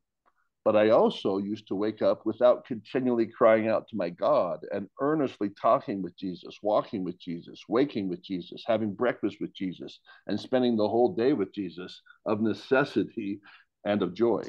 But 0.65 0.77
I 0.77 0.91
also 0.91 1.39
used 1.39 1.69
to 1.69 1.75
wake 1.75 2.03
up 2.03 2.27
without 2.27 2.67
continually 2.67 3.27
crying 3.27 3.69
out 3.69 3.89
to 3.89 3.97
my 3.97 4.11
God 4.11 4.61
and 4.73 4.89
earnestly 5.01 5.51
talking 5.51 6.03
with 6.03 6.15
Jesus, 6.17 6.59
walking 6.63 7.03
with 7.03 7.19
Jesus, 7.19 7.63
waking 7.69 8.09
with 8.09 8.23
Jesus, 8.23 8.63
having 8.67 8.93
breakfast 8.93 9.39
with 9.41 9.55
Jesus, 9.55 10.01
and 10.27 10.39
spending 10.39 10.77
the 10.77 10.89
whole 10.89 11.15
day 11.15 11.33
with 11.33 11.55
Jesus 11.55 12.03
of 12.27 12.43
necessity 12.43 13.41
and 13.87 14.03
of 14.03 14.13
joy. 14.13 14.43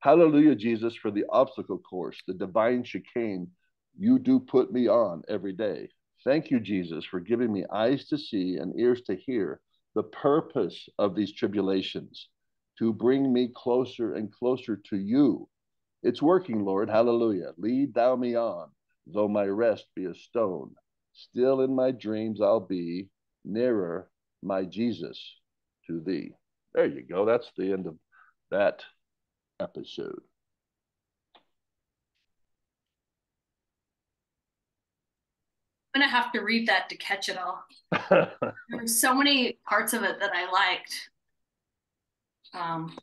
Hallelujah, 0.00 0.54
Jesus, 0.54 0.94
for 0.94 1.10
the 1.10 1.24
obstacle 1.30 1.78
course, 1.78 2.18
the 2.28 2.34
divine 2.34 2.84
chicane 2.84 3.48
you 3.98 4.18
do 4.18 4.38
put 4.38 4.72
me 4.72 4.88
on 4.88 5.22
every 5.28 5.52
day. 5.52 5.88
Thank 6.22 6.50
you, 6.50 6.60
Jesus, 6.60 7.04
for 7.04 7.18
giving 7.18 7.52
me 7.52 7.64
eyes 7.72 8.06
to 8.06 8.18
see 8.18 8.56
and 8.56 8.78
ears 8.78 9.02
to 9.02 9.16
hear 9.16 9.60
the 9.94 10.04
purpose 10.04 10.88
of 10.98 11.16
these 11.16 11.32
tribulations 11.32 12.28
to 12.80 12.94
bring 12.94 13.30
me 13.30 13.52
closer 13.54 14.14
and 14.14 14.32
closer 14.32 14.74
to 14.74 14.96
you. 14.96 15.46
It's 16.02 16.22
working, 16.22 16.64
Lord. 16.64 16.88
Hallelujah. 16.88 17.52
Lead 17.58 17.92
thou 17.92 18.16
me 18.16 18.34
on, 18.34 18.70
though 19.06 19.28
my 19.28 19.44
rest 19.44 19.84
be 19.94 20.06
a 20.06 20.14
stone. 20.14 20.74
Still 21.12 21.60
in 21.60 21.74
my 21.74 21.90
dreams 21.90 22.40
I'll 22.40 22.58
be 22.58 23.10
nearer, 23.44 24.08
my 24.42 24.64
Jesus, 24.64 25.22
to 25.88 26.00
thee. 26.00 26.32
There 26.72 26.86
you 26.86 27.02
go. 27.02 27.26
That's 27.26 27.50
the 27.54 27.70
end 27.70 27.86
of 27.86 27.98
that 28.50 28.82
episode. 29.60 30.22
I'm 35.94 36.00
gonna 36.00 36.10
have 36.10 36.32
to 36.32 36.40
read 36.40 36.66
that 36.68 36.88
to 36.88 36.96
catch 36.96 37.28
it 37.28 37.36
all. 37.36 37.62
There's 38.70 38.98
so 38.98 39.12
many 39.12 39.58
parts 39.68 39.92
of 39.92 40.02
it 40.02 40.18
that 40.20 40.30
I 40.32 40.50
liked. 40.50 41.09
Um, 42.52 42.96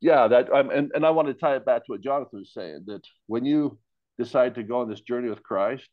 yeah, 0.00 0.28
that 0.28 0.52
um, 0.52 0.70
and 0.70 0.92
and 0.94 1.04
I 1.04 1.10
want 1.10 1.28
to 1.28 1.34
tie 1.34 1.56
it 1.56 1.64
back 1.64 1.84
to 1.84 1.92
what 1.92 2.02
Jonathan 2.02 2.40
was 2.40 2.52
saying 2.52 2.84
that 2.86 3.02
when 3.26 3.44
you 3.44 3.78
decide 4.18 4.54
to 4.54 4.62
go 4.62 4.80
on 4.80 4.88
this 4.88 5.00
journey 5.00 5.28
with 5.28 5.42
Christ, 5.42 5.88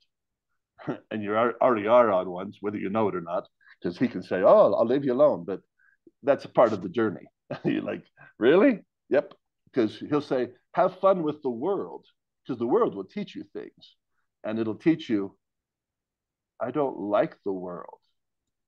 and 1.11 1.23
you 1.23 1.35
already 1.35 1.87
are 1.87 2.11
on 2.11 2.29
one, 2.29 2.53
whether 2.61 2.77
you 2.77 2.89
know 2.89 3.07
it 3.07 3.15
or 3.15 3.21
not, 3.21 3.47
because 3.81 3.97
He 3.97 4.07
can 4.07 4.23
say, 4.23 4.41
"Oh, 4.43 4.73
I'll 4.73 4.85
leave 4.85 5.05
you 5.05 5.13
alone," 5.13 5.43
but 5.45 5.61
that's 6.23 6.45
a 6.45 6.49
part 6.49 6.73
of 6.73 6.81
the 6.81 6.89
journey. 6.89 7.25
You're 7.63 7.81
like, 7.81 8.03
really? 8.37 8.79
Yep. 9.09 9.33
Because 9.71 9.97
He'll 9.97 10.21
say, 10.21 10.49
"Have 10.73 10.99
fun 10.99 11.23
with 11.23 11.41
the 11.41 11.49
world," 11.49 12.05
because 12.45 12.59
the 12.59 12.67
world 12.67 12.95
will 12.95 13.05
teach 13.05 13.35
you 13.35 13.43
things, 13.53 13.95
and 14.43 14.59
it'll 14.59 14.75
teach 14.75 15.09
you. 15.09 15.35
I 16.61 16.71
don't 16.71 16.99
like 16.99 17.37
the 17.45 17.53
world. 17.53 17.99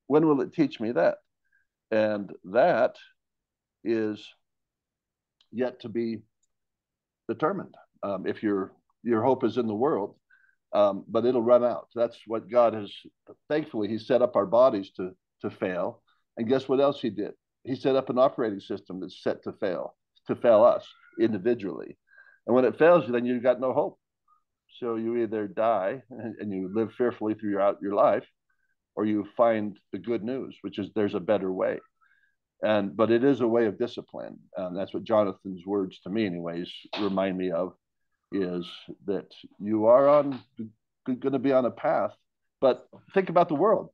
When 0.08 0.26
will 0.26 0.42
it 0.42 0.54
teach 0.54 0.80
me 0.80 0.94
that? 0.94 1.18
And 1.92 2.32
that 2.46 2.96
is 3.84 4.26
yet 5.52 5.82
to 5.82 5.90
be 5.90 6.20
determined. 7.28 7.76
Um, 8.04 8.26
if 8.26 8.42
your 8.44 8.74
your 9.04 9.24
hope 9.24 9.44
is 9.44 9.58
in 9.58 9.68
the 9.68 9.76
world, 9.76 10.16
um, 10.74 11.04
but 11.08 11.26
it'll 11.26 11.42
run 11.42 11.64
out. 11.64 11.88
That's 11.96 12.18
what 12.28 12.50
God 12.50 12.74
has. 12.74 12.92
Thankfully, 13.50 13.88
He 13.88 13.98
set 13.98 14.22
up 14.22 14.36
our 14.36 14.46
bodies 14.46 14.92
to 14.98 15.12
to 15.42 15.50
fail, 15.50 16.02
and 16.38 16.48
guess 16.48 16.68
what 16.68 16.80
else 16.80 17.02
He 17.02 17.10
did? 17.10 17.34
he 17.64 17.76
set 17.76 17.96
up 17.96 18.10
an 18.10 18.18
operating 18.18 18.60
system 18.60 19.00
that's 19.00 19.22
set 19.24 19.44
to 19.44 19.54
fail, 19.54 19.96
to 20.28 20.36
fail 20.36 20.64
us 20.64 20.86
individually. 21.20 21.98
And 22.48 22.56
when 22.56 22.66
it 22.66 22.78
fails 22.78 23.06
you, 23.06 23.14
then 23.14 23.26
you've 23.26 23.44
got 23.44 23.60
no 23.60 23.74
hope. 23.74 24.00
So 24.80 24.96
you 24.96 25.18
either 25.18 25.48
die 25.48 26.02
and 26.10 26.52
you 26.52 26.72
live 26.74 26.92
fearfully 26.98 27.36
throughout 27.36 27.80
your 27.82 27.94
life, 27.94 28.26
or 28.96 29.06
you 29.06 29.28
find 29.38 29.78
the 29.92 30.00
good 30.00 30.24
news, 30.24 30.58
which 30.62 30.80
is 30.80 30.90
there's 30.96 31.14
a 31.14 31.20
better 31.20 31.52
way. 31.52 31.80
And 32.64 32.96
but 32.96 33.12
it 33.12 33.24
is 33.24 33.42
a 33.42 33.48
way 33.48 33.66
of 33.66 33.80
discipline. 33.80 34.38
And 34.56 34.78
that's 34.78 34.94
what 34.94 35.04
Jonathan's 35.04 35.66
words 35.66 36.00
to 36.02 36.10
me, 36.10 36.26
anyways, 36.26 36.72
remind 37.00 37.38
me 37.38 37.52
of, 37.52 37.74
is 38.32 38.68
that 39.06 39.32
you 39.60 39.88
are 39.88 40.08
on 40.08 40.40
going 41.06 41.34
to 41.34 41.40
be 41.40 41.54
on 41.54 41.66
a 41.66 41.72
path. 41.72 42.12
But 42.60 42.88
think 43.14 43.30
about 43.30 43.50
the 43.50 43.56
world. 43.56 43.90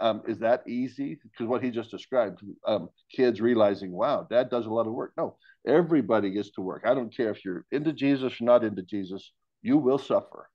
Um, 0.00 0.22
is 0.26 0.38
that 0.38 0.66
easy? 0.66 1.18
Because 1.22 1.46
what 1.46 1.62
he 1.62 1.70
just 1.70 1.90
described, 1.90 2.40
um, 2.66 2.88
kids 3.14 3.40
realizing, 3.40 3.92
wow, 3.92 4.26
dad 4.28 4.50
does 4.50 4.66
a 4.66 4.70
lot 4.70 4.86
of 4.86 4.92
work. 4.92 5.12
No, 5.16 5.36
everybody 5.66 6.30
gets 6.30 6.50
to 6.52 6.60
work. 6.60 6.82
I 6.84 6.94
don't 6.94 7.14
care 7.14 7.30
if 7.30 7.44
you're 7.44 7.64
into 7.70 7.92
Jesus 7.92 8.40
or 8.40 8.44
not 8.44 8.64
into 8.64 8.82
Jesus, 8.82 9.30
you 9.62 9.78
will 9.78 9.98
suffer. 9.98 10.48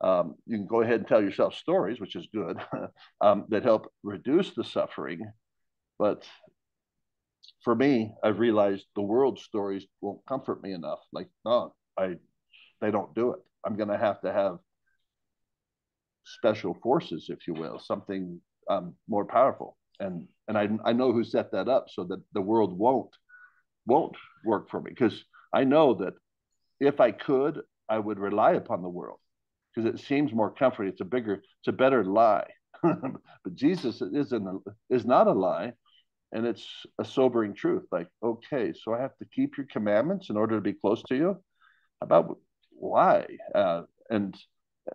Um, 0.00 0.36
you 0.46 0.58
can 0.58 0.66
go 0.66 0.82
ahead 0.82 1.00
and 1.00 1.08
tell 1.08 1.22
yourself 1.22 1.54
stories, 1.54 1.98
which 1.98 2.14
is 2.14 2.28
good, 2.32 2.58
um, 3.20 3.46
that 3.48 3.64
help 3.64 3.92
reduce 4.04 4.50
the 4.54 4.64
suffering. 4.64 5.20
But 5.98 6.24
for 7.68 7.74
me, 7.74 8.14
I've 8.24 8.38
realized 8.38 8.86
the 8.96 9.02
world 9.02 9.38
stories 9.38 9.84
won't 10.00 10.24
comfort 10.26 10.62
me 10.62 10.72
enough. 10.72 11.00
Like, 11.12 11.28
no, 11.44 11.74
I, 11.98 12.14
they 12.80 12.90
don't 12.90 13.14
do 13.14 13.32
it. 13.32 13.40
I'm 13.62 13.76
going 13.76 13.90
to 13.90 13.98
have 13.98 14.22
to 14.22 14.32
have 14.32 14.56
special 16.24 16.78
forces, 16.82 17.26
if 17.28 17.46
you 17.46 17.52
will, 17.52 17.78
something 17.78 18.40
um, 18.70 18.94
more 19.06 19.26
powerful. 19.26 19.76
And 20.00 20.26
and 20.48 20.56
I 20.56 20.70
I 20.82 20.94
know 20.94 21.12
who 21.12 21.22
set 21.22 21.52
that 21.52 21.68
up 21.68 21.88
so 21.90 22.04
that 22.04 22.22
the 22.32 22.40
world 22.40 22.72
won't 22.72 23.14
won't 23.86 24.16
work 24.46 24.70
for 24.70 24.80
me 24.80 24.88
because 24.88 25.22
I 25.52 25.64
know 25.64 25.92
that 25.96 26.14
if 26.80 27.00
I 27.00 27.10
could, 27.10 27.60
I 27.86 27.98
would 27.98 28.18
rely 28.18 28.52
upon 28.52 28.80
the 28.80 28.88
world 28.88 29.18
because 29.74 29.92
it 29.92 30.02
seems 30.02 30.32
more 30.32 30.50
comforting. 30.50 30.90
It's 30.90 31.02
a 31.02 31.12
bigger, 31.16 31.34
it's 31.34 31.68
a 31.68 31.72
better 31.72 32.02
lie. 32.02 32.48
but 32.82 33.54
Jesus 33.54 34.00
isn't 34.00 34.46
a, 34.48 34.58
is 34.88 35.04
not 35.04 35.26
a 35.26 35.32
lie, 35.32 35.74
and 36.32 36.46
it's 36.46 36.66
a 36.98 37.04
sobering 37.04 37.54
truth. 37.54 37.84
Like, 37.90 38.08
okay, 38.22 38.72
so 38.72 38.94
I 38.94 39.00
have 39.00 39.16
to 39.18 39.24
keep 39.26 39.56
your 39.56 39.66
commandments 39.66 40.30
in 40.30 40.36
order 40.36 40.56
to 40.56 40.60
be 40.60 40.72
close 40.72 41.02
to 41.04 41.16
you. 41.16 41.42
About 42.00 42.38
why? 42.70 43.26
Uh, 43.54 43.82
and 44.10 44.36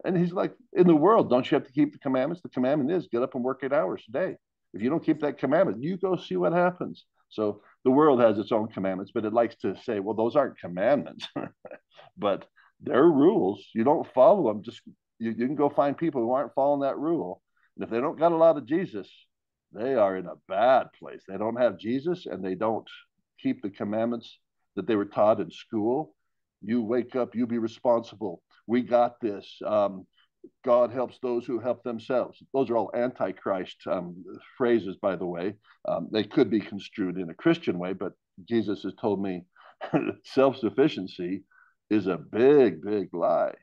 and 0.04 0.18
he's 0.18 0.32
like, 0.32 0.54
in 0.74 0.88
the 0.88 0.96
world, 0.96 1.30
don't 1.30 1.50
you 1.50 1.56
have 1.56 1.68
to 1.68 1.74
keep 1.74 1.94
the 1.94 2.00
commandments? 2.00 2.42
The 2.42 2.50
commandment 2.50 2.92
is 2.92 3.08
get 3.12 3.22
up 3.22 3.36
and 3.36 3.44
work 3.44 3.62
eight 3.64 3.74
hours 3.74 4.04
a 4.10 4.12
day. 4.12 4.38
If 4.74 4.82
you 4.82 4.90
don't 4.90 5.06
keep 5.06 5.22
that 5.22 5.38
commandment, 5.38 5.84
you 5.84 5.98
go 5.98 6.16
see 6.16 6.36
what 6.36 6.54
happens. 6.54 7.06
So 7.30 7.62
the 7.84 7.92
world 7.92 8.20
has 8.22 8.38
its 8.40 8.52
own 8.52 8.68
commandments, 8.68 9.12
but 9.14 9.26
it 9.26 9.34
likes 9.34 9.56
to 9.58 9.76
say, 9.84 10.00
well, 10.00 10.16
those 10.16 10.36
aren't 10.36 10.60
commandments. 10.60 11.28
but 12.18 12.46
they're 12.82 13.04
rules. 13.04 13.66
You 13.74 13.84
don't 13.84 14.12
follow 14.14 14.48
them. 14.48 14.64
Just 14.64 14.82
you, 15.20 15.32
you 15.32 15.46
can 15.48 15.56
go 15.56 15.70
find 15.70 15.98
people 15.98 16.22
who 16.22 16.32
aren't 16.32 16.54
following 16.54 16.82
that 16.82 16.98
rule. 16.98 17.42
And 17.76 17.84
if 17.84 17.90
they 17.90 18.00
don't 18.00 18.20
got 18.20 18.32
a 18.32 18.38
lot 18.38 18.58
of 18.58 18.66
Jesus, 18.66 19.10
they 19.74 19.96
are 19.96 20.18
in 20.18 20.28
a 20.28 20.36
bad 20.48 20.88
place. 20.98 21.24
They 21.28 21.38
don't 21.38 21.60
have 21.60 21.78
Jesus 21.78 22.26
and 22.26 22.44
they 22.44 22.56
don't 22.56 22.88
keep 23.42 23.62
the 23.62 23.70
commandments 23.70 24.40
that 24.76 24.88
they 24.88 24.96
were 24.96 25.06
taught 25.06 25.40
in 25.40 25.52
school. 25.52 26.16
You 26.62 26.82
wake 26.82 27.16
up, 27.16 27.36
you 27.36 27.46
be 27.46 27.58
responsible. 27.58 28.42
We 28.68 28.82
got 28.82 29.20
this. 29.20 29.60
Um, 29.66 30.06
God 30.66 30.92
helps 30.92 31.20
those 31.20 31.46
who 31.46 31.60
help 31.60 31.84
themselves. 31.84 32.42
Those 32.54 32.70
are 32.70 32.78
all 32.78 32.92
antichrist 32.94 33.78
um, 33.88 34.24
phrases, 34.58 34.98
by 35.02 35.16
the 35.16 35.26
way. 35.26 35.56
Um, 35.88 36.10
they 36.12 36.24
could 36.24 36.50
be 36.50 36.60
construed 36.60 37.18
in 37.18 37.30
a 37.30 37.34
Christian 37.34 37.80
way, 37.80 37.94
but 37.94 38.14
Jesus 38.48 38.84
has 38.84 38.94
told 39.00 39.22
me 39.22 39.46
self 40.24 40.58
sufficiency 40.58 41.44
is 41.90 42.08
a 42.08 42.18
big, 42.18 42.82
big 42.82 43.14
lie. 43.14 43.54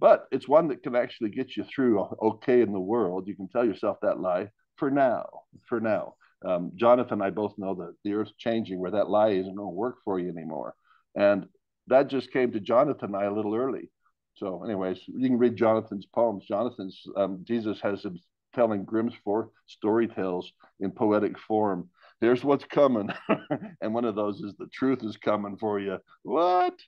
But 0.00 0.26
it's 0.30 0.48
one 0.48 0.68
that 0.68 0.82
can 0.82 0.94
actually 0.94 1.30
get 1.30 1.56
you 1.56 1.64
through 1.64 2.00
okay 2.22 2.60
in 2.60 2.72
the 2.72 2.80
world. 2.80 3.26
You 3.26 3.36
can 3.36 3.48
tell 3.48 3.64
yourself 3.64 3.98
that 4.02 4.20
lie 4.20 4.48
for 4.78 4.90
now. 4.90 5.26
For 5.68 5.80
now. 5.80 6.14
Um, 6.44 6.72
Jonathan 6.76 7.14
and 7.14 7.22
I 7.22 7.30
both 7.30 7.54
know 7.58 7.74
that 7.74 7.94
the 8.04 8.14
earth's 8.14 8.32
changing 8.38 8.78
where 8.78 8.92
that 8.92 9.10
lie 9.10 9.30
isn't 9.30 9.54
going 9.54 9.70
to 9.70 9.74
work 9.74 9.96
for 10.04 10.20
you 10.20 10.30
anymore. 10.30 10.74
And 11.16 11.48
that 11.88 12.08
just 12.08 12.32
came 12.32 12.52
to 12.52 12.60
Jonathan 12.60 13.14
and 13.14 13.16
I 13.16 13.24
a 13.24 13.32
little 13.32 13.54
early. 13.54 13.90
So, 14.36 14.62
anyways, 14.62 15.00
you 15.06 15.28
can 15.28 15.38
read 15.38 15.56
Jonathan's 15.56 16.06
poems. 16.06 16.44
Jonathan's 16.46 17.02
um, 17.16 17.40
Jesus 17.42 17.80
has 17.80 18.04
him 18.04 18.20
telling 18.54 18.84
Grimm's 18.84 19.14
four 19.24 19.50
story 19.66 20.06
tales 20.06 20.52
in 20.78 20.92
poetic 20.92 21.36
form 21.40 21.88
here's 22.20 22.44
what's 22.44 22.64
coming. 22.64 23.10
and 23.80 23.94
one 23.94 24.04
of 24.04 24.14
those 24.14 24.40
is 24.40 24.54
the 24.58 24.68
truth 24.72 25.02
is 25.02 25.16
coming 25.16 25.56
for 25.56 25.78
you. 25.80 25.98
What? 26.22 26.78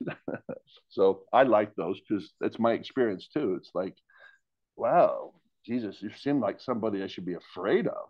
so 0.89 1.23
I 1.31 1.43
like 1.43 1.75
those 1.75 1.99
because 1.99 2.31
it's 2.41 2.59
my 2.59 2.73
experience 2.73 3.27
too. 3.33 3.55
It's 3.55 3.71
like, 3.73 3.95
wow, 4.75 5.33
Jesus, 5.65 6.01
you 6.01 6.09
seem 6.17 6.39
like 6.39 6.59
somebody 6.59 7.03
I 7.03 7.07
should 7.07 7.25
be 7.25 7.35
afraid 7.35 7.87
of. 7.87 8.09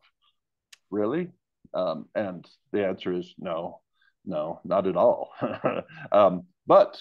Really? 0.89 1.31
Um, 1.73 2.07
and 2.15 2.45
the 2.71 2.85
answer 2.85 3.13
is 3.13 3.33
no, 3.37 3.81
no, 4.25 4.59
not 4.63 4.87
at 4.87 4.97
all. 4.97 5.31
um, 6.11 6.43
but 6.67 6.99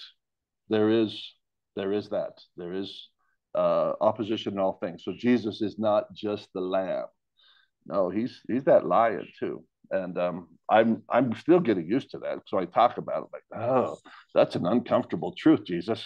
there 0.69 0.89
is 0.89 1.33
there 1.75 1.93
is 1.93 2.09
that 2.09 2.39
there 2.57 2.73
is 2.73 3.09
uh, 3.55 3.93
opposition 4.01 4.53
in 4.53 4.59
all 4.59 4.77
things. 4.81 5.03
So 5.03 5.13
Jesus 5.17 5.61
is 5.61 5.77
not 5.77 6.13
just 6.13 6.49
the 6.53 6.61
lamb. 6.61 7.05
No, 7.85 8.09
he's 8.09 8.41
he's 8.47 8.65
that 8.65 8.85
lion 8.85 9.27
too 9.39 9.63
and 9.91 10.17
um, 10.17 10.47
I'm 10.69 11.03
I'm 11.09 11.35
still 11.35 11.59
getting 11.59 11.87
used 11.87 12.11
to 12.11 12.19
that. 12.19 12.39
So 12.47 12.57
I 12.57 12.65
talk 12.65 12.97
about 12.97 13.23
it 13.23 13.29
like, 13.33 13.61
oh, 13.61 13.97
that's 14.33 14.55
an 14.55 14.65
uncomfortable 14.65 15.33
truth, 15.37 15.65
Jesus. 15.65 16.03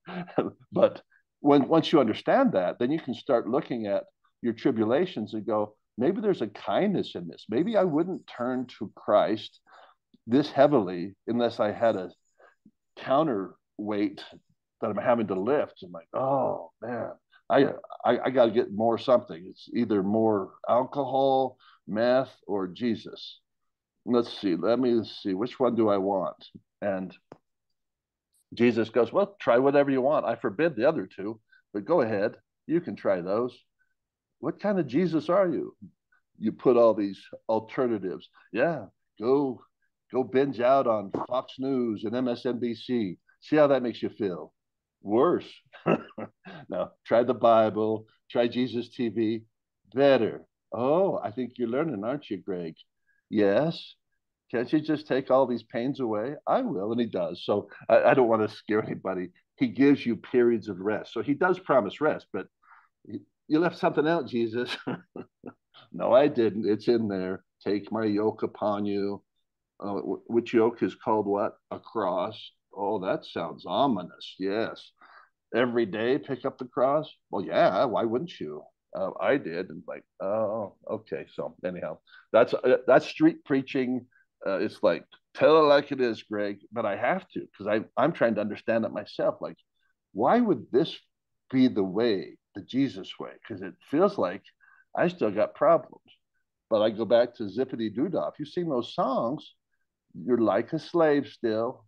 but 0.72 1.02
when 1.40 1.68
once 1.68 1.92
you 1.92 2.00
understand 2.00 2.52
that, 2.52 2.78
then 2.78 2.90
you 2.90 3.00
can 3.00 3.14
start 3.14 3.48
looking 3.48 3.86
at 3.86 4.04
your 4.42 4.52
tribulations 4.52 5.34
and 5.34 5.46
go, 5.46 5.74
maybe 5.96 6.20
there's 6.20 6.42
a 6.42 6.48
kindness 6.48 7.14
in 7.14 7.28
this. 7.28 7.46
Maybe 7.48 7.76
I 7.76 7.84
wouldn't 7.84 8.26
turn 8.26 8.66
to 8.78 8.90
Christ 8.94 9.60
this 10.26 10.50
heavily 10.50 11.14
unless 11.26 11.60
I 11.60 11.72
had 11.72 11.96
a 11.96 12.10
counterweight 12.98 14.22
that 14.80 14.90
I'm 14.90 14.96
having 14.96 15.28
to 15.28 15.40
lift. 15.40 15.82
I'm 15.82 15.92
like, 15.92 16.08
oh 16.14 16.70
man, 16.82 17.10
I 17.50 17.66
I, 18.04 18.18
I 18.26 18.30
got 18.30 18.46
to 18.46 18.50
get 18.52 18.72
more 18.72 18.98
something. 18.98 19.44
It's 19.48 19.68
either 19.74 20.02
more 20.02 20.52
alcohol 20.68 21.56
meth 21.88 22.34
or 22.46 22.68
Jesus? 22.68 23.40
Let's 24.04 24.38
see. 24.40 24.56
Let 24.56 24.78
me 24.78 25.02
see. 25.04 25.34
Which 25.34 25.58
one 25.58 25.74
do 25.74 25.88
I 25.88 25.96
want? 25.96 26.36
And 26.80 27.14
Jesus 28.54 28.90
goes, 28.90 29.12
Well, 29.12 29.36
try 29.40 29.58
whatever 29.58 29.90
you 29.90 30.00
want. 30.00 30.26
I 30.26 30.36
forbid 30.36 30.76
the 30.76 30.88
other 30.88 31.06
two, 31.06 31.40
but 31.72 31.84
go 31.84 32.00
ahead. 32.00 32.36
You 32.66 32.80
can 32.80 32.96
try 32.96 33.20
those. 33.20 33.56
What 34.40 34.60
kind 34.60 34.78
of 34.78 34.86
Jesus 34.86 35.28
are 35.28 35.48
you? 35.48 35.74
You 36.38 36.52
put 36.52 36.76
all 36.76 36.94
these 36.94 37.20
alternatives. 37.48 38.28
Yeah, 38.52 38.86
go 39.20 39.60
go 40.12 40.22
binge 40.22 40.60
out 40.60 40.86
on 40.86 41.10
Fox 41.28 41.54
News 41.58 42.04
and 42.04 42.12
MSNBC. 42.12 43.18
See 43.40 43.56
how 43.56 43.66
that 43.68 43.82
makes 43.82 44.02
you 44.02 44.08
feel. 44.08 44.52
Worse. 45.02 45.48
now, 46.68 46.92
try 47.06 47.22
the 47.22 47.34
Bible, 47.34 48.06
try 48.30 48.48
Jesus 48.48 48.88
TV. 48.88 49.42
Better. 49.94 50.44
Oh, 50.72 51.18
I 51.22 51.30
think 51.30 51.52
you're 51.56 51.68
learning, 51.68 52.04
aren't 52.04 52.28
you, 52.30 52.38
Greg? 52.38 52.74
Yes. 53.30 53.94
Can't 54.50 54.72
you 54.72 54.80
just 54.80 55.06
take 55.06 55.30
all 55.30 55.46
these 55.46 55.62
pains 55.62 56.00
away? 56.00 56.34
I 56.46 56.62
will. 56.62 56.92
And 56.92 57.00
he 57.00 57.06
does. 57.06 57.44
So 57.44 57.68
I, 57.88 58.02
I 58.02 58.14
don't 58.14 58.28
want 58.28 58.48
to 58.48 58.54
scare 58.54 58.82
anybody. 58.82 59.30
He 59.56 59.68
gives 59.68 60.04
you 60.04 60.16
periods 60.16 60.68
of 60.68 60.80
rest. 60.80 61.12
So 61.12 61.22
he 61.22 61.34
does 61.34 61.58
promise 61.58 62.00
rest, 62.00 62.26
but 62.32 62.46
you 63.04 63.58
left 63.58 63.78
something 63.78 64.06
out, 64.06 64.26
Jesus. 64.28 64.74
no, 65.92 66.12
I 66.12 66.28
didn't. 66.28 66.68
It's 66.68 66.88
in 66.88 67.08
there. 67.08 67.44
Take 67.64 67.90
my 67.90 68.04
yoke 68.04 68.42
upon 68.42 68.86
you. 68.86 69.22
Uh, 69.80 69.94
which 70.26 70.54
yoke 70.54 70.82
is 70.82 70.94
called 70.94 71.26
what? 71.26 71.54
A 71.70 71.78
cross. 71.78 72.50
Oh, 72.74 72.98
that 73.00 73.24
sounds 73.24 73.64
ominous. 73.66 74.34
Yes. 74.38 74.92
Every 75.54 75.86
day 75.86 76.18
pick 76.18 76.44
up 76.44 76.58
the 76.58 76.66
cross. 76.66 77.10
Well, 77.30 77.44
yeah. 77.44 77.84
Why 77.84 78.04
wouldn't 78.04 78.38
you? 78.38 78.62
Uh, 78.94 79.10
I 79.20 79.36
did, 79.36 79.68
and 79.70 79.82
like, 79.86 80.04
oh, 80.20 80.74
okay. 80.90 81.26
So 81.34 81.54
anyhow, 81.64 81.98
that's 82.32 82.54
uh, 82.54 82.78
that's 82.86 83.06
street 83.06 83.44
preaching. 83.44 84.06
Uh, 84.46 84.58
it's 84.58 84.82
like 84.82 85.04
tell 85.34 85.58
it 85.58 85.68
like 85.68 85.92
it 85.92 86.00
is, 86.00 86.22
Greg. 86.22 86.58
But 86.72 86.86
I 86.86 86.96
have 86.96 87.28
to 87.30 87.40
because 87.40 87.82
I'm 87.96 88.12
trying 88.12 88.34
to 88.36 88.40
understand 88.40 88.84
it 88.84 88.92
myself. 88.92 89.36
Like, 89.40 89.56
why 90.12 90.40
would 90.40 90.66
this 90.70 90.96
be 91.50 91.68
the 91.68 91.82
way, 91.82 92.36
the 92.54 92.62
Jesus 92.62 93.10
way? 93.18 93.32
Because 93.40 93.62
it 93.62 93.74
feels 93.90 94.18
like 94.18 94.42
I 94.96 95.08
still 95.08 95.30
got 95.30 95.54
problems. 95.54 96.02
But 96.70 96.82
I 96.82 96.90
go 96.90 97.04
back 97.04 97.34
to 97.36 97.44
Zippity 97.44 97.94
Doodah. 97.94 98.32
If 98.32 98.38
you 98.38 98.44
sing 98.44 98.68
those 98.68 98.94
songs, 98.94 99.54
you're 100.14 100.38
like 100.38 100.72
a 100.72 100.78
slave 100.78 101.26
still 101.28 101.84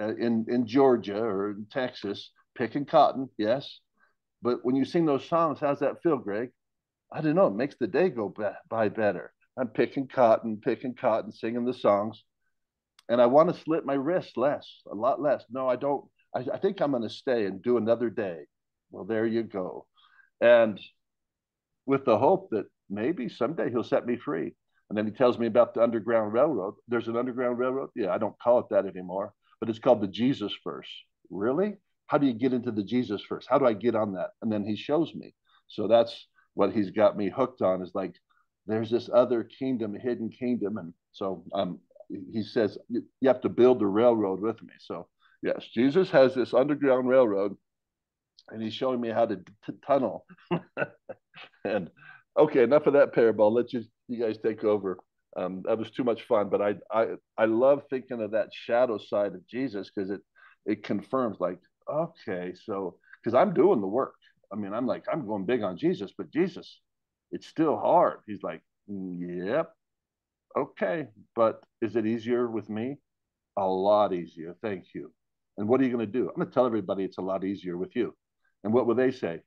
uh, 0.00 0.14
in 0.16 0.46
in 0.48 0.66
Georgia 0.66 1.18
or 1.18 1.50
in 1.50 1.66
Texas 1.70 2.30
picking 2.56 2.84
cotton. 2.84 3.28
Yes, 3.38 3.80
but 4.42 4.64
when 4.64 4.76
you 4.76 4.84
sing 4.84 5.06
those 5.06 5.24
songs, 5.24 5.58
how's 5.60 5.80
that 5.80 6.02
feel, 6.02 6.18
Greg? 6.18 6.50
I 7.12 7.20
don't 7.20 7.34
know. 7.34 7.46
It 7.46 7.54
makes 7.54 7.76
the 7.78 7.86
day 7.86 8.10
go 8.10 8.34
by 8.68 8.88
better. 8.88 9.32
I'm 9.58 9.68
picking 9.68 10.06
cotton, 10.06 10.60
picking 10.62 10.94
cotton, 10.94 11.32
singing 11.32 11.64
the 11.64 11.74
songs. 11.74 12.22
And 13.08 13.20
I 13.20 13.26
want 13.26 13.52
to 13.52 13.60
slit 13.62 13.86
my 13.86 13.94
wrist 13.94 14.36
less, 14.36 14.66
a 14.90 14.94
lot 14.94 15.20
less. 15.20 15.44
No, 15.50 15.68
I 15.68 15.76
don't. 15.76 16.04
I, 16.34 16.44
I 16.54 16.58
think 16.58 16.80
I'm 16.80 16.90
going 16.90 17.02
to 17.02 17.10
stay 17.10 17.46
and 17.46 17.62
do 17.62 17.76
another 17.78 18.10
day. 18.10 18.40
Well, 18.90 19.04
there 19.04 19.26
you 19.26 19.42
go. 19.42 19.86
And 20.40 20.80
with 21.86 22.04
the 22.04 22.18
hope 22.18 22.50
that 22.50 22.66
maybe 22.90 23.28
someday 23.28 23.70
he'll 23.70 23.82
set 23.82 24.06
me 24.06 24.16
free. 24.16 24.54
And 24.88 24.96
then 24.96 25.06
he 25.06 25.12
tells 25.12 25.38
me 25.38 25.46
about 25.46 25.74
the 25.74 25.82
Underground 25.82 26.32
Railroad. 26.32 26.74
There's 26.86 27.08
an 27.08 27.16
Underground 27.16 27.58
Railroad? 27.58 27.90
Yeah, 27.94 28.10
I 28.10 28.18
don't 28.18 28.38
call 28.38 28.60
it 28.60 28.66
that 28.70 28.86
anymore, 28.86 29.34
but 29.60 29.68
it's 29.68 29.78
called 29.78 30.00
the 30.00 30.06
Jesus 30.06 30.52
Verse. 30.64 30.88
Really? 31.30 31.76
How 32.06 32.16
do 32.16 32.26
you 32.26 32.32
get 32.32 32.54
into 32.54 32.70
the 32.70 32.82
Jesus 32.82 33.22
Verse? 33.28 33.46
How 33.48 33.58
do 33.58 33.66
I 33.66 33.74
get 33.74 33.94
on 33.94 34.14
that? 34.14 34.30
And 34.40 34.50
then 34.50 34.64
he 34.64 34.76
shows 34.76 35.14
me. 35.14 35.34
So 35.66 35.88
that's 35.88 36.26
what 36.54 36.72
he's 36.72 36.90
got 36.90 37.16
me 37.16 37.28
hooked 37.28 37.60
on 37.60 37.82
is 37.82 37.90
like, 37.94 38.14
there's 38.68 38.90
this 38.90 39.08
other 39.12 39.44
kingdom, 39.44 39.94
hidden 39.94 40.28
kingdom. 40.30 40.78
And 40.78 40.92
so 41.12 41.44
um, 41.52 41.80
he 42.32 42.42
says, 42.42 42.78
you 42.88 43.02
have 43.24 43.40
to 43.42 43.48
build 43.48 43.80
the 43.80 43.86
railroad 43.86 44.40
with 44.40 44.62
me. 44.62 44.72
So, 44.78 45.08
yes, 45.42 45.66
Jesus 45.74 46.10
has 46.10 46.34
this 46.34 46.54
Underground 46.54 47.08
Railroad 47.08 47.56
and 48.50 48.62
he's 48.62 48.74
showing 48.74 49.00
me 49.00 49.10
how 49.10 49.26
to 49.26 49.36
t- 49.36 49.72
tunnel. 49.86 50.24
and 51.64 51.90
okay, 52.38 52.62
enough 52.62 52.86
of 52.86 52.94
that 52.94 53.12
parable. 53.12 53.46
I'll 53.46 53.54
let 53.54 53.72
you 53.72 53.84
you 54.08 54.20
guys 54.20 54.38
take 54.42 54.64
over. 54.64 54.98
Um, 55.36 55.62
that 55.66 55.78
was 55.78 55.90
too 55.90 56.04
much 56.04 56.22
fun, 56.22 56.48
but 56.48 56.62
I 56.62 56.74
I 56.92 57.06
I 57.36 57.44
love 57.44 57.82
thinking 57.90 58.22
of 58.22 58.32
that 58.32 58.48
shadow 58.52 58.98
side 58.98 59.34
of 59.34 59.46
Jesus 59.46 59.90
because 59.94 60.10
it 60.10 60.20
it 60.66 60.84
confirms 60.84 61.38
like 61.40 61.58
okay, 61.90 62.54
so 62.64 62.96
because 63.22 63.34
I'm 63.34 63.54
doing 63.54 63.80
the 63.80 63.86
work. 63.86 64.14
I 64.52 64.56
mean, 64.56 64.72
I'm 64.72 64.86
like 64.86 65.04
I'm 65.12 65.26
going 65.26 65.44
big 65.44 65.62
on 65.62 65.76
Jesus, 65.76 66.12
but 66.16 66.30
Jesus, 66.30 66.80
it's 67.30 67.46
still 67.46 67.76
hard. 67.76 68.18
He's 68.26 68.42
like, 68.42 68.62
yep, 68.86 69.70
okay, 70.56 71.06
but 71.34 71.62
is 71.82 71.96
it 71.96 72.06
easier 72.06 72.48
with 72.48 72.68
me? 72.68 72.96
A 73.56 73.66
lot 73.66 74.12
easier. 74.12 74.56
Thank 74.62 74.86
you. 74.94 75.12
And 75.56 75.68
what 75.68 75.80
are 75.80 75.84
you 75.84 75.92
going 75.92 76.06
to 76.06 76.12
do? 76.12 76.28
I'm 76.28 76.36
going 76.36 76.48
to 76.48 76.54
tell 76.54 76.66
everybody 76.66 77.04
it's 77.04 77.18
a 77.18 77.22
lot 77.22 77.44
easier 77.44 77.76
with 77.76 77.96
you. 77.96 78.14
And 78.64 78.72
what 78.72 78.86
will 78.86 78.94
they 78.94 79.10
say? 79.10 79.40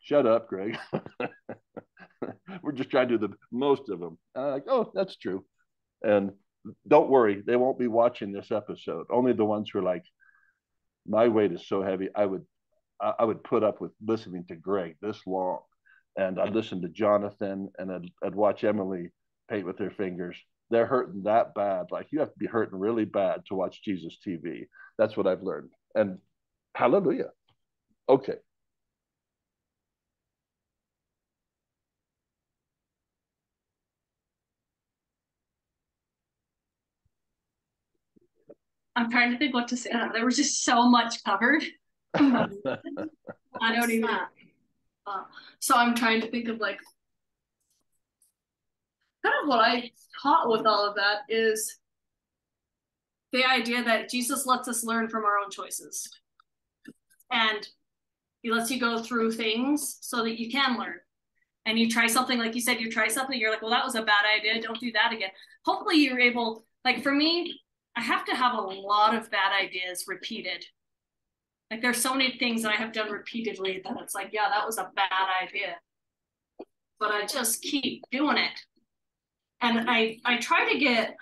Shut 0.00 0.26
up, 0.26 0.48
Greg. 0.48 0.78
We're 2.62 2.72
just 2.72 2.90
trying 2.90 3.08
to 3.08 3.18
do 3.18 3.28
the 3.28 3.34
most 3.50 3.88
of 3.88 3.98
them. 3.98 4.18
I'm 4.34 4.50
like, 4.50 4.64
oh, 4.68 4.90
that's 4.94 5.16
true. 5.16 5.44
And 6.02 6.32
don't 6.86 7.10
worry, 7.10 7.42
they 7.46 7.56
won't 7.56 7.78
be 7.78 7.88
watching 7.88 8.32
this 8.32 8.50
episode. 8.50 9.06
Only 9.10 9.32
the 9.32 9.44
ones 9.44 9.70
who 9.72 9.78
are 9.78 9.82
like, 9.82 10.04
my 11.06 11.28
weight 11.28 11.52
is 11.52 11.66
so 11.68 11.82
heavy, 11.82 12.08
I 12.14 12.26
would 12.26 12.44
I 13.00 13.24
would 13.24 13.44
put 13.44 13.62
up 13.62 13.80
with 13.80 13.92
listening 14.04 14.46
to 14.48 14.56
Greg 14.56 14.96
this 15.02 15.20
long. 15.26 15.58
And 16.16 16.40
I'd 16.40 16.54
listen 16.54 16.80
to 16.82 16.88
Jonathan 16.88 17.70
and 17.78 17.92
I'd, 17.92 18.10
I'd 18.24 18.34
watch 18.34 18.64
Emily 18.64 19.10
paint 19.50 19.66
with 19.66 19.78
her 19.78 19.90
fingers. 19.90 20.36
They're 20.70 20.86
hurting 20.86 21.24
that 21.24 21.54
bad. 21.54 21.86
Like 21.90 22.08
you 22.10 22.20
have 22.20 22.32
to 22.32 22.38
be 22.38 22.46
hurting 22.46 22.78
really 22.78 23.04
bad 23.04 23.42
to 23.48 23.54
watch 23.54 23.82
Jesus 23.82 24.18
TV. 24.26 24.66
That's 24.98 25.16
what 25.16 25.26
I've 25.26 25.42
learned. 25.42 25.70
And 25.94 26.18
hallelujah. 26.74 27.30
Okay. 28.08 28.36
I'm 38.96 39.10
trying 39.10 39.30
to 39.32 39.38
think 39.38 39.52
what 39.52 39.68
to 39.68 39.76
say. 39.76 39.90
Uh, 39.90 40.08
there 40.12 40.24
was 40.24 40.36
just 40.36 40.64
so 40.64 40.88
much 40.88 41.22
covered. 41.22 41.62
I 42.14 43.74
don't 43.74 43.90
even. 43.90 44.08
Uh, 45.06 45.22
so 45.60 45.76
I'm 45.76 45.94
trying 45.94 46.20
to 46.20 46.30
think 46.30 46.48
of 46.48 46.58
like 46.58 46.78
kind 49.22 49.34
of 49.42 49.48
what 49.48 49.60
I 49.60 49.90
taught 50.22 50.48
with 50.50 50.66
all 50.66 50.88
of 50.88 50.96
that 50.96 51.20
is 51.28 51.78
the 53.32 53.44
idea 53.44 53.82
that 53.84 54.08
Jesus 54.08 54.46
lets 54.46 54.68
us 54.68 54.84
learn 54.84 55.08
from 55.08 55.24
our 55.24 55.38
own 55.38 55.50
choices. 55.50 56.08
And 57.30 57.66
he 58.42 58.50
lets 58.50 58.70
you 58.70 58.78
go 58.78 59.02
through 59.02 59.32
things 59.32 59.98
so 60.00 60.22
that 60.22 60.38
you 60.40 60.50
can 60.50 60.78
learn. 60.78 60.96
And 61.66 61.78
you 61.78 61.90
try 61.90 62.06
something, 62.06 62.38
like 62.38 62.54
you 62.54 62.60
said, 62.60 62.80
you 62.80 62.90
try 62.90 63.08
something, 63.08 63.38
you're 63.38 63.50
like, 63.50 63.60
well, 63.60 63.72
that 63.72 63.84
was 63.84 63.96
a 63.96 64.02
bad 64.02 64.24
idea. 64.38 64.62
Don't 64.62 64.78
do 64.78 64.92
that 64.92 65.12
again. 65.12 65.30
Hopefully, 65.64 65.96
you're 65.96 66.20
able, 66.20 66.64
like 66.84 67.02
for 67.02 67.12
me, 67.12 67.58
I 67.96 68.02
have 68.02 68.24
to 68.26 68.36
have 68.36 68.54
a 68.54 68.60
lot 68.60 69.16
of 69.16 69.30
bad 69.32 69.50
ideas 69.60 70.04
repeated. 70.06 70.64
Like 71.70 71.82
there's 71.82 72.00
so 72.00 72.14
many 72.14 72.36
things 72.38 72.62
that 72.62 72.72
I 72.72 72.76
have 72.76 72.92
done 72.92 73.10
repeatedly 73.10 73.80
that 73.84 73.96
it's 74.00 74.14
like, 74.14 74.30
yeah, 74.32 74.48
that 74.48 74.64
was 74.64 74.78
a 74.78 74.90
bad 74.94 75.10
idea. 75.42 75.76
But 76.98 77.10
I 77.10 77.26
just 77.26 77.60
keep 77.62 78.04
doing 78.10 78.36
it. 78.36 78.60
And 79.60 79.90
I 79.90 80.18
I 80.24 80.38
try 80.38 80.70
to 80.72 80.78
get 80.78 81.16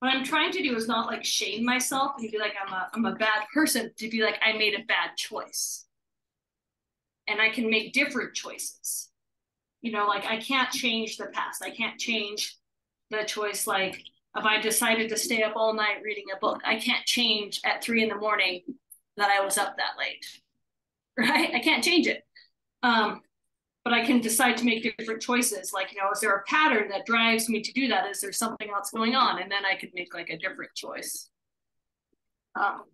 what 0.00 0.08
I'm 0.08 0.24
trying 0.24 0.50
to 0.52 0.62
do 0.62 0.76
is 0.76 0.88
not 0.88 1.06
like 1.06 1.24
shame 1.24 1.64
myself 1.64 2.12
and 2.18 2.30
be 2.30 2.38
like 2.38 2.54
I'm 2.64 2.72
a 2.72 2.90
I'm 2.92 3.04
a 3.06 3.14
bad 3.14 3.46
person 3.54 3.90
to 3.96 4.10
be 4.10 4.22
like 4.22 4.38
I 4.42 4.52
made 4.52 4.74
a 4.74 4.84
bad 4.84 5.16
choice. 5.16 5.86
And 7.26 7.40
I 7.40 7.48
can 7.50 7.70
make 7.70 7.92
different 7.92 8.34
choices. 8.34 9.10
You 9.82 9.92
know, 9.92 10.06
like 10.06 10.26
I 10.26 10.38
can't 10.38 10.70
change 10.70 11.16
the 11.16 11.26
past. 11.26 11.62
I 11.64 11.70
can't 11.70 11.98
change 11.98 12.56
the 13.10 13.24
choice 13.24 13.66
like 13.66 14.02
if 14.36 14.44
I 14.44 14.60
decided 14.60 15.08
to 15.08 15.16
stay 15.16 15.42
up 15.42 15.54
all 15.56 15.74
night 15.74 16.02
reading 16.04 16.26
a 16.34 16.38
book, 16.38 16.60
I 16.64 16.76
can't 16.76 17.04
change 17.04 17.60
at 17.64 17.82
three 17.82 18.02
in 18.02 18.08
the 18.10 18.14
morning 18.14 18.62
that 19.16 19.30
I 19.30 19.44
was 19.44 19.58
up 19.58 19.76
that 19.76 19.98
late. 19.98 20.24
Right? 21.18 21.50
I 21.54 21.58
can't 21.58 21.84
change 21.84 22.06
it. 22.06 22.22
Um, 22.82 23.20
but 23.84 23.92
I 23.92 24.06
can 24.06 24.20
decide 24.20 24.56
to 24.58 24.64
make 24.64 24.82
different 24.96 25.20
choices. 25.20 25.72
Like, 25.72 25.92
you 25.92 25.98
know, 25.98 26.10
is 26.12 26.20
there 26.20 26.34
a 26.34 26.42
pattern 26.44 26.88
that 26.90 27.04
drives 27.04 27.48
me 27.48 27.60
to 27.60 27.72
do 27.72 27.88
that? 27.88 28.08
Is 28.08 28.20
there 28.20 28.32
something 28.32 28.70
else 28.70 28.90
going 28.90 29.14
on? 29.14 29.42
And 29.42 29.50
then 29.50 29.66
I 29.66 29.74
could 29.74 29.90
make 29.92 30.14
like 30.14 30.30
a 30.30 30.38
different 30.38 30.74
choice. 30.74 31.28
Um, 32.54 32.84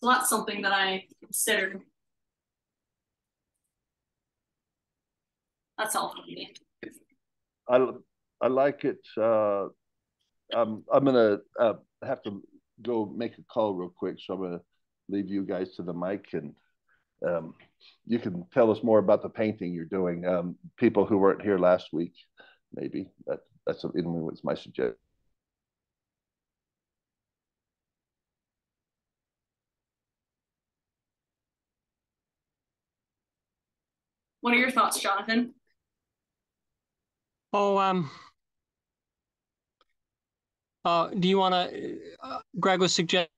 so 0.00 0.10
that's 0.10 0.28
something 0.28 0.62
that 0.62 0.72
I 0.72 1.06
considered. 1.24 1.80
That's 5.76 5.96
all 5.96 6.14
for 6.14 6.22
me. 6.26 6.52
I 7.68 7.88
I 8.40 8.48
like 8.48 8.84
it. 8.84 8.98
Uh, 9.16 9.66
I'm 10.54 10.84
I'm 10.92 11.04
gonna 11.04 11.38
uh, 11.58 11.74
have 12.04 12.22
to 12.22 12.42
go 12.82 13.06
make 13.06 13.38
a 13.38 13.42
call 13.42 13.74
real 13.74 13.92
quick, 13.96 14.16
so 14.18 14.34
I'm 14.34 14.42
gonna 14.42 14.60
leave 15.08 15.28
you 15.28 15.44
guys 15.44 15.74
to 15.76 15.82
the 15.82 15.92
mic 15.92 16.26
and 16.32 16.54
um, 17.26 17.54
you 18.06 18.18
can 18.18 18.44
tell 18.52 18.70
us 18.70 18.82
more 18.82 18.98
about 18.98 19.22
the 19.22 19.28
painting 19.28 19.72
you're 19.72 19.84
doing. 19.84 20.24
Um, 20.24 20.56
people 20.76 21.04
who 21.04 21.18
weren't 21.18 21.42
here 21.42 21.58
last 21.58 21.88
week, 21.92 22.14
maybe 22.74 23.10
that 23.26 23.40
that's 23.66 23.84
anyway 23.84 24.20
was 24.20 24.44
my 24.44 24.54
suggestion. 24.54 24.94
What 34.40 34.54
are 34.54 34.58
your 34.58 34.70
thoughts, 34.70 35.00
Jonathan? 35.00 35.54
Oh, 37.52 37.76
um, 37.78 38.10
uh, 40.84 41.08
do 41.08 41.28
you 41.28 41.38
want 41.38 41.54
to? 41.54 41.98
Uh, 42.22 42.38
Greg 42.58 42.80
was 42.80 42.94
suggesting 42.94 43.28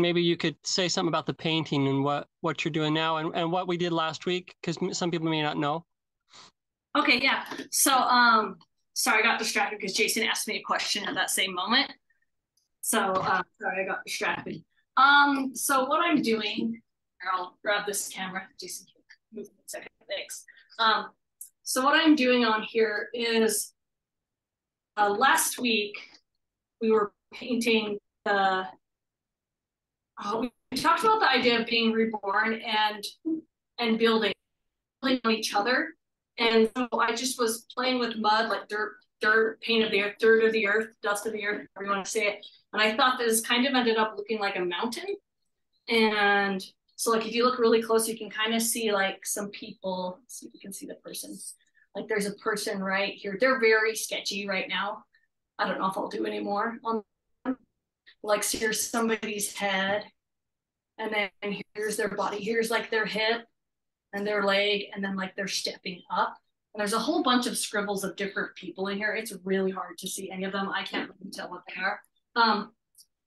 maybe 0.00 0.22
you 0.22 0.36
could 0.36 0.56
say 0.64 0.88
something 0.88 1.08
about 1.08 1.26
the 1.26 1.34
painting 1.34 1.88
and 1.88 2.04
what 2.04 2.26
what 2.40 2.64
you're 2.64 2.72
doing 2.72 2.94
now 2.94 3.18
and, 3.18 3.34
and 3.34 3.50
what 3.50 3.68
we 3.68 3.76
did 3.76 3.92
last 3.92 4.26
week 4.26 4.54
because 4.60 4.78
some 4.96 5.10
people 5.10 5.28
may 5.28 5.42
not 5.42 5.56
know. 5.56 5.84
Okay 6.96 7.20
yeah. 7.22 7.44
So 7.70 7.92
um 7.92 8.56
sorry 8.94 9.20
i 9.20 9.22
got 9.22 9.38
distracted 9.38 9.78
because 9.78 9.94
jason 9.94 10.24
asked 10.24 10.48
me 10.48 10.56
a 10.56 10.62
question 10.62 11.04
at 11.04 11.14
that 11.14 11.30
same 11.30 11.54
moment. 11.54 11.90
So 12.80 12.98
uh, 12.98 13.42
sorry 13.60 13.84
i 13.84 13.86
got 13.86 14.04
distracted. 14.04 14.62
Um 14.96 15.52
so 15.54 15.84
what 15.86 16.00
i'm 16.00 16.22
doing 16.22 16.80
i'll 17.32 17.58
grab 17.62 17.86
this 17.86 18.08
camera. 18.08 18.42
Jason 18.60 18.86
move 19.32 19.46
a 19.46 19.68
second. 19.68 19.88
Thanks. 20.08 20.44
Um 20.78 21.10
so 21.62 21.84
what 21.84 21.94
i'm 21.94 22.14
doing 22.14 22.44
on 22.44 22.62
here 22.62 23.08
is 23.14 23.72
uh, 24.96 25.10
last 25.10 25.60
week 25.60 25.96
we 26.80 26.90
were 26.90 27.12
painting 27.32 27.98
the 28.24 28.66
uh, 30.22 30.42
we 30.70 30.78
talked 30.78 31.04
about 31.04 31.20
the 31.20 31.30
idea 31.30 31.60
of 31.60 31.66
being 31.66 31.92
reborn 31.92 32.60
and 32.60 33.04
and 33.78 33.98
building, 33.98 34.32
building 35.00 35.20
on 35.24 35.32
each 35.32 35.54
other. 35.54 35.94
And 36.38 36.70
so 36.76 36.88
I 37.00 37.14
just 37.14 37.38
was 37.38 37.66
playing 37.74 37.98
with 37.98 38.16
mud, 38.16 38.48
like 38.48 38.68
dirt, 38.68 38.96
dirt, 39.20 39.60
paint 39.60 39.84
of 39.84 39.90
the 39.90 40.02
earth, 40.02 40.16
dirt 40.18 40.44
of 40.44 40.52
the 40.52 40.66
earth, 40.66 40.94
dust 41.02 41.26
of 41.26 41.32
the 41.32 41.44
earth, 41.44 41.66
however 41.74 41.86
you 41.86 41.90
want 41.90 42.04
to 42.04 42.10
say 42.10 42.26
it. 42.26 42.46
And 42.72 42.82
I 42.82 42.96
thought 42.96 43.18
this 43.18 43.40
kind 43.40 43.66
of 43.66 43.74
ended 43.74 43.96
up 43.96 44.14
looking 44.16 44.38
like 44.38 44.56
a 44.56 44.60
mountain. 44.60 45.16
And 45.88 46.64
so 46.96 47.12
like 47.12 47.26
if 47.26 47.34
you 47.34 47.44
look 47.44 47.58
really 47.58 47.82
close, 47.82 48.08
you 48.08 48.18
can 48.18 48.30
kind 48.30 48.54
of 48.54 48.62
see 48.62 48.92
like 48.92 49.24
some 49.24 49.50
people, 49.50 50.18
see 50.26 50.46
if 50.46 50.54
you 50.54 50.60
can 50.60 50.72
see 50.72 50.86
the 50.86 50.94
person. 50.94 51.36
Like 51.94 52.08
there's 52.08 52.26
a 52.26 52.34
person 52.34 52.80
right 52.80 53.14
here. 53.14 53.36
They're 53.40 53.60
very 53.60 53.96
sketchy 53.96 54.46
right 54.46 54.68
now. 54.68 55.04
I 55.58 55.66
don't 55.66 55.78
know 55.78 55.86
if 55.86 55.96
I'll 55.96 56.08
do 56.08 56.26
any 56.26 56.40
more 56.40 56.78
on 56.84 57.02
like 58.22 58.44
here's 58.44 58.80
somebody's 58.90 59.54
head 59.54 60.04
and 60.98 61.12
then 61.12 61.62
here's 61.74 61.96
their 61.96 62.08
body 62.08 62.38
here's 62.42 62.70
like 62.70 62.90
their 62.90 63.06
hip 63.06 63.42
and 64.12 64.26
their 64.26 64.42
leg 64.44 64.84
and 64.94 65.02
then 65.04 65.16
like 65.16 65.34
they're 65.36 65.48
stepping 65.48 66.02
up 66.10 66.36
And 66.74 66.80
there's 66.80 66.92
a 66.94 66.98
whole 66.98 67.22
bunch 67.22 67.46
of 67.46 67.56
scribbles 67.58 68.04
of 68.04 68.16
different 68.16 68.54
people 68.54 68.88
in 68.88 68.98
here. 68.98 69.14
It's 69.14 69.32
really 69.44 69.70
hard 69.70 69.98
to 69.98 70.08
see 70.08 70.30
any 70.30 70.44
of 70.44 70.52
them. 70.52 70.68
I 70.68 70.82
can't 70.84 71.10
really 71.10 71.30
tell 71.32 71.50
what 71.50 71.62
they 71.68 71.80
are. 71.80 72.00
Um, 72.36 72.72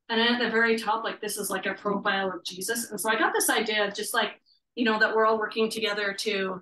and 0.10 0.20
then 0.20 0.36
at 0.36 0.40
the 0.40 0.50
very 0.50 0.78
top, 0.78 1.04
like 1.04 1.22
this 1.22 1.38
is 1.38 1.50
like 1.50 1.66
a 1.66 1.74
profile 1.74 2.32
of 2.32 2.44
Jesus. 2.44 2.92
And 2.92 3.00
so 3.00 3.10
I 3.10 3.18
got 3.18 3.34
this 3.34 3.50
idea 3.50 3.88
of 3.88 3.94
just 3.94 4.14
like, 4.14 4.42
you 4.76 4.86
know, 4.86 5.00
that 5.00 5.16
we're 5.16 5.26
all 5.26 5.40
working 5.40 5.70
together 5.70 6.14
to 6.20 6.62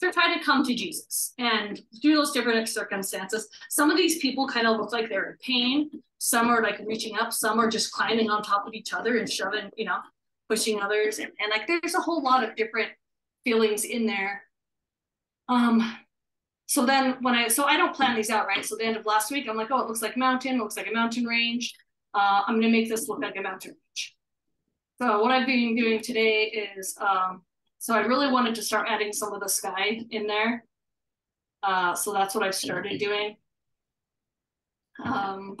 to 0.00 0.12
try 0.12 0.36
to 0.36 0.44
come 0.44 0.64
to 0.64 0.74
Jesus 0.74 1.32
and 1.38 1.80
through 2.02 2.14
those 2.14 2.32
different 2.32 2.68
circumstances. 2.68 3.48
Some 3.70 3.90
of 3.90 3.96
these 3.96 4.18
people 4.18 4.48
kind 4.48 4.66
of 4.66 4.78
look 4.78 4.92
like 4.92 5.08
they're 5.08 5.30
in 5.30 5.36
pain. 5.38 5.90
Some 6.18 6.48
are 6.48 6.62
like 6.62 6.80
reaching 6.86 7.16
up. 7.18 7.32
Some 7.32 7.58
are 7.58 7.68
just 7.68 7.92
climbing 7.92 8.30
on 8.30 8.42
top 8.42 8.66
of 8.66 8.74
each 8.74 8.92
other 8.92 9.18
and 9.18 9.30
shoving, 9.30 9.70
you 9.76 9.84
know, 9.84 9.98
pushing 10.48 10.80
others. 10.80 11.18
And, 11.18 11.30
and 11.40 11.50
like 11.50 11.66
there's 11.66 11.94
a 11.94 12.00
whole 12.00 12.22
lot 12.22 12.42
of 12.42 12.56
different 12.56 12.90
feelings 13.44 13.84
in 13.84 14.06
there. 14.06 14.42
Um, 15.48 15.96
so 16.66 16.86
then 16.86 17.18
when 17.20 17.34
I, 17.34 17.48
so 17.48 17.64
I 17.64 17.76
don't 17.76 17.94
plan 17.94 18.16
these 18.16 18.30
out, 18.30 18.46
right? 18.46 18.64
So 18.64 18.76
the 18.76 18.84
end 18.84 18.96
of 18.96 19.06
last 19.06 19.30
week, 19.30 19.46
I'm 19.48 19.56
like, 19.56 19.70
oh, 19.70 19.80
it 19.80 19.86
looks 19.86 20.02
like 20.02 20.16
mountain, 20.16 20.56
it 20.56 20.58
looks 20.58 20.76
like 20.76 20.88
a 20.88 20.92
mountain 20.92 21.24
range. 21.24 21.74
Uh, 22.14 22.42
I'm 22.46 22.56
gonna 22.56 22.72
make 22.72 22.88
this 22.88 23.08
look 23.08 23.20
like 23.20 23.36
a 23.36 23.42
mountain 23.42 23.72
range. 23.72 24.16
So 25.00 25.20
what 25.20 25.30
I've 25.30 25.46
been 25.46 25.76
doing 25.76 26.00
today 26.00 26.44
is 26.76 26.96
um, 27.00 27.42
so 27.84 27.92
I 27.94 28.00
really 28.00 28.32
wanted 28.32 28.54
to 28.54 28.62
start 28.62 28.86
adding 28.88 29.12
some 29.12 29.34
of 29.34 29.42
the 29.42 29.48
sky 29.50 30.00
in 30.08 30.26
there. 30.26 30.64
Uh, 31.62 31.94
so 31.94 32.14
that's 32.14 32.34
what 32.34 32.42
I've 32.42 32.54
started 32.54 32.98
doing. 32.98 33.36
Um, 35.04 35.58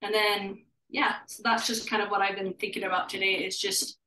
and 0.00 0.14
then, 0.14 0.58
yeah, 0.88 1.16
so 1.26 1.42
that's 1.42 1.66
just 1.66 1.90
kind 1.90 2.00
of 2.00 2.10
what 2.12 2.20
I've 2.20 2.36
been 2.36 2.54
thinking 2.60 2.84
about 2.84 3.08
today 3.08 3.32
is 3.32 3.58
just 3.58 3.98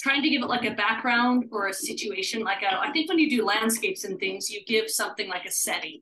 trying 0.00 0.22
to 0.22 0.30
give 0.30 0.40
it 0.40 0.46
like 0.46 0.64
a 0.64 0.70
background 0.76 1.46
or 1.50 1.66
a 1.66 1.74
situation. 1.74 2.44
Like 2.44 2.62
a, 2.62 2.78
I 2.78 2.92
think 2.92 3.08
when 3.08 3.18
you 3.18 3.28
do 3.28 3.44
landscapes 3.44 4.04
and 4.04 4.20
things, 4.20 4.48
you 4.48 4.64
give 4.64 4.88
something 4.88 5.28
like 5.28 5.46
a 5.46 5.50
setting. 5.50 6.00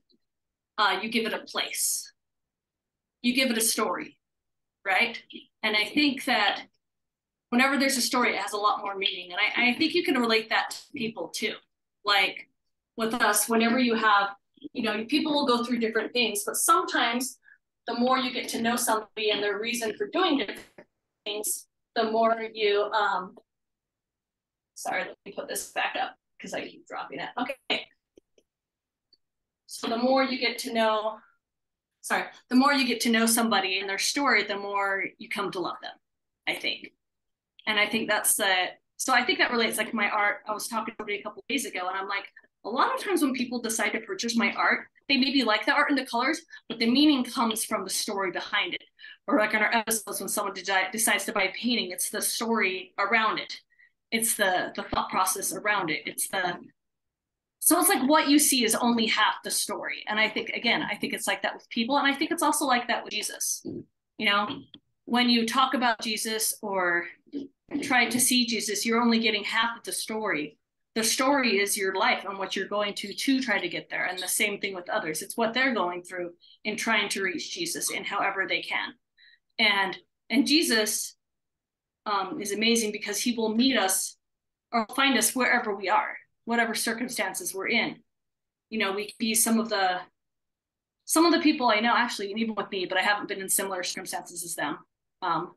Uh, 0.77 0.99
you 1.01 1.09
give 1.09 1.25
it 1.25 1.33
a 1.33 1.39
place. 1.39 2.13
You 3.23 3.35
give 3.35 3.51
it 3.51 3.57
a 3.57 3.63
story, 3.63 4.19
right? 4.85 5.23
And 5.63 5.75
I 5.75 5.87
think 5.87 6.27
that 6.27 6.65
whenever 7.51 7.76
there's 7.76 7.96
a 7.96 8.03
story, 8.03 8.34
it 8.34 8.40
has 8.40 8.53
a 8.53 8.57
lot 8.57 8.80
more 8.80 8.96
meaning. 8.96 9.30
And 9.32 9.40
I, 9.40 9.70
I 9.70 9.74
think 9.74 9.94
you 9.94 10.03
can 10.03 10.18
relate 10.18 10.48
that 10.48 10.70
to 10.70 10.92
people 10.92 11.28
too. 11.28 11.55
Like 12.05 12.48
with 12.96 13.14
us, 13.14 13.48
whenever 13.48 13.78
you 13.78 13.94
have, 13.94 14.30
you 14.72 14.82
know, 14.82 15.05
people 15.05 15.32
will 15.32 15.46
go 15.46 15.64
through 15.64 15.78
different 15.78 16.12
things, 16.12 16.42
but 16.46 16.57
sometimes 16.57 17.38
the 17.86 17.94
more 17.94 18.18
you 18.18 18.32
get 18.32 18.48
to 18.51 18.62
know 18.62 18.76
somebody 18.76 19.30
and 19.30 19.42
their 19.42 19.59
reason 19.59 19.94
for 19.96 20.07
doing 20.07 20.38
different 20.38 20.61
things, 21.24 21.66
the 21.96 22.05
more 22.11 22.40
you, 22.55 22.82
um, 22.92 23.36
sorry, 24.74 25.05
let 25.05 25.16
me 25.26 25.32
put 25.32 25.48
this 25.48 25.72
back 25.72 25.96
up 26.01 26.14
because 26.38 26.55
I 26.55 26.66
keep 26.66 26.86
dropping 26.86 27.18
it. 27.18 27.28
Okay. 27.38 27.86
So 29.66 29.88
the 29.88 29.96
more 29.96 30.22
you 30.22 30.38
get 30.38 30.59
to 30.59 30.72
know, 30.72 31.18
sorry, 32.01 32.24
the 32.48 32.57
more 32.57 32.72
you 32.72 32.86
get 32.86 33.01
to 33.03 33.11
know 33.11 33.26
somebody 33.26 33.80
and 33.80 33.88
their 33.88 33.98
story, 33.98 34.44
the 34.44 34.59
more 34.59 35.05
you 35.18 35.28
come 35.28 35.51
to 35.53 35.61
love 35.61 35.76
them, 35.82 35.92
I 36.46 36.55
think 36.55 36.92
and 37.67 37.79
I 37.79 37.87
think 37.87 38.09
that's 38.09 38.35
the 38.35 38.67
so 38.97 39.15
I 39.15 39.25
think 39.25 39.39
that 39.39 39.51
relates 39.51 39.79
like 39.79 39.95
my 39.95 40.11
art. 40.11 40.39
I 40.47 40.53
was 40.53 40.69
talking 40.69 40.95
to 40.99 41.13
a 41.13 41.23
couple 41.23 41.43
days 41.49 41.65
ago, 41.65 41.89
and 41.89 41.97
I'm 41.97 42.07
like, 42.07 42.27
a 42.65 42.69
lot 42.69 42.95
of 42.95 43.03
times 43.03 43.23
when 43.23 43.33
people 43.33 43.61
decide 43.61 43.91
to 43.91 44.01
purchase 44.01 44.37
my 44.37 44.53
art, 44.53 44.89
they 45.09 45.17
maybe 45.17 45.43
like 45.43 45.65
the 45.65 45.73
art 45.73 45.89
and 45.89 45.99
the 45.99 46.05
colors, 46.05 46.43
but 46.69 46.79
the 46.79 46.91
meaning 46.91 47.25
comes 47.25 47.65
from 47.65 47.83
the 47.83 47.91
story 47.91 48.31
behind 48.31 48.75
it. 48.75 48.85
Or 49.27 49.39
like 49.39 49.55
in 49.55 49.63
our 49.63 49.75
episodes, 49.75 50.21
when 50.21 50.29
someone 50.29 50.53
de- 50.53 50.89
decides 50.93 51.25
to 51.25 51.33
buy 51.33 51.45
a 51.45 51.53
painting, 51.53 51.91
it's 51.91 52.11
the 52.11 52.21
story 52.21 52.93
around 52.99 53.39
it. 53.39 53.55
It's 54.11 54.35
the 54.35 54.73
the 54.77 54.83
thought 54.83 55.09
process 55.09 55.55
around 55.55 55.89
it. 55.91 56.03
It's 56.05 56.29
the 56.29 56.59
so 57.61 57.79
it's 57.79 57.89
like 57.89 58.09
what 58.09 58.29
you 58.29 58.39
see 58.39 58.65
is 58.65 58.75
only 58.75 59.07
half 59.07 59.37
the 59.45 59.51
story. 59.51 60.05
And 60.09 60.19
I 60.19 60.29
think 60.29 60.51
again, 60.51 60.83
I 60.83 60.97
think 60.97 61.13
it's 61.13 61.27
like 61.27 61.43
that 61.43 61.55
with 61.55 61.69
people, 61.71 61.97
and 61.97 62.07
I 62.07 62.15
think 62.15 62.31
it's 62.31 62.43
also 62.43 62.65
like 62.67 62.89
that 62.89 63.05
with 63.05 63.13
Jesus. 63.13 63.63
You 64.19 64.27
know, 64.27 64.49
when 65.05 65.29
you 65.29 65.47
talk 65.47 65.75
about 65.75 66.01
Jesus 66.03 66.57
or 66.63 67.07
try 67.79 68.09
to 68.09 68.21
see 68.21 68.47
Jesus, 68.47 68.85
you're 68.85 69.01
only 69.01 69.21
getting 69.21 69.45
half 69.45 69.79
of 69.79 69.85
the 69.85 69.93
story. 69.93 70.59
The 70.97 71.05
story 71.05 71.59
is 71.61 71.77
your 71.77 71.95
life 71.95 72.25
and 72.29 72.37
what 72.37 72.57
you're 72.57 72.66
going 72.66 72.95
to 72.95 73.12
to 73.12 73.41
try 73.41 73.61
to 73.61 73.68
get 73.68 73.89
there. 73.89 74.07
And 74.07 74.18
the 74.18 74.27
same 74.27 74.61
thing 74.61 74.75
with 74.75 74.91
others. 74.91 75.23
It's 75.23 75.37
what 75.37 75.55
they're 75.55 75.75
going 75.75 76.03
through 76.03 76.33
in 76.64 76.77
trying 76.77 77.09
to 77.11 77.23
reach 77.23 77.55
Jesus 77.55 77.91
in 77.91 78.05
however 78.05 78.47
they 78.49 78.62
can. 78.62 78.95
And 79.59 79.97
and 80.31 80.47
Jesus 80.47 81.16
um, 82.07 82.41
is 82.41 82.53
amazing 82.53 82.93
because 82.93 83.21
he 83.21 83.33
will 83.33 83.55
meet 83.55 83.77
us 83.77 84.16
or 84.73 84.87
find 84.97 85.16
us 85.18 85.35
wherever 85.35 85.75
we 85.75 85.89
are, 85.89 86.16
whatever 86.45 86.75
circumstances 86.75 87.55
we're 87.55 87.68
in. 87.68 87.97
You 88.68 88.79
know, 88.79 88.93
we 88.93 89.14
be 89.18 89.35
some 89.35 89.61
of 89.61 89.68
the 89.68 90.01
some 91.05 91.27
of 91.27 91.33
the 91.33 91.41
people 91.41 91.68
I 91.68 91.81
know 91.81 91.95
actually, 91.97 92.31
and 92.31 92.41
even 92.41 92.55
with 92.55 92.71
me, 92.71 92.87
but 92.87 92.99
I 92.99 93.03
haven't 93.03 93.29
been 93.29 93.41
in 93.41 93.49
similar 93.49 93.83
circumstances 93.83 94.45
as 94.45 94.55
them. 94.55 94.79
Um, 95.23 95.55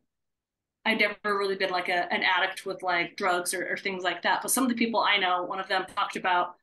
I've 0.86 1.00
never 1.00 1.38
really 1.38 1.56
been 1.56 1.70
like 1.70 1.90
a, 1.90 2.12
an 2.12 2.24
addict 2.24 2.66
with 2.66 2.84
like 2.84 3.16
drugs 3.16 3.54
or, 3.54 3.72
or, 3.72 3.78
things 3.78 4.04
like 4.04 4.22
that. 4.24 4.42
But 4.42 4.52
some 4.52 4.64
of 4.64 4.70
the 4.70 4.76
people 4.76 5.00
I 5.00 5.18
know, 5.18 5.44
one 5.44 5.60
of 5.60 5.68
them 5.70 5.86
talked 5.96 6.18
about. 6.18 6.56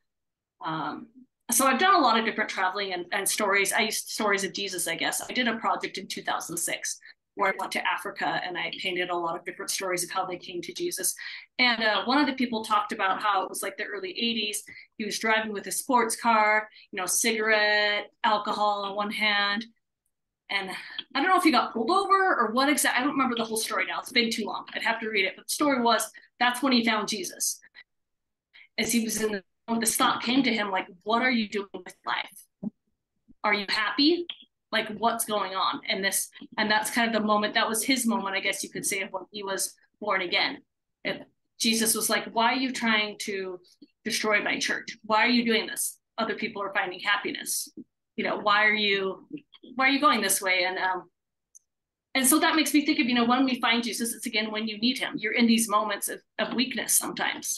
Um, 0.63 1.07
so 1.49 1.65
I've 1.65 1.79
done 1.79 1.95
a 1.95 1.99
lot 1.99 2.19
of 2.19 2.25
different 2.25 2.49
traveling 2.49 2.93
and, 2.93 3.05
and 3.11 3.27
stories. 3.27 3.73
I 3.73 3.81
used 3.81 4.09
stories 4.09 4.43
of 4.43 4.53
Jesus, 4.53 4.87
I 4.87 4.95
guess. 4.95 5.21
I 5.27 5.33
did 5.33 5.47
a 5.47 5.57
project 5.57 5.97
in 5.97 6.07
2006 6.07 6.99
where 7.35 7.51
I 7.51 7.55
went 7.57 7.71
to 7.73 7.87
Africa 7.87 8.41
and 8.45 8.57
I 8.57 8.71
painted 8.79 9.09
a 9.09 9.15
lot 9.15 9.37
of 9.37 9.45
different 9.45 9.71
stories 9.71 10.03
of 10.03 10.11
how 10.11 10.25
they 10.25 10.37
came 10.37 10.61
to 10.61 10.73
Jesus. 10.73 11.15
And 11.59 11.81
uh, 11.81 12.03
one 12.05 12.19
of 12.19 12.27
the 12.27 12.33
people 12.33 12.63
talked 12.63 12.91
about 12.91 13.21
how 13.21 13.43
it 13.43 13.49
was 13.49 13.63
like 13.63 13.77
the 13.77 13.85
early 13.85 14.09
80s. 14.09 14.57
He 14.97 15.05
was 15.05 15.17
driving 15.17 15.53
with 15.53 15.67
a 15.67 15.71
sports 15.71 16.15
car, 16.15 16.69
you 16.91 16.99
know, 16.99 17.05
cigarette, 17.05 18.11
alcohol 18.23 18.83
on 18.83 18.95
one 18.95 19.11
hand, 19.11 19.65
and 20.51 20.69
I 21.15 21.21
don't 21.21 21.29
know 21.29 21.37
if 21.37 21.43
he 21.43 21.51
got 21.51 21.73
pulled 21.73 21.89
over 21.89 22.35
or 22.37 22.51
what 22.51 22.69
exactly. 22.69 23.01
I 23.01 23.03
don't 23.03 23.13
remember 23.13 23.35
the 23.35 23.45
whole 23.45 23.57
story 23.57 23.85
now. 23.87 23.99
It's 23.99 24.11
been 24.11 24.29
too 24.29 24.45
long. 24.45 24.65
I'd 24.73 24.83
have 24.83 24.99
to 24.99 25.09
read 25.09 25.25
it. 25.25 25.33
But 25.35 25.47
the 25.47 25.53
story 25.53 25.81
was 25.81 26.11
that's 26.39 26.61
when 26.61 26.73
he 26.73 26.85
found 26.85 27.07
Jesus. 27.07 27.59
As 28.77 28.91
he 28.91 29.03
was 29.03 29.21
in 29.21 29.31
the, 29.31 29.43
this 29.79 29.95
thought 29.95 30.21
came 30.21 30.43
to 30.43 30.53
him 30.53 30.69
like, 30.69 30.87
what 31.03 31.21
are 31.21 31.31
you 31.31 31.47
doing 31.47 31.67
with 31.73 31.95
life? 32.05 32.71
Are 33.43 33.53
you 33.53 33.65
happy? 33.69 34.25
Like 34.71 34.89
what's 34.97 35.25
going 35.25 35.55
on? 35.55 35.81
And 35.87 36.03
this, 36.03 36.29
and 36.57 36.69
that's 36.69 36.91
kind 36.91 37.07
of 37.07 37.21
the 37.21 37.25
moment. 37.25 37.53
That 37.53 37.69
was 37.69 37.83
his 37.83 38.05
moment, 38.05 38.35
I 38.35 38.41
guess 38.41 38.63
you 38.63 38.69
could 38.69 38.85
say, 38.85 39.01
of 39.01 39.09
when 39.11 39.23
he 39.31 39.43
was 39.43 39.73
born 39.99 40.21
again. 40.21 40.57
And 41.05 41.25
Jesus 41.59 41.95
was 41.95 42.09
like, 42.09 42.25
why 42.33 42.51
are 42.53 42.57
you 42.57 42.71
trying 42.71 43.17
to 43.19 43.59
destroy 44.03 44.43
my 44.43 44.59
church? 44.59 44.97
Why 45.05 45.19
are 45.19 45.29
you 45.29 45.45
doing 45.45 45.67
this? 45.67 45.97
Other 46.17 46.35
people 46.35 46.61
are 46.61 46.73
finding 46.73 46.99
happiness. 46.99 47.71
You 48.15 48.25
know, 48.25 48.37
why 48.37 48.65
are 48.65 48.73
you 48.73 49.27
why 49.75 49.87
are 49.87 49.91
you 49.91 50.01
going 50.01 50.21
this 50.21 50.41
way? 50.41 50.65
And 50.65 50.77
um, 50.77 51.09
and 52.13 52.27
so 52.27 52.39
that 52.39 52.55
makes 52.55 52.73
me 52.73 52.85
think 52.85 52.99
of, 52.99 53.05
you 53.07 53.15
know, 53.15 53.25
when 53.25 53.45
we 53.45 53.59
find 53.61 53.83
Jesus, 53.83 54.13
it's 54.13 54.25
again 54.25 54.51
when 54.51 54.67
you 54.67 54.77
need 54.79 54.97
him. 54.97 55.13
You're 55.15 55.33
in 55.33 55.47
these 55.47 55.69
moments 55.69 56.09
of, 56.09 56.21
of 56.39 56.53
weakness 56.53 56.93
sometimes. 56.93 57.55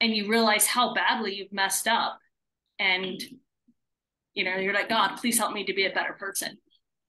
And 0.00 0.14
you 0.14 0.28
realize 0.28 0.66
how 0.66 0.92
badly 0.92 1.34
you've 1.34 1.52
messed 1.52 1.88
up. 1.88 2.18
And 2.78 3.22
you 4.34 4.44
know, 4.44 4.56
you're 4.56 4.74
like, 4.74 4.90
God, 4.90 5.16
please 5.16 5.38
help 5.38 5.52
me 5.54 5.64
to 5.64 5.72
be 5.72 5.86
a 5.86 5.92
better 5.92 6.12
person. 6.12 6.58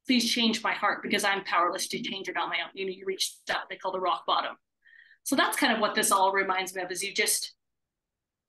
Please 0.07 0.31
change 0.31 0.63
my 0.63 0.71
heart 0.71 1.03
because 1.03 1.25
I'm 1.25 1.43
powerless 1.43 1.89
to 1.89 2.01
change 2.01 2.29
it 2.29 2.37
on 2.37 2.49
my 2.49 2.55
own. 2.63 2.69
You 2.73 2.85
know, 2.85 2.93
you 2.95 3.05
reach 3.05 3.33
that 3.47 3.63
they 3.69 3.75
call 3.75 3.91
the 3.91 3.99
rock 3.99 4.23
bottom. 4.25 4.55
So 5.23 5.35
that's 5.35 5.57
kind 5.57 5.73
of 5.73 5.81
what 5.81 5.93
this 5.93 6.09
all 6.09 6.31
reminds 6.31 6.73
me 6.73 6.81
of 6.81 6.89
is 6.89 7.03
you 7.03 7.13
just 7.13 7.53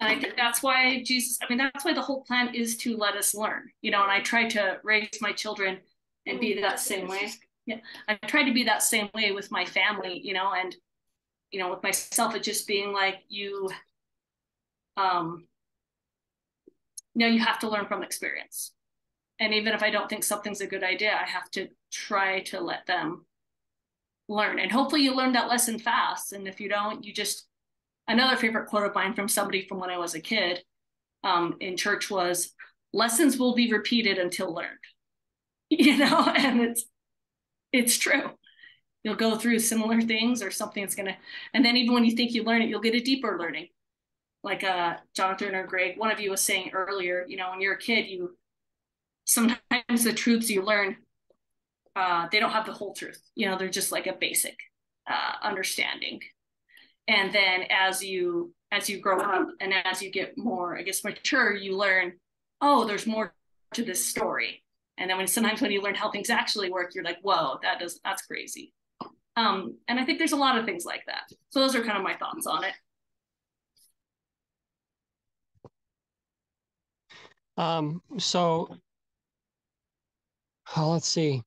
and 0.01 0.09
I 0.09 0.21
think 0.21 0.37
that's 0.37 0.63
why 0.63 1.03
Jesus, 1.03 1.39
I 1.43 1.47
mean, 1.49 1.59
that's 1.59 1.85
why 1.85 1.93
the 1.93 2.03
whole 2.03 2.23
plan 2.23 2.55
is 2.55 2.77
to 2.79 2.97
let 2.97 3.17
us 3.17 3.35
learn, 3.35 3.69
you 3.83 3.91
know, 3.91 4.03
and 4.03 4.13
I 4.13 4.21
try 4.21 4.49
to 4.49 4.79
raise 4.85 5.19
my 5.21 5.33
children 5.33 5.79
and 6.27 6.39
be 6.39 6.61
that 6.61 6.79
same 6.79 7.09
way. 7.09 7.33
Yeah. 7.67 7.79
I 8.07 8.15
try 8.15 8.45
to 8.45 8.53
be 8.53 8.65
that 8.65 8.83
same 8.83 9.11
way 9.13 9.33
with 9.33 9.51
my 9.51 9.65
family, 9.65 10.21
you 10.23 10.35
know, 10.35 10.53
and, 10.55 10.75
you 11.51 11.59
know, 11.59 11.71
with 11.71 11.83
myself, 11.83 12.35
it 12.37 12.45
just 12.45 12.69
being 12.69 12.93
like 12.93 13.17
you, 13.29 13.69
um, 14.97 15.47
you 17.15 17.27
know, 17.27 17.33
you 17.33 17.41
have 17.41 17.59
to 17.61 17.69
learn 17.69 17.87
from 17.87 18.05
experience. 18.05 18.73
And 19.41 19.53
even 19.53 19.73
if 19.73 19.83
I 19.83 19.91
don't 19.91 20.09
think 20.09 20.23
something's 20.23 20.61
a 20.61 20.67
good 20.67 20.85
idea, 20.85 21.13
I 21.13 21.29
have 21.29 21.51
to 21.53 21.69
try 21.91 22.41
to 22.43 22.61
let 22.61 22.87
them 22.87 23.27
learn. 24.29 24.61
And 24.61 24.71
hopefully 24.71 25.03
you 25.03 25.15
learn 25.15 25.33
that 25.33 25.49
lesson 25.49 25.81
fast. 25.81 26.33
And 26.33 26.47
if 26.47 26.61
you 26.61 26.69
don't, 26.69 27.05
you 27.05 27.13
just 27.13 27.48
another 28.09 28.37
favorite 28.37 28.67
quote 28.67 28.87
of 28.87 28.95
mine 28.95 29.15
from 29.15 29.29
somebody 29.29 29.67
from 29.67 29.79
when 29.79 29.91
I 29.91 29.99
was 29.99 30.15
a 30.15 30.21
kid 30.21 30.63
um, 31.23 31.57
in 31.61 31.77
church 31.77 32.11
was 32.11 32.55
lessons 32.93 33.39
will 33.39 33.55
be 33.55 33.73
repeated 33.73 34.19
until 34.19 34.53
learned. 34.53 34.79
You 35.71 35.99
know 35.99 36.25
and 36.37 36.63
it's 36.63 36.85
it's 37.73 37.99
true. 37.99 38.31
You'll 39.05 39.17
go 39.17 39.37
through 39.37 39.59
similar 39.59 40.01
things 40.01 40.43
or 40.43 40.51
something 40.51 40.83
that's 40.83 40.95
gonna 40.95 41.17
and 41.53 41.63
then 41.63 41.77
even 41.77 41.93
when 41.93 42.07
you 42.07 42.17
think 42.17 42.33
you 42.33 42.43
learn 42.43 42.63
it 42.63 42.71
you'll 42.71 42.81
get 42.81 42.95
a 42.95 43.01
deeper 43.01 43.37
learning. 43.39 43.69
Like 44.43 44.65
uh 44.65 44.97
jonathan 45.15 45.55
or 45.55 45.67
greg 45.67 45.99
one 45.99 46.11
of 46.11 46.21
you 46.21 46.31
was 46.31 46.41
saying 46.41 46.71
earlier 46.73 47.27
you 47.29 47.37
know 47.37 47.51
when 47.51 47.61
you're 47.61 47.75
a 47.75 47.79
kid 47.79 48.07
you 48.07 48.37
sometimes 49.27 50.05
the 50.05 50.13
truths 50.13 50.49
you 50.49 50.63
learn 50.63 50.97
uh 51.97 52.29
they 52.33 52.41
don't 52.41 52.53
have 52.53 52.67
the 52.67 52.73
whole 52.73 52.95
truth. 52.95 53.21
You 53.35 53.47
know 53.49 53.59
they're 53.59 53.69
just 53.69 53.93
like 53.93 54.07
a 54.07 54.15
basic 54.15 54.57
uh 55.07 55.33
understanding 55.43 56.23
and 57.09 57.33
then 57.33 57.65
as 57.71 58.03
you 58.03 58.53
as 58.71 58.89
you 58.89 59.01
grow 59.01 59.19
up 59.19 59.49
and 59.61 59.73
as 59.85 60.03
you 60.03 60.11
get 60.11 60.37
more 60.39 60.79
i 60.79 60.83
guess 60.83 61.03
mature 61.03 61.55
you 61.55 61.77
learn 61.77 62.13
oh 62.61 62.85
there's 62.85 63.07
more 63.07 63.35
to 63.75 63.85
this 63.85 64.05
story. 64.05 64.63
And 64.97 65.09
then 65.09 65.17
when 65.17 65.27
sometimes 65.27 65.61
when 65.61 65.71
you 65.71 65.81
learn 65.81 65.95
how 65.95 66.11
things 66.11 66.31
actually 66.31 66.71
work 66.71 66.95
you're 66.95 67.05
like 67.05 67.19
whoa 67.23 67.59
that 67.63 67.79
does 67.79 68.01
that's 68.05 68.23
crazy. 68.23 68.73
Um, 69.37 69.77
and 69.87 70.01
i 70.01 70.05
think 70.05 70.19
there's 70.19 70.33
a 70.33 70.37
lot 70.37 70.59
of 70.59 70.65
things 70.65 70.85
like 70.85 71.05
that. 71.07 71.31
So 71.51 71.61
those 71.61 71.75
are 71.75 71.85
kind 71.85 71.97
of 71.97 72.03
my 72.03 72.17
thoughts 72.17 72.47
on 72.47 72.65
it. 72.65 72.75
Um, 77.57 78.03
so 78.19 78.77
let's 80.77 81.09
see. 81.09 81.43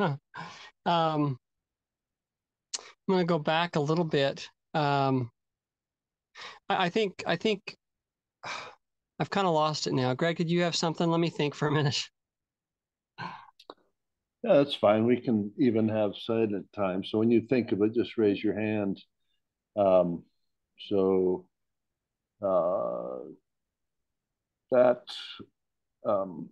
Huh. 0.00 0.16
um, 0.86 1.38
i'm 2.78 3.14
going 3.14 3.20
to 3.20 3.26
go 3.26 3.38
back 3.38 3.76
a 3.76 3.80
little 3.80 4.06
bit 4.06 4.48
um, 4.74 5.30
I, 6.68 6.86
I 6.86 6.88
think 6.90 7.22
I 7.26 7.36
think 7.36 7.76
I've 9.18 9.30
kind 9.30 9.46
of 9.46 9.54
lost 9.54 9.86
it 9.86 9.92
now. 9.92 10.14
Greg, 10.14 10.36
did 10.36 10.50
you 10.50 10.62
have 10.62 10.74
something? 10.74 11.08
Let 11.08 11.20
me 11.20 11.30
think 11.30 11.54
for 11.54 11.68
a 11.68 11.72
minute. 11.72 12.02
Yeah, 14.44 14.54
that's 14.54 14.74
fine. 14.74 15.06
We 15.06 15.20
can 15.20 15.52
even 15.56 15.88
have 15.88 16.16
silent 16.16 16.66
time. 16.74 17.04
So 17.04 17.18
when 17.18 17.30
you 17.30 17.42
think 17.42 17.70
of 17.70 17.80
it, 17.80 17.94
just 17.94 18.18
raise 18.18 18.42
your 18.42 18.58
hand. 18.58 19.00
Um, 19.76 20.24
so 20.88 21.46
uh, 22.44 23.18
that 24.72 25.02
um, 26.04 26.48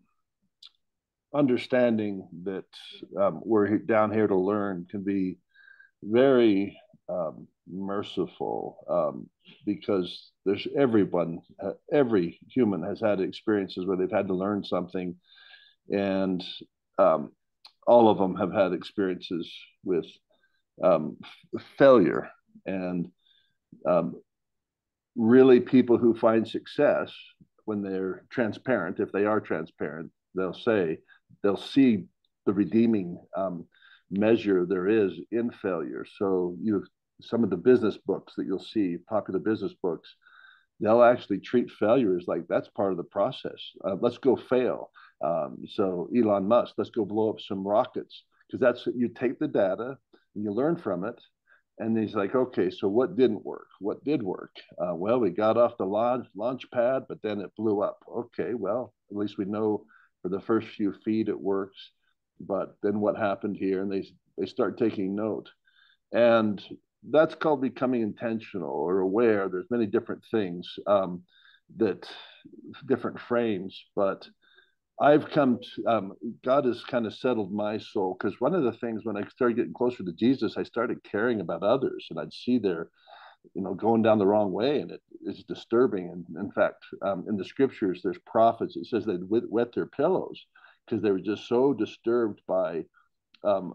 understanding 1.35 2.29
that 2.45 2.65
um, 3.21 3.41
we're 3.45 3.79
down 3.79 4.13
here 4.13 4.29
to 4.29 4.37
learn 4.37 4.87
can 4.89 5.03
be 5.03 5.39
very 6.03 6.80
um, 7.11 7.47
merciful 7.69 8.79
um, 8.89 9.29
because 9.67 10.31
there's 10.45 10.67
everyone, 10.77 11.41
every 11.93 12.39
human 12.49 12.83
has 12.83 13.01
had 13.01 13.21
experiences 13.21 13.87
where 13.87 13.97
they've 13.97 14.11
had 14.11 14.29
to 14.29 14.35
learn 14.35 14.65
something, 14.65 15.17
and 15.91 16.45
um, 16.99 17.33
all 17.87 18.09
of 18.09 18.19
them 18.19 18.37
have 18.37 18.53
had 18.53 18.73
experiences 18.73 19.51
with 19.85 20.07
um, 20.83 21.17
failure. 21.79 22.31
And 22.67 23.09
um, 23.89 24.21
really, 25.17 25.61
people 25.61 25.99
who 25.99 26.15
find 26.15 26.47
success 26.47 27.13
when 27.65 27.83
they're 27.83 28.25
transparent, 28.31 29.01
if 29.01 29.13
they 29.13 29.25
are 29.25 29.41
transparent, 29.41 30.11
they'll 30.35 30.55
say, 30.55 30.99
they'll 31.43 31.57
see 31.57 32.05
the 32.47 32.53
redeeming 32.53 33.19
um, 33.37 33.67
measure 34.11 34.67
there 34.67 34.89
is 34.89 35.13
in 35.31 35.51
failure. 35.51 36.05
So 36.19 36.57
you 36.63 36.85
some 37.21 37.45
of 37.45 37.51
the 37.51 37.57
business 37.57 37.99
books 38.07 38.35
that 38.37 38.47
you'll 38.47 38.59
see, 38.59 38.97
popular 39.09 39.41
business 39.41 39.75
books, 39.83 40.15
they'll 40.81 41.03
actually 41.03 41.39
treat 41.39 41.71
failure 41.71 42.17
as 42.17 42.27
like 42.27 42.47
that's 42.49 42.69
part 42.69 42.91
of 42.91 42.97
the 42.97 43.05
process. 43.05 43.61
Uh, 43.85 43.97
let's 44.01 44.19
go 44.19 44.37
fail. 44.37 44.91
Um, 45.23 45.59
so 45.69 46.09
Elon 46.17 46.49
Musk, 46.49 46.75
let's 46.79 46.91
go 46.91 47.05
blow 47.05 47.31
up 47.31 47.41
some 47.41 47.67
rockets 47.67 48.25
because 48.47 48.61
that's 48.61 48.87
you 48.97 49.09
take 49.09 49.39
the 49.39 49.49
data 49.49 49.99
and 50.35 50.45
you 50.45 50.53
learn 50.53 50.77
from 50.77 51.05
it. 51.05 51.21
And 51.79 51.97
he's 51.97 52.15
like, 52.15 52.35
okay, 52.35 52.71
so 52.71 52.89
what 52.89 53.17
didn't 53.17 53.45
work? 53.45 53.69
What 53.79 54.05
did 54.05 54.23
work? 54.23 54.55
Uh, 54.79 54.95
well, 54.95 55.19
we 55.19 55.31
got 55.31 55.57
off 55.57 55.79
the 55.79 55.87
launch 55.87 56.27
launch 56.35 56.71
pad, 56.71 57.05
but 57.09 57.23
then 57.23 57.41
it 57.41 57.57
blew 57.57 57.83
up. 57.83 58.03
Okay, 58.09 58.53
well, 58.55 58.93
at 59.11 59.17
least 59.17 59.39
we 59.39 59.47
know 59.47 59.85
for 60.23 60.29
the 60.29 60.41
first 60.41 60.69
few 60.69 60.93
feet 61.05 61.29
it 61.29 61.41
works. 61.41 61.91
But 62.39 62.77
then 62.83 63.01
what 63.01 63.17
happened 63.17 63.57
here? 63.57 63.83
And 63.83 63.91
they 63.91 64.07
they 64.37 64.47
start 64.47 64.79
taking 64.79 65.15
note. 65.15 65.49
And 66.13 66.63
that's 67.09 67.35
called 67.35 67.61
becoming 67.61 68.03
intentional 68.03 68.71
or 68.71 69.01
aware. 69.01 69.49
There's 69.49 69.71
many 69.71 69.87
different 69.87 70.23
things 70.31 70.69
um, 70.87 71.23
that 71.77 72.09
different 72.87 73.21
frames, 73.21 73.83
but 73.97 74.29
I've 75.01 75.31
come 75.31 75.59
to, 75.59 75.87
um, 75.87 76.13
God 76.45 76.67
has 76.67 76.85
kind 76.85 77.07
of 77.07 77.15
settled 77.15 77.53
my 77.53 77.79
soul 77.79 78.17
because 78.19 78.39
one 78.39 78.55
of 78.55 78.65
the 78.65 78.73
things 78.73 79.05
when 79.05 79.17
I 79.17 79.27
started 79.29 79.57
getting 79.57 79.73
closer 79.73 80.05
to 80.05 80.13
Jesus, 80.13 80.59
I 80.59 80.63
started 80.63 81.03
caring 81.03 81.41
about 81.41 81.63
others 81.63 82.07
and 82.11 82.21
I'd 82.21 82.35
see 82.35 82.59
their, 82.59 82.91
you 83.55 83.63
know, 83.63 83.73
going 83.73 84.03
down 84.03 84.19
the 84.19 84.27
wrong 84.27 84.53
way 84.53 84.81
and 84.81 84.91
it 84.91 85.01
is 85.25 85.43
disturbing. 85.45 86.11
And 86.11 86.27
in 86.37 86.53
fact, 86.53 86.85
um, 87.01 87.25
in 87.29 87.39
the 87.39 87.47
scriptures, 87.47 88.03
there's 88.05 88.19
prophets, 88.27 88.77
it 88.77 88.87
says 88.87 89.07
they'd 89.07 89.21
wet 89.27 89.73
their 89.75 89.87
pillows 89.87 90.45
because 90.85 91.03
they 91.03 91.11
were 91.11 91.21
just 91.21 91.49
so 91.49 91.73
disturbed 91.73 92.43
by 92.47 92.85
um, 93.43 93.75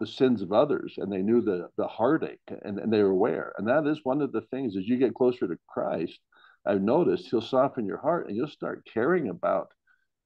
the 0.00 0.06
sins 0.06 0.42
of 0.42 0.52
others 0.52 0.94
and 0.98 1.12
they 1.12 1.22
knew 1.22 1.40
the 1.40 1.68
the 1.76 1.86
heartache 1.86 2.40
and, 2.62 2.78
and 2.78 2.92
they 2.92 3.02
were 3.02 3.10
aware. 3.10 3.52
And 3.58 3.66
that 3.68 3.86
is 3.86 4.00
one 4.04 4.22
of 4.22 4.32
the 4.32 4.42
things 4.42 4.76
as 4.76 4.86
you 4.86 4.96
get 4.96 5.14
closer 5.14 5.48
to 5.48 5.58
christ 5.68 6.18
i've 6.66 6.82
noticed 6.82 7.28
he'll 7.30 7.40
soften 7.40 7.86
your 7.86 7.98
heart 7.98 8.26
and 8.28 8.36
you'll 8.36 8.48
start 8.48 8.86
caring 8.92 9.28
about 9.28 9.68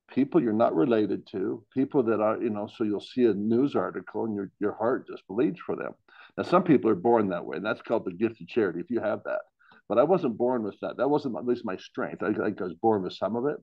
people 0.09 0.43
you're 0.43 0.53
not 0.53 0.75
related 0.75 1.27
to 1.27 1.64
people 1.73 2.03
that 2.03 2.20
are 2.20 2.43
you 2.43 2.51
know 2.51 2.68
so 2.77 2.85
you'll 2.85 3.01
see 3.01 3.25
a 3.25 3.35
news 3.35 3.75
article 3.75 4.25
and 4.25 4.35
your, 4.35 4.51
your 4.61 4.75
heart 4.75 5.07
just 5.09 5.27
bleeds 5.29 5.59
for 5.64 5.77
them. 5.77 5.93
Now 6.37 6.45
some 6.45 6.64
people 6.64 6.91
are 6.91 6.95
born 6.95 7.29
that 7.31 7.45
way 7.45 7.57
and 7.57 7.64
that's 7.64 7.83
called 7.83 8.05
the 8.05 8.12
gift 8.12 8.41
of 8.41 8.49
charity 8.49 8.81
if 8.81 8.91
you 8.91 9.01
have 9.01 9.23
that. 9.25 9.41
But 9.89 9.99
i 9.99 10.05
wasn't 10.05 10.39
born 10.39 10.62
with 10.62 10.77
that. 10.81 10.97
That 10.97 11.09
wasn't 11.09 11.37
at 11.37 11.47
least 11.47 11.64
my 11.64 11.77
strength. 11.77 12.23
I, 12.23 12.29
I 12.29 12.51
was 12.62 12.75
born 12.81 13.03
with 13.03 13.14
some 13.14 13.37
of 13.37 13.47
it 13.47 13.57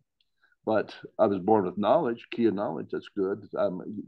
but 0.66 0.94
I 1.18 1.26
was 1.26 1.40
born 1.40 1.66
with 1.66 1.78
knowledge, 1.78 2.28
key 2.32 2.46
of 2.46 2.54
knowledge. 2.54 2.88
That's 2.92 3.10
good. 3.16 3.48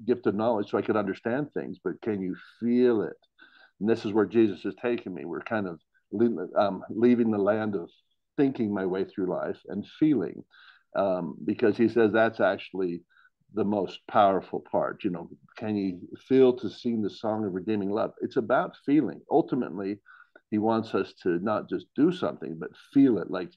Gift 0.05 0.27
of 0.27 0.35
knowledge, 0.35 0.69
so 0.69 0.77
I 0.77 0.81
could 0.81 0.97
understand 0.97 1.51
things. 1.53 1.79
But 1.83 2.01
can 2.01 2.21
you 2.21 2.35
feel 2.59 3.01
it? 3.01 3.17
And 3.79 3.89
this 3.89 4.05
is 4.05 4.13
where 4.13 4.25
Jesus 4.25 4.63
is 4.65 4.75
taking 4.81 5.13
me. 5.13 5.25
We're 5.25 5.41
kind 5.41 5.67
of 5.67 5.79
um, 6.57 6.83
leaving 6.89 7.31
the 7.31 7.37
land 7.37 7.75
of 7.75 7.89
thinking 8.37 8.73
my 8.73 8.85
way 8.85 9.05
through 9.05 9.27
life 9.27 9.59
and 9.67 9.85
feeling, 9.99 10.43
um, 10.95 11.35
because 11.45 11.77
he 11.77 11.87
says 11.89 12.11
that's 12.11 12.39
actually 12.39 13.01
the 13.53 13.63
most 13.63 13.99
powerful 14.09 14.63
part. 14.71 15.03
You 15.03 15.09
know, 15.09 15.29
can 15.57 15.75
you 15.75 15.99
feel 16.27 16.53
to 16.57 16.69
sing 16.69 17.01
the 17.01 17.09
song 17.09 17.45
of 17.45 17.53
redeeming 17.53 17.89
love? 17.89 18.11
It's 18.21 18.37
about 18.37 18.77
feeling. 18.85 19.21
Ultimately, 19.29 19.99
he 20.51 20.57
wants 20.57 20.93
us 20.93 21.13
to 21.23 21.39
not 21.39 21.69
just 21.69 21.85
do 21.95 22.11
something, 22.11 22.57
but 22.59 22.69
feel 22.93 23.17
it. 23.17 23.31
Like 23.31 23.51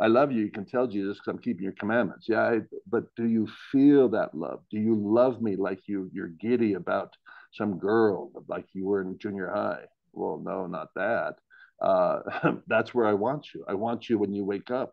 I 0.00 0.06
love 0.06 0.30
you. 0.30 0.44
You 0.44 0.50
can 0.50 0.64
tell 0.64 0.86
Jesus 0.86 1.18
because 1.18 1.28
I'm 1.34 1.38
keeping 1.42 1.64
your 1.64 1.72
commandments. 1.72 2.26
Yeah, 2.28 2.42
I, 2.42 2.60
but 2.88 3.04
do 3.16 3.26
you 3.26 3.48
feel 3.72 4.08
that 4.10 4.34
love? 4.34 4.60
Do 4.70 4.78
you 4.78 4.94
love 4.94 5.42
me 5.42 5.56
like 5.56 5.80
you 5.88 6.08
you're 6.12 6.28
giddy 6.28 6.74
about 6.74 7.14
some 7.52 7.78
girl 7.78 8.30
like 8.48 8.66
you 8.74 8.86
were 8.86 9.02
in 9.02 9.18
junior 9.18 9.50
high? 9.52 9.84
Well, 10.12 10.38
no, 10.44 10.66
not 10.66 10.88
that. 10.94 11.34
Uh, 11.82 12.20
that's 12.68 12.94
where 12.94 13.06
I 13.06 13.14
want 13.14 13.48
you. 13.54 13.64
I 13.68 13.74
want 13.74 14.08
you 14.08 14.18
when 14.18 14.32
you 14.32 14.44
wake 14.44 14.70
up, 14.70 14.90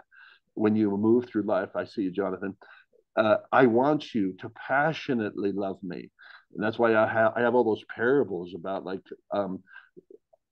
when 0.56 0.76
you 0.76 0.90
move 0.98 1.26
through 1.26 1.44
life. 1.44 1.70
I 1.76 1.86
see 1.86 2.04
you, 2.04 2.12
Jonathan. 2.12 2.58
Uh, 3.16 3.38
I 3.52 3.66
want 3.68 4.14
you 4.14 4.34
to 4.40 4.50
passionately 4.50 5.52
love 5.52 5.78
me, 5.84 6.12
and 6.54 6.64
that's 6.64 6.78
why 6.80 6.96
I 6.96 7.08
have 7.08 7.34
I 7.36 7.42
have 7.42 7.56
all 7.56 7.64
those 7.64 7.84
parables 7.96 8.54
about 8.56 8.84
like 8.86 9.02
um, 9.32 9.64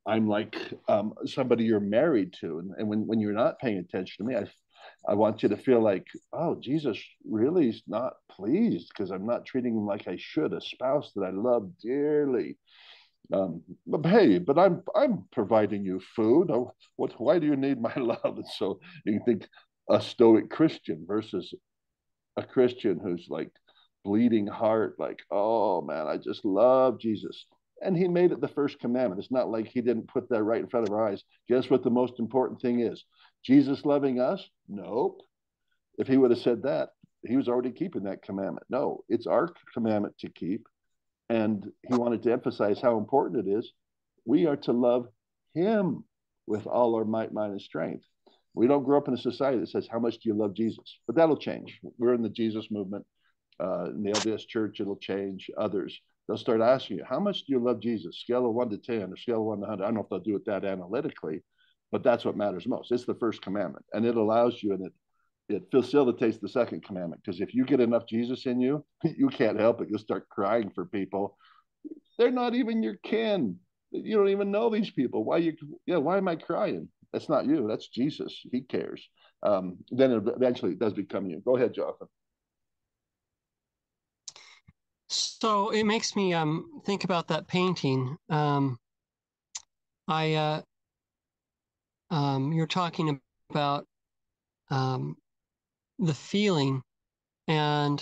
I'm 0.05 0.27
like 0.27 0.55
um, 0.87 1.13
somebody 1.25 1.63
you're 1.63 1.79
married 1.79 2.33
to. 2.41 2.59
And, 2.59 2.71
and 2.77 2.87
when, 2.87 3.07
when 3.07 3.19
you're 3.19 3.33
not 3.33 3.59
paying 3.59 3.77
attention 3.77 4.25
to 4.25 4.29
me, 4.29 4.35
I, 4.35 4.45
I 5.09 5.15
want 5.15 5.43
you 5.43 5.49
to 5.49 5.57
feel 5.57 5.81
like, 5.81 6.07
oh, 6.33 6.55
Jesus 6.59 7.01
really 7.29 7.69
is 7.69 7.83
not 7.87 8.13
pleased 8.29 8.89
because 8.89 9.11
I'm 9.11 9.25
not 9.25 9.45
treating 9.45 9.73
him 9.73 9.85
like 9.85 10.07
I 10.07 10.17
should, 10.19 10.53
a 10.53 10.61
spouse 10.61 11.11
that 11.15 11.23
I 11.23 11.31
love 11.31 11.71
dearly. 11.81 12.57
Um, 13.31 13.61
but 13.87 14.05
hey, 14.05 14.37
but 14.37 14.59
I'm 14.59 14.83
I'm 14.95 15.23
providing 15.31 15.85
you 15.85 16.01
food. 16.15 16.51
Oh, 16.51 16.73
what? 16.97 17.13
Why 17.19 17.39
do 17.39 17.47
you 17.47 17.55
need 17.55 17.81
my 17.81 17.93
love? 17.97 18.19
And 18.23 18.47
so 18.47 18.79
you 19.05 19.21
think 19.25 19.47
a 19.89 20.01
stoic 20.01 20.49
Christian 20.49 21.05
versus 21.07 21.53
a 22.35 22.43
Christian 22.43 22.99
who's 22.99 23.27
like 23.29 23.51
bleeding 24.03 24.47
heart, 24.47 24.95
like, 24.99 25.19
oh 25.31 25.81
man, 25.81 26.07
I 26.07 26.17
just 26.17 26.43
love 26.43 26.99
Jesus 26.99 27.45
and 27.83 27.97
he 27.97 28.07
made 28.07 28.31
it 28.31 28.41
the 28.41 28.47
first 28.47 28.79
commandment. 28.79 29.19
It's 29.19 29.31
not 29.31 29.49
like 29.49 29.67
he 29.67 29.81
didn't 29.81 30.07
put 30.07 30.29
that 30.29 30.43
right 30.43 30.61
in 30.61 30.67
front 30.67 30.87
of 30.87 30.93
our 30.93 31.07
eyes. 31.07 31.23
Guess 31.47 31.69
what 31.69 31.83
the 31.83 31.89
most 31.89 32.19
important 32.19 32.61
thing 32.61 32.79
is? 32.79 33.03
Jesus 33.43 33.85
loving 33.85 34.19
us? 34.19 34.43
Nope. 34.67 35.21
If 35.97 36.07
he 36.07 36.17
would 36.17 36.31
have 36.31 36.39
said 36.39 36.63
that, 36.63 36.89
he 37.25 37.37
was 37.37 37.47
already 37.47 37.71
keeping 37.71 38.03
that 38.03 38.23
commandment. 38.23 38.65
No, 38.69 39.03
it's 39.09 39.27
our 39.27 39.49
commandment 39.73 40.17
to 40.19 40.29
keep. 40.29 40.67
And 41.29 41.65
he 41.87 41.95
wanted 41.95 42.23
to 42.23 42.31
emphasize 42.31 42.79
how 42.81 42.97
important 42.97 43.47
it 43.47 43.51
is. 43.51 43.71
We 44.25 44.45
are 44.45 44.57
to 44.57 44.71
love 44.71 45.07
him 45.53 46.03
with 46.47 46.67
all 46.67 46.95
our 46.95 47.05
might, 47.05 47.33
mind, 47.33 47.53
and 47.53 47.61
strength. 47.61 48.05
We 48.55 48.67
don't 48.67 48.83
grow 48.83 48.97
up 48.97 49.07
in 49.07 49.13
a 49.13 49.17
society 49.17 49.59
that 49.59 49.69
says, 49.69 49.87
How 49.89 49.99
much 49.99 50.15
do 50.15 50.29
you 50.29 50.35
love 50.35 50.53
Jesus? 50.53 50.99
But 51.07 51.15
that'll 51.15 51.37
change. 51.37 51.79
We're 51.97 52.13
in 52.13 52.21
the 52.21 52.29
Jesus 52.29 52.67
movement. 52.69 53.05
Uh, 53.59 53.85
in 53.85 54.03
the 54.03 54.11
LDS 54.11 54.47
church, 54.47 54.79
it'll 54.79 54.97
change. 54.97 55.49
Others 55.57 55.99
they'll 56.27 56.37
start 56.37 56.61
asking 56.61 56.97
you, 56.97 57.03
how 57.07 57.19
much 57.19 57.45
do 57.45 57.53
you 57.53 57.59
love 57.59 57.79
Jesus? 57.79 58.19
Scale 58.19 58.45
of 58.45 58.53
one 58.53 58.69
to 58.69 58.77
10 58.77 59.11
or 59.11 59.17
scale 59.17 59.39
of 59.39 59.45
one 59.45 59.59
to 59.59 59.67
100. 59.67 59.83
I 59.83 59.87
don't 59.87 59.95
know 59.95 60.01
if 60.01 60.09
they'll 60.09 60.19
do 60.19 60.35
it 60.35 60.45
that 60.45 60.65
analytically, 60.65 61.41
but 61.91 62.03
that's 62.03 62.25
what 62.25 62.37
matters 62.37 62.67
most. 62.67 62.91
It's 62.91 63.05
the 63.05 63.15
first 63.15 63.41
commandment 63.41 63.85
and 63.93 64.05
it 64.05 64.15
allows 64.15 64.61
you 64.61 64.73
and 64.73 64.85
it, 64.85 64.93
it 65.49 65.63
facilitates 65.71 66.37
the 66.37 66.49
second 66.49 66.83
commandment 66.83 67.21
because 67.23 67.41
if 67.41 67.53
you 67.53 67.65
get 67.65 67.79
enough 67.79 68.07
Jesus 68.07 68.45
in 68.45 68.59
you, 68.61 68.83
you 69.03 69.27
can't 69.29 69.59
help 69.59 69.81
it. 69.81 69.89
You'll 69.89 69.99
start 69.99 70.29
crying 70.29 70.71
for 70.73 70.85
people. 70.85 71.37
They're 72.17 72.31
not 72.31 72.55
even 72.55 72.83
your 72.83 72.95
kin. 73.03 73.57
you 73.91 74.15
don't 74.17 74.29
even 74.29 74.51
know 74.51 74.69
these 74.69 74.91
people. 74.91 75.23
Why 75.23 75.37
you? 75.37 75.53
Yeah, 75.85 75.97
why 75.97 76.17
am 76.17 76.27
I 76.27 76.35
crying? 76.35 76.87
That's 77.11 77.29
not 77.29 77.45
you. 77.45 77.67
That's 77.67 77.87
Jesus. 77.87 78.41
He 78.51 78.61
cares. 78.61 79.07
Um, 79.43 79.77
then 79.91 80.11
eventually 80.11 80.71
it 80.71 80.79
does 80.79 80.93
become 80.93 81.27
you. 81.27 81.41
Go 81.45 81.57
ahead, 81.57 81.73
Jonathan. 81.73 82.07
So 85.43 85.71
it 85.71 85.83
makes 85.83 86.15
me 86.15 86.33
um, 86.33 86.79
think 86.85 87.03
about 87.03 87.27
that 87.27 87.47
painting. 87.49 88.15
Um, 88.29 88.79
I 90.07 90.35
uh, 90.35 90.61
um, 92.09 92.53
you're 92.53 92.65
talking 92.65 93.19
about 93.49 93.85
um, 94.69 95.17
the 95.99 96.13
feeling, 96.13 96.81
and 97.49 98.01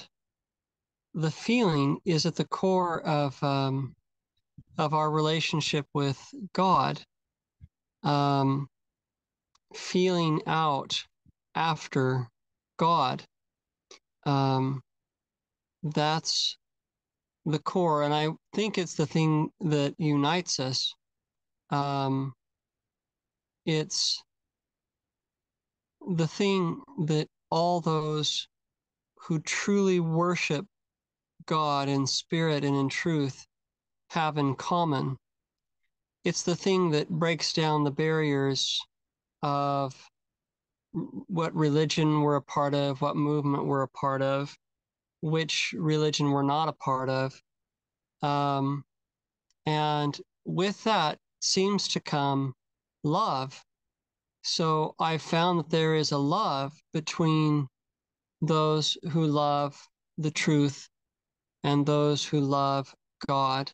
the 1.16 1.32
feeling 1.32 1.98
is 2.06 2.28
at 2.28 2.36
the 2.36 2.46
core 2.46 3.02
of 3.02 3.42
um, 3.42 3.96
of 4.78 4.94
our 4.94 5.10
relationship 5.10 5.88
with 5.96 6.20
God. 6.54 7.02
Um, 8.04 8.68
feeling 9.74 10.44
out 10.46 11.04
after 11.56 12.28
God. 12.78 13.24
That's 15.84 16.58
the 17.46 17.60
core, 17.60 18.04
and 18.04 18.14
I 18.14 18.30
think 18.54 18.78
it's 18.78 18.96
the 18.96 19.06
thing 19.06 19.50
that 19.62 19.96
unites 19.98 20.60
us. 20.60 20.94
Um, 21.70 22.34
it's 23.66 24.22
the 26.16 26.28
thing 26.28 26.82
that 27.06 27.28
all 27.50 27.82
those 27.82 28.48
who 29.16 29.40
truly 29.40 30.00
worship 30.00 30.66
God 31.46 31.90
in 31.90 32.08
spirit 32.08 32.64
and 32.64 32.76
in 32.76 32.90
truth 32.90 33.46
have 34.10 34.38
in 34.38 34.56
common. 34.56 35.18
It's 36.24 36.44
the 36.44 36.56
thing 36.56 36.92
that 36.92 37.10
breaks 37.10 37.54
down 37.54 37.84
the 37.84 37.92
barriers 37.92 38.80
of 39.42 39.96
what 40.94 41.56
religion 41.56 42.22
we're 42.22 42.36
a 42.36 42.42
part 42.42 42.74
of, 42.74 43.02
what 43.02 43.16
movement 43.16 43.66
we're 43.66 43.84
a 43.84 43.88
part 43.88 44.22
of, 44.22 44.56
which 45.22 45.74
religion 45.78 46.32
we're 46.32 46.42
not 46.42 46.68
a 46.70 46.74
part 46.74 47.10
of. 47.10 47.42
Um, 48.22 48.84
and 49.66 50.20
with 50.46 50.84
that 50.84 51.20
seems 51.42 51.88
to 51.90 52.00
come 52.00 52.54
love. 53.04 53.64
So 54.44 54.96
I 55.00 55.18
found 55.18 55.60
that 55.60 55.70
there 55.70 55.96
is 55.96 56.12
a 56.12 56.18
love 56.18 56.74
between 56.94 57.68
those 58.42 58.98
who 59.12 59.26
love 59.26 59.78
the 60.18 60.32
truth 60.32 60.90
and 61.64 61.86
those 61.86 62.26
who 62.26 62.40
love 62.40 62.94
God, 63.28 63.72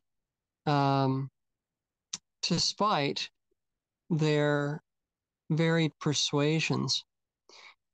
um, 0.65 1.29
despite 2.41 3.29
their 4.09 4.81
varied 5.49 5.91
persuasions. 5.99 7.03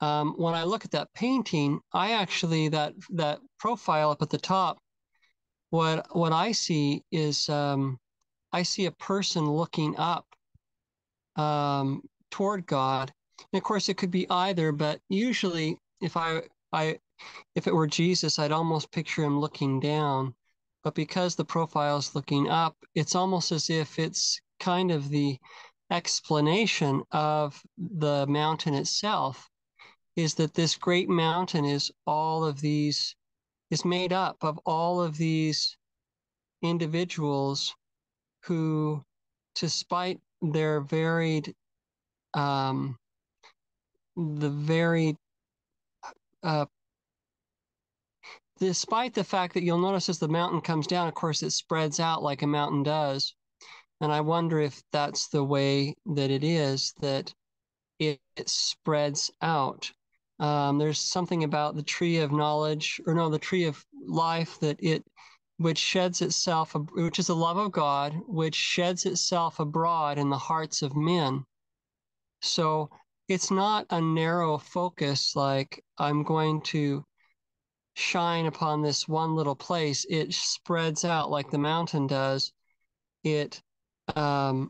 Um, 0.04 0.34
when 0.38 0.54
I 0.54 0.64
look 0.66 0.84
at 0.84 0.92
that 0.92 1.14
painting, 1.14 1.80
I 1.94 2.12
actually 2.12 2.68
that 2.70 2.94
that 3.12 3.40
profile 3.58 4.12
up 4.12 4.22
at 4.22 4.30
the 4.30 4.38
top. 4.38 4.80
What 5.70 6.08
what 6.12 6.34
I 6.34 6.52
see 6.52 7.04
is 7.12 7.48
um, 7.48 7.98
I 8.52 8.64
see 8.64 8.86
a 8.86 8.92
person 8.92 9.50
looking 9.50 9.96
up 9.98 10.26
um, 11.38 12.02
toward 12.32 12.66
God. 12.66 13.14
And 13.54 13.58
of 13.58 13.64
course, 13.64 13.88
it 13.88 13.98
could 13.98 14.12
be 14.12 14.30
either, 14.30 14.74
but 14.74 15.00
usually, 15.08 15.78
if 16.02 16.18
I 16.18 16.42
I 16.74 17.00
if 17.56 17.68
it 17.68 17.74
were 17.74 17.88
Jesus, 17.88 18.40
I'd 18.40 18.52
almost 18.52 18.92
picture 18.92 19.24
him 19.24 19.40
looking 19.40 19.80
down. 19.80 20.36
But 20.84 20.96
because 20.96 21.36
the 21.36 21.46
profile 21.46 21.98
is 21.98 22.14
looking 22.14 22.50
up, 22.50 22.76
it's 22.94 23.16
almost 23.16 23.54
as 23.54 23.70
if 23.70 24.00
it's 24.00 24.42
kind 24.60 24.92
of 24.92 25.08
the 25.10 25.40
explanation 25.92 27.04
of 27.12 27.62
the 27.78 28.28
mountain 28.28 28.74
itself 28.74 29.50
is 30.16 30.36
that 30.36 30.54
this 30.54 30.76
great 30.76 31.10
mountain 31.10 31.66
is 31.66 31.92
all 32.06 32.46
of 32.46 32.62
these, 32.62 33.16
is 33.72 33.84
made 33.84 34.14
up 34.14 34.38
of 34.42 34.60
all 34.66 35.02
of 35.02 35.18
these 35.18 35.76
individuals 36.62 37.76
who, 38.44 39.04
despite 39.56 40.20
their 40.42 40.82
varied, 40.82 41.54
um, 42.34 42.98
the 44.16 44.50
varied, 44.50 45.16
uh, 46.44 46.66
despite 48.60 49.14
the 49.14 49.24
fact 49.24 49.54
that 49.54 49.64
you'll 49.64 49.80
notice 49.80 50.10
as 50.10 50.20
the 50.20 50.28
mountain 50.28 50.62
comes 50.62 50.86
down, 50.86 51.08
of 51.08 51.14
course, 51.16 51.42
it 51.42 51.52
spreads 51.52 52.00
out 52.00 52.22
like 52.22 52.44
a 52.44 52.48
mountain 52.48 52.84
does. 52.84 53.34
And 54.00 54.12
I 54.12 54.22
wonder 54.22 54.60
if 54.60 54.84
that's 54.92 55.30
the 55.30 55.44
way 55.44 55.96
that 56.06 56.30
it 56.30 56.44
is, 56.44 56.94
that 57.00 57.34
it, 58.00 58.20
it 58.36 58.50
spreads 58.50 59.32
out. 59.42 59.92
Um, 60.44 60.78
there's 60.78 61.00
something 61.00 61.46
about 61.46 61.78
the 61.78 61.84
tree 61.84 62.18
of 62.18 62.34
knowledge, 62.34 63.00
or 63.08 63.14
no, 63.14 63.30
the 63.30 63.40
tree 63.40 63.64
of 63.64 63.86
life 64.06 64.60
that 64.60 64.78
it, 64.84 65.02
which 65.56 65.78
sheds 65.78 66.22
itself, 66.22 66.76
which 66.92 67.18
is 67.18 67.28
the 67.28 67.36
love 67.36 67.56
of 67.56 67.72
God, 67.72 68.20
which 68.28 68.54
sheds 68.54 69.06
itself 69.06 69.62
abroad 69.62 70.18
in 70.18 70.30
the 70.30 70.38
hearts 70.38 70.82
of 70.82 70.98
men. 70.98 71.46
So 72.42 72.90
it's 73.30 73.52
not 73.52 73.86
a 73.90 74.02
narrow 74.02 74.58
focus 74.58 75.34
like 75.34 75.82
I'm 75.98 76.24
going 76.24 76.60
to 76.74 77.06
shine 77.94 78.46
upon 78.46 78.82
this 78.82 79.08
one 79.08 79.36
little 79.36 79.56
place. 79.56 80.06
It 80.10 80.34
spreads 80.34 81.06
out 81.06 81.32
like 81.32 81.52
the 81.52 81.58
mountain 81.58 82.06
does. 82.06 82.52
It 83.24 83.62
um, 84.14 84.70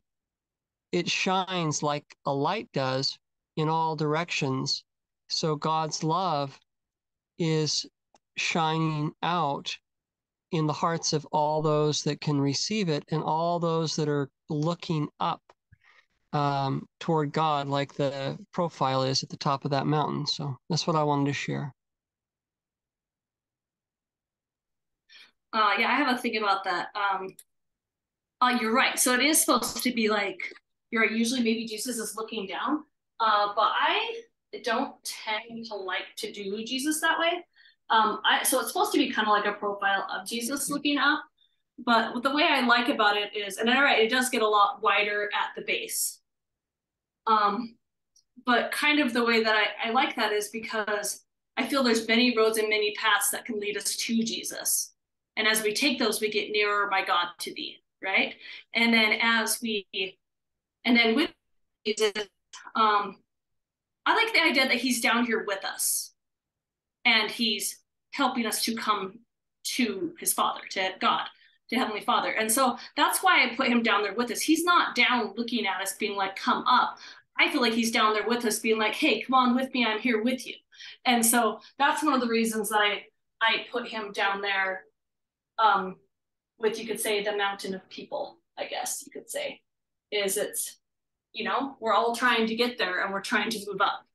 it 0.91 1.09
shines 1.09 1.81
like 1.81 2.15
a 2.27 2.31
light 2.31 2.69
does 2.73 3.17
in 3.55 3.69
all 3.69 3.95
directions 3.95 4.83
so 5.33 5.55
God's 5.55 6.03
love 6.03 6.57
is 7.37 7.85
shining 8.37 9.11
out 9.21 9.75
in 10.51 10.67
the 10.67 10.73
hearts 10.73 11.13
of 11.13 11.25
all 11.31 11.61
those 11.61 12.03
that 12.03 12.21
can 12.21 12.39
receive 12.39 12.89
it 12.89 13.03
and 13.11 13.23
all 13.23 13.59
those 13.59 13.95
that 13.95 14.07
are 14.07 14.29
looking 14.49 15.07
up 15.19 15.41
um, 16.31 16.87
toward 16.99 17.31
God, 17.31 17.67
like 17.67 17.93
the 17.93 18.37
profile 18.51 19.03
is 19.03 19.23
at 19.23 19.29
the 19.29 19.37
top 19.37 19.65
of 19.65 19.71
that 19.71 19.87
mountain. 19.87 20.25
So 20.25 20.57
that's 20.69 20.87
what 20.87 20.95
I 20.95 21.03
wanted 21.03 21.25
to 21.27 21.33
share. 21.33 21.73
Uh, 25.53 25.71
yeah, 25.77 25.87
I 25.87 25.95
have 25.95 26.15
a 26.15 26.19
thing 26.19 26.37
about 26.37 26.63
that. 26.63 26.87
Um, 26.95 27.35
uh, 28.41 28.57
you're 28.59 28.73
right. 28.73 28.97
So 28.97 29.13
it 29.13 29.21
is 29.21 29.39
supposed 29.39 29.83
to 29.83 29.93
be 29.93 30.09
like 30.09 30.39
you're 30.91 31.05
usually 31.05 31.41
maybe 31.41 31.65
Jesus 31.65 31.97
is 31.97 32.15
looking 32.15 32.47
down, 32.47 32.83
uh, 33.19 33.47
but 33.55 33.71
I 33.73 34.21
don't 34.63 34.93
tend 35.03 35.65
to 35.65 35.75
like 35.75 36.15
to 36.17 36.31
do 36.31 36.63
Jesus 36.63 37.01
that 37.01 37.19
way. 37.19 37.45
Um, 37.89 38.21
I, 38.25 38.43
so 38.43 38.59
it's 38.59 38.69
supposed 38.69 38.91
to 38.93 38.97
be 38.97 39.11
kind 39.11 39.27
of 39.27 39.31
like 39.31 39.45
a 39.45 39.57
profile 39.57 40.07
of 40.11 40.27
Jesus 40.27 40.69
looking 40.69 40.97
up. 40.97 41.23
But 41.79 42.21
the 42.21 42.33
way 42.33 42.43
I 42.43 42.65
like 42.65 42.89
about 42.89 43.17
it 43.17 43.35
is, 43.35 43.57
and 43.57 43.69
all 43.69 43.81
right, 43.81 43.99
it 43.99 44.09
does 44.09 44.29
get 44.29 44.41
a 44.41 44.47
lot 44.47 44.81
wider 44.83 45.29
at 45.33 45.55
the 45.55 45.63
base. 45.65 46.19
Um, 47.25 47.75
but 48.45 48.71
kind 48.71 48.99
of 48.99 49.13
the 49.13 49.23
way 49.23 49.43
that 49.43 49.55
I, 49.55 49.89
I 49.89 49.91
like 49.91 50.15
that 50.15 50.31
is 50.31 50.49
because 50.49 51.23
I 51.57 51.65
feel 51.65 51.83
there's 51.83 52.07
many 52.07 52.35
roads 52.35 52.57
and 52.57 52.69
many 52.69 52.93
paths 52.95 53.31
that 53.31 53.45
can 53.45 53.59
lead 53.59 53.77
us 53.77 53.95
to 53.95 54.23
Jesus. 54.23 54.93
And 55.35 55.47
as 55.47 55.63
we 55.63 55.73
take 55.73 55.99
those, 55.99 56.21
we 56.21 56.29
get 56.29 56.51
nearer, 56.51 56.87
my 56.89 57.03
God, 57.03 57.27
to 57.39 57.53
thee, 57.53 57.77
right? 58.03 58.35
And 58.75 58.93
then 58.93 59.17
as 59.21 59.59
we, 59.61 59.87
and 60.85 60.95
then 60.95 61.15
with 61.15 61.31
Jesus, 61.85 62.11
um, 62.75 63.17
I 64.05 64.15
like 64.15 64.33
the 64.33 64.43
idea 64.43 64.67
that 64.67 64.77
he's 64.77 65.01
down 65.01 65.25
here 65.25 65.43
with 65.45 65.63
us 65.63 66.11
and 67.05 67.29
he's 67.29 67.79
helping 68.11 68.45
us 68.45 68.63
to 68.65 68.75
come 68.75 69.19
to 69.63 70.13
his 70.19 70.33
father, 70.33 70.61
to 70.71 70.89
God, 70.99 71.25
to 71.69 71.75
Heavenly 71.75 72.01
Father. 72.01 72.31
And 72.31 72.51
so 72.51 72.77
that's 72.97 73.23
why 73.23 73.43
I 73.43 73.55
put 73.55 73.67
him 73.67 73.81
down 73.81 74.03
there 74.03 74.13
with 74.13 74.31
us. 74.31 74.41
He's 74.41 74.63
not 74.63 74.95
down 74.95 75.33
looking 75.37 75.65
at 75.65 75.81
us, 75.81 75.93
being 75.93 76.15
like, 76.15 76.35
come 76.35 76.65
up. 76.67 76.97
I 77.39 77.49
feel 77.49 77.61
like 77.61 77.73
he's 77.73 77.91
down 77.91 78.13
there 78.13 78.27
with 78.27 78.45
us, 78.45 78.59
being 78.59 78.77
like, 78.77 78.93
hey, 78.93 79.21
come 79.21 79.33
on 79.33 79.55
with 79.55 79.73
me. 79.73 79.85
I'm 79.85 79.99
here 79.99 80.21
with 80.21 80.45
you. 80.45 80.53
And 81.05 81.25
so 81.25 81.59
that's 81.79 82.03
one 82.03 82.13
of 82.13 82.21
the 82.21 82.27
reasons 82.27 82.69
that 82.69 82.79
I, 82.79 83.03
I 83.41 83.65
put 83.71 83.87
him 83.87 84.11
down 84.11 84.41
there 84.41 84.83
um, 85.57 85.95
with, 86.59 86.79
you 86.79 86.85
could 86.85 86.99
say, 86.99 87.23
the 87.23 87.35
mountain 87.35 87.73
of 87.73 87.89
people, 87.89 88.37
I 88.57 88.65
guess 88.65 89.03
you 89.05 89.11
could 89.11 89.29
say, 89.29 89.61
is 90.11 90.37
it's 90.37 90.77
you 91.33 91.43
know, 91.43 91.75
we're 91.79 91.93
all 91.93 92.15
trying 92.15 92.47
to 92.47 92.55
get 92.55 92.77
there 92.77 93.03
and 93.03 93.11
we're 93.11 93.21
trying 93.21 93.49
to 93.49 93.65
move 93.67 93.81
up 93.81 94.05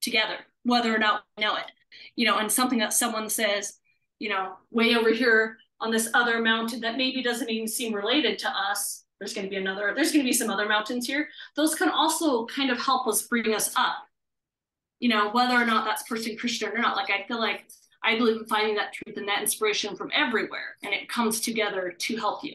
together, 0.00 0.36
whether 0.64 0.94
or 0.94 0.98
not 0.98 1.24
we 1.36 1.44
know 1.44 1.56
it. 1.56 1.70
You 2.16 2.26
know, 2.26 2.38
and 2.38 2.50
something 2.50 2.78
that 2.78 2.92
someone 2.92 3.28
says, 3.28 3.78
you 4.18 4.28
know, 4.28 4.54
way 4.70 4.94
over 4.96 5.10
here 5.10 5.58
on 5.80 5.90
this 5.90 6.08
other 6.14 6.40
mountain 6.40 6.80
that 6.80 6.96
maybe 6.96 7.22
doesn't 7.22 7.50
even 7.50 7.68
seem 7.68 7.94
related 7.94 8.38
to 8.38 8.48
us. 8.48 9.04
There's 9.18 9.34
going 9.34 9.46
to 9.46 9.50
be 9.50 9.56
another, 9.56 9.92
there's 9.94 10.12
going 10.12 10.24
to 10.24 10.28
be 10.28 10.32
some 10.32 10.50
other 10.50 10.66
mountains 10.66 11.06
here. 11.06 11.28
Those 11.56 11.74
can 11.74 11.90
also 11.90 12.46
kind 12.46 12.70
of 12.70 12.78
help 12.78 13.06
us 13.06 13.22
bring 13.22 13.54
us 13.54 13.72
up, 13.76 13.96
you 14.98 15.08
know, 15.08 15.30
whether 15.30 15.54
or 15.54 15.66
not 15.66 15.84
that's 15.84 16.04
person 16.04 16.36
Christian 16.36 16.70
or 16.70 16.78
not. 16.78 16.96
Like, 16.96 17.10
I 17.10 17.26
feel 17.26 17.40
like 17.40 17.66
I 18.02 18.16
believe 18.16 18.36
in 18.36 18.46
finding 18.46 18.76
that 18.76 18.94
truth 18.94 19.18
and 19.18 19.28
that 19.28 19.42
inspiration 19.42 19.94
from 19.94 20.10
everywhere, 20.14 20.76
and 20.82 20.94
it 20.94 21.08
comes 21.08 21.40
together 21.40 21.94
to 21.98 22.16
help 22.16 22.42
you. 22.42 22.54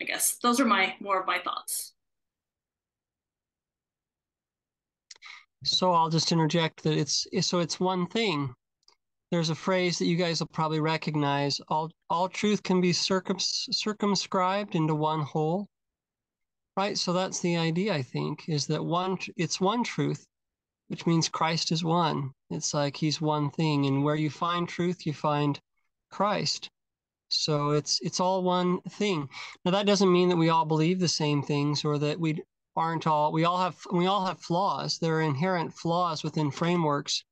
I 0.00 0.04
guess 0.04 0.38
those 0.42 0.60
are 0.60 0.66
my 0.66 0.94
more 1.00 1.20
of 1.20 1.26
my 1.26 1.38
thoughts. 1.38 1.91
So 5.64 5.92
I'll 5.92 6.10
just 6.10 6.32
interject 6.32 6.82
that 6.82 6.98
it's 6.98 7.26
so 7.46 7.60
it's 7.60 7.78
one 7.78 8.06
thing. 8.06 8.54
There's 9.30 9.50
a 9.50 9.54
phrase 9.54 9.98
that 9.98 10.06
you 10.06 10.16
guys 10.16 10.40
will 10.40 10.48
probably 10.48 10.80
recognize. 10.80 11.60
All 11.68 11.90
all 12.10 12.28
truth 12.28 12.62
can 12.62 12.80
be 12.80 12.92
circum, 12.92 13.36
circumscribed 13.38 14.74
into 14.74 14.94
one 14.94 15.22
whole. 15.22 15.68
Right? 16.76 16.98
So 16.98 17.12
that's 17.12 17.40
the 17.40 17.56
idea, 17.56 17.94
I 17.94 18.02
think, 18.02 18.48
is 18.48 18.66
that 18.68 18.84
one 18.84 19.18
it's 19.36 19.60
one 19.60 19.84
truth, 19.84 20.26
which 20.88 21.06
means 21.06 21.28
Christ 21.28 21.70
is 21.70 21.84
one. 21.84 22.32
It's 22.50 22.74
like 22.74 22.96
he's 22.96 23.20
one 23.20 23.50
thing. 23.50 23.86
And 23.86 24.04
where 24.04 24.16
you 24.16 24.30
find 24.30 24.68
truth, 24.68 25.06
you 25.06 25.12
find 25.12 25.60
Christ. 26.10 26.68
So 27.30 27.70
it's 27.70 28.00
it's 28.02 28.20
all 28.20 28.42
one 28.42 28.80
thing. 28.82 29.28
Now 29.64 29.70
that 29.72 29.86
doesn't 29.86 30.12
mean 30.12 30.28
that 30.28 30.36
we 30.36 30.50
all 30.50 30.66
believe 30.66 30.98
the 31.00 31.08
same 31.08 31.42
things 31.42 31.84
or 31.84 31.98
that 31.98 32.18
we 32.20 32.42
aren't 32.76 33.06
all 33.06 33.32
we 33.32 33.44
all 33.44 33.58
have 33.58 33.76
we 33.92 34.06
all 34.06 34.24
have 34.26 34.40
flaws. 34.40 34.98
There 34.98 35.16
are 35.16 35.22
inherent 35.22 35.74
flaws 35.74 36.22
within 36.22 36.50
frameworks. 36.50 37.24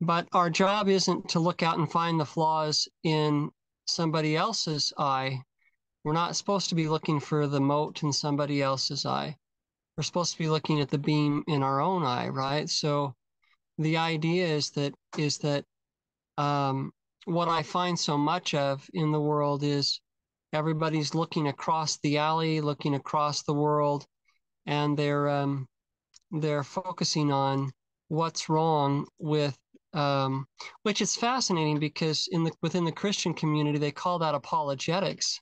But 0.00 0.28
our 0.32 0.48
job 0.48 0.88
isn't 0.88 1.28
to 1.30 1.40
look 1.40 1.62
out 1.62 1.78
and 1.78 1.90
find 1.90 2.18
the 2.18 2.24
flaws 2.24 2.88
in 3.02 3.50
somebody 3.86 4.36
else's 4.36 4.92
eye. 4.96 5.42
We're 6.04 6.14
not 6.14 6.36
supposed 6.36 6.70
to 6.70 6.74
be 6.74 6.88
looking 6.88 7.20
for 7.20 7.46
the 7.46 7.60
mote 7.60 8.02
in 8.02 8.12
somebody 8.12 8.62
else's 8.62 9.04
eye. 9.04 9.36
We're 9.96 10.04
supposed 10.04 10.32
to 10.32 10.38
be 10.38 10.48
looking 10.48 10.80
at 10.80 10.88
the 10.88 10.98
beam 10.98 11.44
in 11.46 11.62
our 11.62 11.80
own 11.80 12.04
eye 12.04 12.28
right? 12.28 12.68
So 12.70 13.14
the 13.80 13.96
idea 13.96 14.46
is 14.46 14.70
that 14.70 14.94
is 15.16 15.38
that 15.38 15.64
um, 16.36 16.92
what 17.24 17.48
i 17.48 17.62
find 17.62 17.98
so 17.98 18.16
much 18.16 18.54
of 18.54 18.88
in 18.94 19.12
the 19.12 19.20
world 19.20 19.62
is 19.62 20.00
everybody's 20.52 21.14
looking 21.14 21.48
across 21.48 21.98
the 21.98 22.18
alley 22.18 22.60
looking 22.60 22.94
across 22.94 23.42
the 23.42 23.54
world 23.54 24.06
and 24.66 24.96
they're 24.96 25.28
um, 25.28 25.66
they're 26.30 26.64
focusing 26.64 27.32
on 27.32 27.72
what's 28.08 28.48
wrong 28.48 29.06
with 29.18 29.58
um, 29.92 30.46
which 30.82 31.00
is 31.00 31.16
fascinating 31.16 31.78
because 31.78 32.28
in 32.30 32.44
the 32.44 32.52
within 32.62 32.84
the 32.84 32.92
Christian 32.92 33.34
community 33.34 33.78
they 33.78 33.90
call 33.90 34.18
that 34.18 34.34
apologetics. 34.34 35.40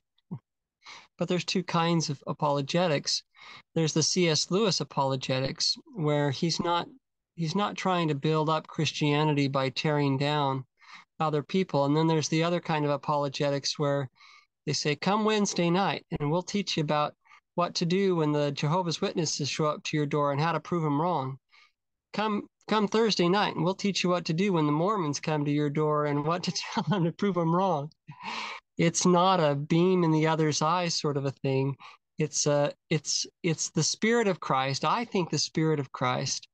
But 1.17 1.27
there's 1.27 1.45
two 1.45 1.63
kinds 1.63 2.09
of 2.09 2.23
apologetics. 2.27 3.23
There's 3.75 3.93
the 3.93 4.03
C.S. 4.03 4.49
Lewis 4.49 4.79
apologetics, 4.79 5.75
where 5.93 6.31
he's 6.31 6.59
not 6.59 6.87
he's 7.35 7.55
not 7.55 7.77
trying 7.77 8.07
to 8.07 8.15
build 8.15 8.49
up 8.49 8.67
Christianity 8.67 9.47
by 9.47 9.69
tearing 9.69 10.17
down 10.17 10.65
other 11.19 11.43
people. 11.43 11.85
And 11.85 11.95
then 11.95 12.07
there's 12.07 12.29
the 12.29 12.43
other 12.43 12.59
kind 12.59 12.85
of 12.85 12.91
apologetics 12.91 13.77
where 13.77 14.09
they 14.65 14.73
say, 14.73 14.95
"Come 14.95 15.25
Wednesday 15.25 15.69
night, 15.69 16.05
and 16.19 16.31
we'll 16.31 16.43
teach 16.43 16.77
you 16.77 16.83
about 16.83 17.15
what 17.59 17.75
to 17.75 17.85
do 17.85 18.15
when 18.15 18.31
the 18.31 18.53
Jehovah's 18.53 19.01
Witnesses 19.01 19.49
show 19.49 19.65
up 19.65 19.83
to 19.83 19.97
your 19.97 20.05
door 20.05 20.31
and 20.31 20.39
how 20.39 20.53
to 20.53 20.61
prove 20.61 20.81
them 20.81 20.99
wrong. 20.99 21.37
Come 22.13 22.47
come 22.69 22.87
Thursday 22.87 23.27
night 23.27 23.53
and 23.53 23.65
we'll 23.65 23.75
teach 23.75 24.01
you 24.01 24.09
what 24.09 24.23
to 24.25 24.33
do 24.33 24.53
when 24.53 24.65
the 24.65 24.71
Mormons 24.71 25.19
come 25.19 25.43
to 25.43 25.51
your 25.51 25.69
door 25.69 26.05
and 26.05 26.23
what 26.23 26.43
to 26.43 26.51
tell 26.73 26.85
them 26.87 27.03
to 27.03 27.11
prove 27.11 27.35
them 27.35 27.53
wrong. 27.53 27.91
It's 28.77 29.05
not 29.05 29.41
a 29.41 29.55
beam 29.55 30.05
in 30.05 30.11
the 30.11 30.25
other's 30.25 30.61
eye 30.61 30.87
sort 30.87 31.17
of 31.17 31.25
a 31.25 31.31
thing. 31.31 31.75
It's 32.17 32.47
a 32.47 32.71
it's 32.89 33.27
it's 33.43 33.71
the 33.71 33.83
spirit 33.83 34.29
of 34.29 34.39
Christ. 34.39 34.85
I 34.85 35.03
think 35.03 35.29
the 35.29 35.37
spirit 35.37 35.81
of 35.81 35.91
Christ. 35.91 36.47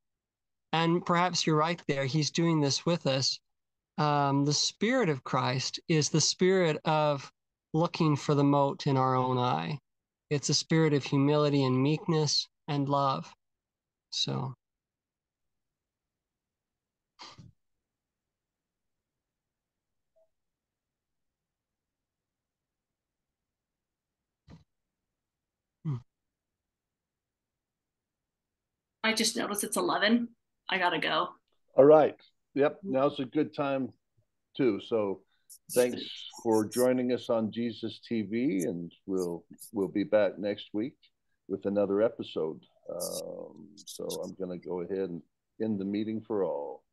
And 0.73 1.05
perhaps 1.05 1.45
you're 1.45 1.55
right 1.55 1.81
there. 1.87 2.05
He's 2.05 2.31
doing 2.31 2.61
this 2.61 2.83
with 2.83 3.05
us. 3.05 3.39
Um, 3.99 4.43
the 4.43 4.53
spirit 4.53 5.09
of 5.09 5.23
Christ 5.23 5.79
is 5.87 6.09
the 6.09 6.19
spirit 6.19 6.77
of 6.83 7.31
looking 7.75 8.15
for 8.15 8.33
the 8.33 8.43
mote 8.43 8.87
in 8.87 8.97
our 8.97 9.15
own 9.15 9.37
eye. 9.37 9.77
It's 10.29 10.49
a 10.49 10.53
spirit 10.53 10.93
of 10.93 11.03
humility 11.03 11.63
and 11.63 11.81
meekness 11.81 12.47
and 12.67 12.89
love. 12.89 13.31
So. 14.09 14.53
Hmm. 25.83 25.97
I 29.03 29.13
just 29.13 29.37
noticed 29.37 29.63
it's 29.63 29.77
11. 29.77 30.29
I 30.69 30.79
got 30.79 30.89
to 30.91 30.99
go. 30.99 31.29
All 31.77 31.85
right. 31.85 32.15
Yep. 32.55 32.79
Now's 32.83 33.19
a 33.19 33.25
good 33.25 33.53
time, 33.53 33.93
too. 34.57 34.81
So 34.87 35.21
thanks 35.73 36.01
for 36.43 36.65
joining 36.65 37.11
us 37.11 37.29
on 37.29 37.51
Jesus 37.51 37.99
TV, 38.09 38.63
and 38.63 38.91
we'll 39.05 39.43
we'll 39.73 39.87
be 39.87 40.03
back 40.03 40.37
next 40.37 40.69
week 40.73 40.95
with 41.47 41.65
another 41.65 42.01
episode. 42.01 42.59
Um, 42.89 43.67
so 43.75 44.05
I'm 44.23 44.33
going 44.35 44.59
to 44.59 44.67
go 44.67 44.81
ahead 44.81 45.09
and 45.09 45.21
end 45.61 45.79
the 45.79 45.85
meeting 45.85 46.21
for 46.25 46.43
all. 46.43 46.84